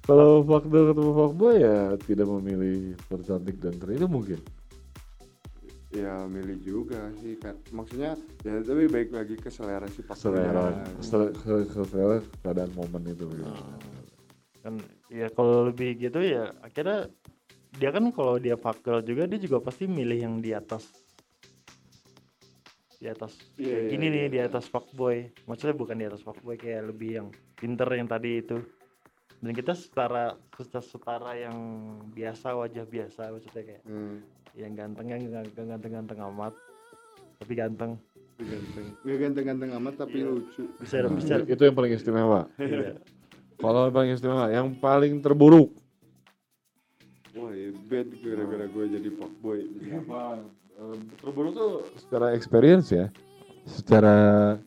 Kalau 0.07 0.41
fuck 0.47 0.65
girl 0.71 0.95
ketemu 0.95 1.11
fuck 1.11 1.33
boy 1.35 1.55
ya 1.59 1.77
tidak 2.01 2.27
memilih 2.31 2.95
tercantik 3.11 3.59
dan 3.59 3.75
ter 3.77 3.93
itu 3.93 4.07
mungkin 4.07 4.39
ya 5.91 6.23
milih 6.27 6.59
juga 6.63 7.11
sih 7.19 7.35
kan 7.35 7.55
maksudnya 7.75 8.15
ya 8.47 8.63
tapi 8.63 8.87
baik 8.87 9.11
lagi 9.11 9.35
ke 9.35 9.51
selera 9.51 9.87
si 9.91 9.99
pak 10.03 10.15
selera. 10.15 10.87
selera, 11.03 11.35
selera 11.67 12.17
keadaan 12.43 12.71
momen 12.75 13.11
itu 13.11 13.27
gitu. 13.27 13.51
kan 14.63 14.79
ya 15.11 15.27
kalau 15.35 15.67
lebih 15.67 15.99
gitu 15.99 16.23
ya 16.23 16.55
akhirnya 16.63 17.11
dia 17.79 17.89
kan 17.95 18.03
kalau 18.11 18.35
dia 18.35 18.59
fakir 18.59 18.99
juga 19.07 19.23
dia 19.27 19.39
juga 19.39 19.63
pasti 19.63 19.87
milih 19.87 20.19
yang 20.19 20.35
di 20.43 20.51
atas. 20.51 20.91
Di 22.99 23.07
atas. 23.07 23.39
Iya, 23.55 23.71
kayak 23.71 23.83
iya, 23.87 23.91
gini 23.95 24.05
nih 24.11 24.23
iya. 24.27 24.33
di 24.33 24.39
atas 24.43 24.67
fuckboy. 24.67 25.31
Maksudnya 25.47 25.75
bukan 25.79 25.95
di 25.95 26.05
atas 26.05 26.21
fuckboy 26.21 26.59
kayak 26.59 26.91
lebih 26.91 27.11
yang 27.23 27.27
pinter 27.55 27.87
yang 27.95 28.11
tadi 28.11 28.43
itu. 28.43 28.59
Dan 29.41 29.57
kita 29.57 29.73
setara 29.73 30.37
setara, 30.53 30.83
setara 30.85 31.31
yang 31.33 31.57
biasa 32.13 32.53
wajah 32.53 32.85
biasa 32.85 33.33
maksudnya 33.33 33.63
kayak 33.65 33.83
hmm, 33.89 34.15
yang 34.53 34.73
gantengnya 34.75 35.15
nggak 35.17 35.43
nggak 35.53 35.67
ganteng-ganteng 35.67 36.19
amat. 36.31 36.53
Tapi 37.39 37.53
ganteng. 37.55 37.91
Ganteng. 38.37 38.85
Ganteng-ganteng 39.03 39.69
amat 39.81 39.93
tapi 39.97 40.17
Iya. 40.21 40.29
lucu. 40.29 40.63
Bisa 40.77 40.95
Nah, 41.01 41.11
bisa. 41.13 41.33
Itu, 41.45 41.61
yang 41.61 41.75
paling 41.75 41.93
istimewa. 41.93 42.41
Iya. 42.57 42.97
kalau 43.57 43.85
yang 43.85 43.93
paling 43.93 44.11
istimewa 44.11 44.45
yang 44.49 44.67
paling 44.75 45.13
terburuk. 45.21 45.69
Wah 47.31 47.53
ya 47.53 47.69
bad 47.87 48.09
gara-gara 48.19 48.65
gue 48.67 48.85
jadi 48.91 49.09
fuckboy 49.15 49.59
apa? 49.95 50.41
Terburuk 51.21 51.53
tuh 51.53 51.71
secara 51.95 52.33
experience 52.33 52.89
ya. 52.89 53.07
Secara 53.63 54.57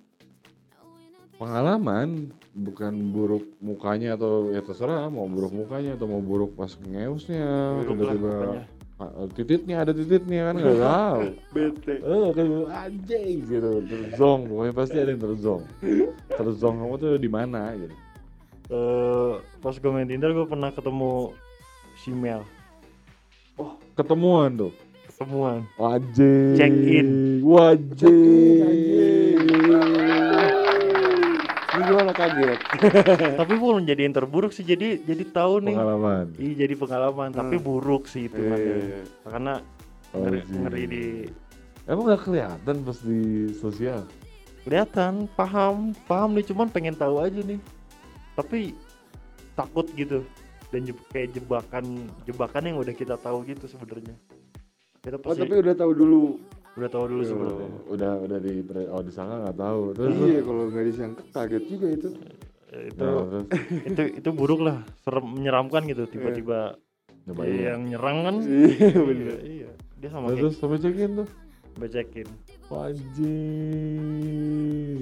pengalaman 1.35 2.31
bukan 2.55 3.11
buruk 3.11 3.43
mukanya 3.59 4.15
atau 4.15 4.55
ya 4.55 4.63
terserah 4.63 5.11
mau 5.11 5.27
buruk 5.27 5.51
mukanya 5.51 5.99
atau 5.99 6.07
mau 6.07 6.23
buruk 6.23 6.55
pas 6.55 6.71
ngeusnya 6.79 7.83
tiba-tiba 7.83 8.63
tititnya 9.35 9.83
ada 9.83 9.93
tititnya 9.93 10.51
kan? 10.51 10.55
Nggak 10.63 10.79
tahu. 10.89 11.21
Bete. 11.51 11.95
Eh 11.99 12.29
kan 12.33 12.47
anjing 12.71 13.37
gitu. 13.47 13.71
Terzong 13.85 14.41
pokoknya 14.47 14.73
pasti 14.73 14.97
ada 15.03 15.11
yang 15.11 15.23
terzong. 15.23 15.63
Terzong 16.31 16.75
kamu 16.81 16.95
tuh 16.99 17.13
di 17.19 17.31
mana 17.31 17.75
gitu. 17.75 17.95
Eh, 18.65 19.33
pas 19.61 19.77
gue 19.77 19.91
main 19.93 20.09
Tinder 20.09 20.33
gue 20.33 20.47
pernah 20.49 20.73
ketemu 20.73 21.37
si 22.01 22.11
Mel. 22.15 22.41
Ketemuan 23.95 24.57
tuh? 24.57 24.73
Ketemuan. 25.11 25.69
Wajib. 25.79 26.57
Check 26.59 26.73
in. 26.73 27.09
wajib 27.45 28.11
gimana 32.05 32.13
kaget 32.21 32.61
tapi 33.41 33.53
bukan 33.57 33.75
menjadi 33.81 34.01
yang 34.05 34.15
terburuk 34.15 34.53
sih 34.53 34.65
jadi 34.67 35.01
jadi 35.01 35.25
tahu 35.33 35.65
nih. 35.65 35.77
Pengalaman. 35.77 36.27
Iya 36.37 36.55
jadi 36.69 36.75
pengalaman 36.77 37.29
tapi 37.33 37.57
buruk 37.57 38.05
sih 38.05 38.29
itu 38.29 38.41
iya. 38.45 39.01
karena 39.25 39.55
ngeri, 40.13 40.39
Wajib. 40.45 40.61
ngeri 40.61 40.83
di 40.85 41.05
emang 41.89 42.05
gak 42.13 42.23
kelihatan 42.29 42.77
pas 42.85 42.99
di 43.01 43.21
sosial? 43.57 44.05
Kelihatan 44.69 45.29
paham 45.33 45.97
paham 46.05 46.37
nih 46.37 46.45
cuman 46.53 46.69
pengen 46.69 46.97
tahu 46.97 47.25
aja 47.25 47.41
nih. 47.41 47.61
Tapi 48.37 48.77
takut 49.57 49.89
gitu 49.97 50.21
dan 50.69 50.81
je- 50.85 51.07
kayak 51.09 51.33
jebakan 51.33 51.85
jebakan 52.29 52.63
yang 52.69 52.77
udah 52.77 52.93
kita 52.93 53.17
tahu 53.17 53.49
gitu 53.49 53.65
sebenarnya. 53.65 54.13
Kita 55.01 55.17
oh 55.21 55.37
tapi 55.37 55.55
udah 55.57 55.75
tahu 55.77 55.93
dulu 55.97 56.21
udah 56.75 56.89
tahu 56.91 57.05
dulu 57.07 57.23
sebenarnya 57.23 57.69
Oh, 57.71 57.95
udah 57.95 58.13
udah 58.27 58.39
di 58.43 58.67
oh 58.91 59.03
disangka 59.07 59.35
nggak 59.47 59.59
tahu. 59.59 59.95
Terus 59.95 60.15
iya 60.27 60.41
kalau 60.43 60.63
nggak 60.71 60.87
disangka 60.91 61.23
kaget 61.31 61.65
juga 61.71 61.87
itu. 61.95 62.09
Eh, 62.75 62.91
itu 62.91 63.05
nah, 63.07 63.23
terus? 63.31 63.47
itu 63.95 64.03
itu 64.19 64.31
buruk 64.35 64.61
lah 64.67 64.83
serem 65.07 65.27
menyeramkan 65.39 65.87
gitu 65.87 66.11
tiba-tiba 66.11 66.75
nyobain. 67.31 67.55
yang 67.55 67.87
nyerang 67.87 68.19
kan? 68.27 68.37
Iya 68.43 68.67
iya, 68.75 69.01
bener 69.01 69.39
iya. 69.47 69.71
dia 70.03 70.11
sama 70.11 70.35
Nah, 70.35 70.37
terus 70.37 70.59
sampai 70.59 70.83
check 70.83 70.99
in 70.99 71.23
tuh? 71.23 71.29
Becekin 71.75 72.31
wajib. 72.71 73.27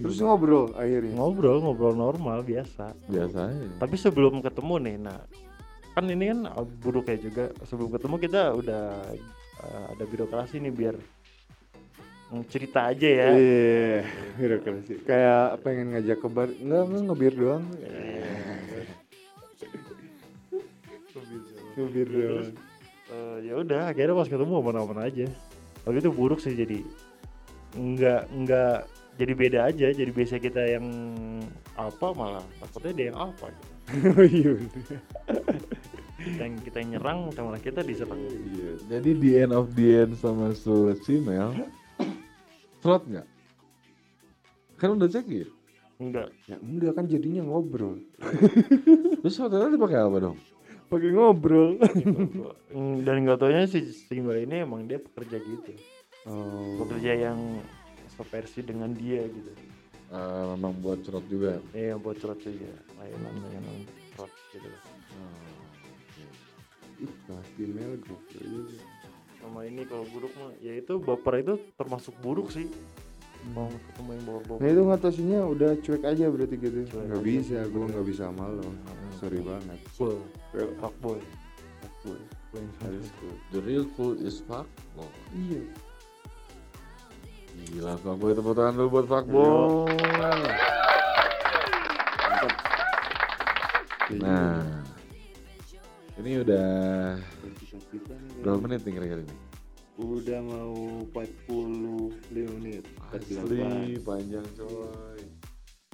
Terus 0.00 0.18
ngobrol 0.24 0.72
akhirnya? 0.72 1.12
Ngobrol 1.16 1.60
ngobrol 1.60 1.92
normal 1.96 2.40
biasa. 2.44 2.96
Biasa 3.12 3.38
aja. 3.48 3.66
Tapi 3.76 3.96
sebelum 4.00 4.40
ketemu 4.40 4.74
nih 4.80 4.96
nah 5.00 5.20
kan 5.92 6.08
ini 6.08 6.32
kan 6.32 6.48
uh, 6.48 6.64
buruknya 6.64 7.20
juga 7.20 7.44
sebelum 7.68 7.92
ketemu 7.92 8.16
kita 8.16 8.56
udah 8.56 8.84
uh, 9.60 9.86
ada 9.92 10.04
birokrasi 10.08 10.56
nih 10.64 10.72
biar 10.72 10.96
cerita 12.48 12.88
aja 12.88 13.08
ya. 13.08 13.28
Iya 13.36 14.08
birokrasi 14.40 15.04
kayak 15.04 15.60
pengen 15.60 15.92
ngajak 15.92 16.18
ke 16.18 16.28
bar 16.32 16.48
enggak 16.48 16.82
enggak 16.88 17.02
ngebir 17.12 17.34
doang. 17.36 17.64
Ngebir 21.76 22.08
doang. 22.08 22.48
Eh, 23.12 23.36
ya 23.44 23.54
udah 23.60 23.92
akhirnya 23.92 24.16
pas 24.16 24.28
ketemu 24.32 24.52
aman-aman 24.64 25.04
aja. 25.04 25.28
Tapi 25.84 25.96
itu 26.00 26.08
buruk 26.08 26.40
sih 26.40 26.56
jadi 26.56 26.80
nggak 27.76 28.22
nggak 28.32 28.76
jadi 29.20 29.32
beda 29.36 29.58
aja. 29.68 29.86
Jadi 29.92 30.10
biasa 30.10 30.40
kita 30.40 30.62
yang 30.64 30.86
apa 31.76 32.06
malah 32.16 32.44
takutnya 32.64 32.92
dia 32.96 33.06
yang 33.12 33.20
apa 33.20 33.46
gitu. 33.52 33.68
Oh 34.16 34.24
iya. 34.24 34.52
kita 36.22 36.42
yang 36.46 36.56
kita 36.62 36.76
yang 36.80 36.90
nyerang 36.96 37.18
malah 37.34 37.60
kita 37.60 37.82
diserang. 37.82 38.16
Iya, 38.16 38.70
jadi 38.88 39.10
di 39.10 39.30
end 39.36 39.52
of 39.52 39.74
the 39.74 40.06
end 40.06 40.14
sama 40.16 40.54
sulit 40.54 41.02
Mel 41.20 41.50
Slot 42.82 43.06
nggak? 43.06 43.26
Kan 44.76 44.98
udah 44.98 45.06
cek 45.06 45.26
ya? 45.30 45.46
enggak 46.02 46.34
Ya 46.50 46.58
enggak 46.58 46.98
kan 46.98 47.06
jadinya 47.06 47.46
ngobrol. 47.46 48.02
Terus 49.22 49.38
hotelnya 49.38 49.78
dipakai 49.78 50.02
apa 50.02 50.18
dong? 50.18 50.36
Pakai 50.90 51.10
ngobrol. 51.14 51.78
Mm, 52.72 53.04
dan 53.04 53.20
nggak 53.20 53.36
taunya 53.36 53.68
si 53.68 53.84
Simbal 53.84 54.48
ini 54.48 54.64
emang 54.64 54.88
dia 54.88 54.96
pekerja 54.96 55.36
gitu 55.38 55.76
Oh. 56.24 56.80
pekerja 56.80 57.28
yang 57.28 57.60
seversi 58.08 58.64
dengan 58.64 58.88
dia 58.96 59.20
gitu 59.28 59.52
Eh, 60.08 60.44
memang 60.56 60.80
buat 60.80 61.04
cerot 61.04 61.20
juga. 61.28 61.60
Iya 61.76 62.00
buat 62.00 62.16
curhat 62.16 62.40
juga 62.40 62.72
layanan 62.96 63.34
layanan 63.44 63.76
curhat 64.16 64.32
gitu 64.56 64.68
Ih, 67.04 67.12
pasti 67.28 67.62
Mel. 67.68 67.92
Sama 69.42 69.66
ini 69.66 69.82
kalau 69.84 70.06
buruk 70.08 70.30
mah 70.34 70.54
ya 70.58 70.72
itu 70.72 70.96
baper 70.96 71.34
itu 71.36 71.54
termasuk 71.74 72.14
buruk 72.18 72.48
sih 72.48 72.70
mau 73.50 73.66
ketemu 73.66 74.10
yang 74.14 74.24
baper 74.24 74.56
Nah 74.56 74.68
itu 74.70 74.82
ngatasinya 74.86 75.40
udah 75.44 75.70
cuek 75.76 76.02
aja 76.04 76.24
berarti 76.26 76.54
gitu. 76.56 76.78
Cuek 76.86 77.04
Nggak 77.04 77.18
aja. 77.18 77.26
bisa, 77.26 77.58
gua 77.68 77.84
nggak 77.90 78.06
bisa 78.06 78.22
sama 78.30 78.46
lo. 78.48 78.68
Sorry 79.18 79.38
banget. 79.38 79.78
full 79.90 80.16
fuckboy 80.78 81.18
Fuckboy. 81.82 82.20
Harus 82.78 83.08
full. 83.18 83.34
The 83.50 83.60
real 83.60 83.84
cool 83.92 84.14
is 84.16 84.38
fuck. 84.40 84.70
Oh, 84.94 85.10
Iya. 85.34 85.62
gila 87.68 87.98
fuckboy 87.98 88.30
tepuk 88.32 88.54
tangan 88.54 88.74
dulu 88.76 88.88
buat 88.92 89.06
fuckboy. 89.10 89.90
Nah, 94.12 94.60
ini 96.14 96.44
udah 96.44 97.16
Kita 97.72 98.12
nih, 98.12 98.44
berapa 98.44 98.60
menit 98.68 98.84
nih 98.84 98.92
kira-kira 99.00 99.20
ini? 99.24 99.36
Udah 99.96 100.40
mau 100.44 100.76
45 101.08 102.52
menit. 102.60 102.84
Asli 103.16 103.96
panjang 104.04 104.44
coy. 104.52 105.20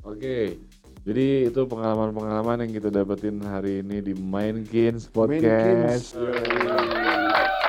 Oke, 0.03 0.59
jadi 1.07 1.47
itu 1.47 1.61
pengalaman-pengalaman 1.67 2.67
yang 2.67 2.73
kita 2.75 2.91
dapetin 2.91 3.39
hari 3.47 3.87
ini 3.87 4.03
di 4.03 4.15
Mainkins 4.15 5.07
Podcast. 5.07 6.19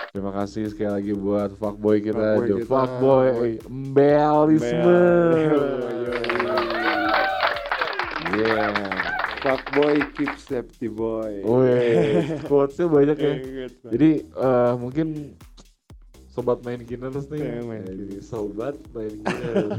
Terima 0.10 0.34
kasih 0.34 0.74
sekali 0.74 0.89
lagi 0.89 1.14
buat 1.14 1.53
fuckboy 1.53 2.01
kita, 2.01 2.18
Fuckboy 2.18 2.45
the 2.49 2.57
kita. 2.57 2.70
fuckboy 2.70 3.62
Mbelisme. 3.70 4.97
Fuckboy 9.40 9.96
keep 10.14 10.34
safety 10.38 10.88
boy. 10.88 11.40
Wih, 11.42 12.28
quotesnya 12.50 12.88
banyak 12.88 13.18
ya. 13.18 13.34
Jadi 13.88 14.10
eh, 14.26 14.74
mungkin 14.76 15.08
sobat 16.30 16.60
main 16.62 16.84
kiners 16.84 17.28
nih, 17.28 17.40
Eh, 17.40 17.64
main 17.64 17.84
Ya, 17.84 17.94
jadi 17.96 18.18
sobat 18.20 18.76
main 18.92 19.16
kiners. 19.16 19.72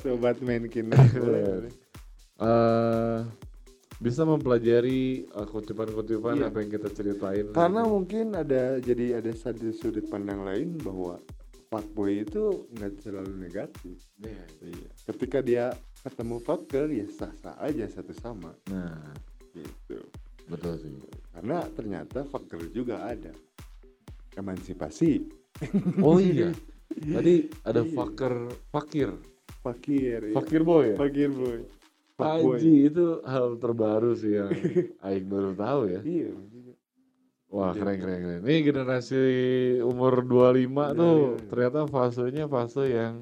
Sobat 0.00 0.36
main 0.40 0.64
kini. 0.72 0.94
Boleh. 1.18 1.66
Eh, 2.36 3.18
bisa 3.96 4.22
mempelajari 4.22 5.24
eh, 5.24 5.46
kutipan-kutipan 5.48 6.36
Iya. 6.38 6.46
apa 6.46 6.56
yang 6.62 6.70
kita 6.70 6.88
ceritain. 6.92 7.46
Karena 7.50 7.82
mungkin 7.82 8.34
ada 8.34 8.78
jadi 8.78 9.18
ada 9.18 9.32
satu 9.32 9.72
sudut 9.72 10.06
pandang 10.06 10.44
lain 10.44 10.78
bahwa 10.78 11.18
fuckboy 11.66 12.22
itu 12.22 12.70
nggak 12.70 13.02
selalu 13.02 13.34
negatif. 13.36 13.98
Iya, 14.22 14.44
iya. 14.62 14.90
Ketika 15.02 15.42
dia 15.42 15.74
ketemu 16.06 16.36
fucker 16.38 16.86
ya 16.86 17.06
sah-sah 17.08 17.58
aja 17.58 17.84
satu 17.86 18.14
sama 18.14 18.54
Nah, 18.70 19.10
gitu. 19.50 19.98
betul 20.46 20.78
sih. 20.78 20.94
Karena 21.30 21.66
ternyata 21.68 22.22
fucker 22.22 22.62
juga 22.70 23.02
ada. 23.02 23.34
Emansipasi, 24.34 25.24
Oh 25.98 26.20
iya. 26.20 26.52
Tadi 27.16 27.50
ada 27.62 27.82
Iya. 27.82 27.92
fucker, 27.92 28.34
fakir, 28.70 29.10
fakir, 29.60 30.20
ya. 30.30 30.34
fakir 30.34 30.60
boy 30.62 30.92
ya. 30.92 30.96
fakir 30.96 31.30
boy. 31.30 31.58
Haji 32.16 32.88
itu 32.88 33.20
hal 33.28 33.60
terbaru 33.60 34.16
sih 34.16 34.32
yang 34.34 34.48
Aing 35.04 35.26
baru 35.26 35.52
tahu 35.52 35.80
ya. 35.90 36.00
Iya. 36.00 36.32
Wah 37.48 37.72
Iya. 37.72 37.78
keren 37.78 37.96
keren 37.98 38.18
keren. 38.22 38.40
Ini 38.44 38.56
generasi 38.62 39.20
umur 39.82 40.24
25 40.24 40.92
tuh 40.92 41.36
25. 41.36 41.48
ternyata 41.48 41.80
fasenya 41.86 42.44
fase 42.46 42.84
yang 42.88 43.14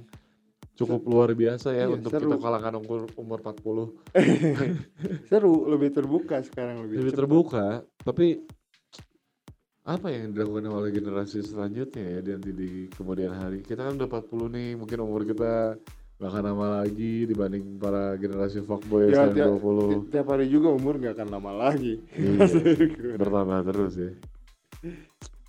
cukup 0.75 1.01
luar 1.05 1.31
biasa 1.33 1.71
ya 1.71 1.87
Iya, 1.87 1.95
untuk 1.95 2.11
seru. 2.11 2.29
kita 2.29 2.37
kalangan 2.37 2.75
umur 2.77 3.07
umur 3.15 3.39
40 3.41 3.95
Seru, 5.31 5.67
lebih 5.67 5.91
terbuka 5.91 6.43
sekarang 6.43 6.83
lebih, 6.83 6.97
lebih 6.99 7.11
cepat. 7.11 7.21
terbuka. 7.21 7.65
Tapi 8.01 8.27
apa 9.85 10.07
yang 10.09 10.33
dilakukan 10.33 10.65
oleh 10.67 10.91
generasi 10.91 11.41
selanjutnya 11.41 12.05
ya 12.09 12.19
di 12.19 12.31
nanti 12.33 12.51
di 12.51 12.69
kemudian 12.89 13.31
hari 13.31 13.61
kita 13.61 13.85
kan 13.85 13.95
udah 13.95 14.09
40 14.09 14.49
nih 14.51 14.69
mungkin 14.75 14.99
umur 14.99 15.23
kita 15.23 15.77
gak 16.15 16.31
akan 16.31 16.45
lama 16.47 16.67
lagi 16.81 17.29
dibanding 17.29 17.77
para 17.77 18.17
generasi 18.17 18.65
fuckboy 18.65 19.13
Ya, 19.13 19.29
yang 19.29 19.37
tiap, 19.37 19.61
20 19.61 20.09
tiap 20.09 20.27
hari 20.27 20.49
juga 20.49 20.73
umur 20.73 20.97
nggak 20.97 21.15
akan 21.15 21.29
lama 21.29 21.53
lagi. 21.53 22.01
iya, 22.17 22.49
bertambah 23.21 23.61
terus 23.67 23.93
ya 23.95 24.11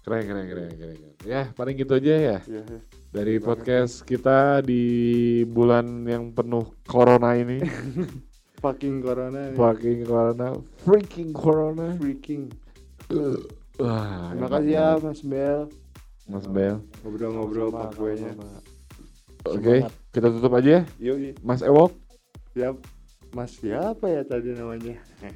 keren 0.04 0.24
keren 0.28 0.46
keren 0.46 0.72
keren 0.76 0.98
ya 1.24 1.50
paling 1.52 1.76
gitu 1.76 1.96
aja 1.96 2.14
ya 2.14 2.38
Ya, 2.44 2.62
dari 3.16 3.40
podcast 3.40 4.04
kita 4.04 4.60
di 4.60 4.84
bulan 5.48 6.04
yang 6.04 6.30
penuh 6.30 6.68
corona 6.84 7.32
ini 7.34 7.64
fucking 8.64 9.00
corona. 9.00 9.56
fucking 9.56 10.04
corona 10.04 10.48
freaking 10.84 11.32
corona 11.32 11.96
Freaking. 11.96 12.52
wah 13.78 14.32
Terima 14.32 14.48
kasih 14.50 14.74
ya. 14.74 14.88
Mas 15.00 15.22
Bel 15.22 15.60
mas 16.26 16.46
Bel 16.46 16.76
ngobrol-ngobrol 17.02 17.70
Sama-sama, 17.70 17.84
fuckboy-nya. 17.88 18.32
sama-sama. 18.34 18.60
oke 19.46 19.76
Semangat. 19.80 19.92
kita 20.12 20.28
tutup 20.30 20.52
aja 20.54 20.70
ya 20.70 20.82
Yuk, 21.00 21.18
mas 21.40 21.62
Ewok 21.62 21.92
siap. 22.52 22.76
Mas 23.32 23.52
siapa 23.52 24.08
ya 24.08 24.24
tadi 24.24 24.56
namanya? 24.56 24.96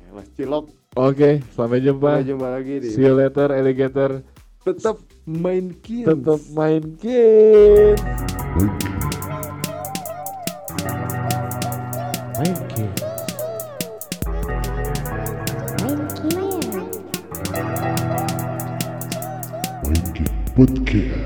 Mas 0.10 0.28
Cilok. 0.34 0.72
oke 0.96 1.44
sampai 1.52 1.80
jumpa 1.80 2.12
Sampai 2.18 2.28
jumpa 2.28 2.48
lagi 2.50 2.76
di 2.80 2.88
see 2.90 3.04
you 3.04 3.14
later 3.14 3.52
alligator 3.52 4.24
tetap 4.66 5.00
main 5.24 5.72
kids. 5.80 6.04
tetap 6.04 6.40
main 6.52 6.84
game 7.00 7.96
main 12.36 12.60
game 12.76 13.00
Podcast. 20.60 21.19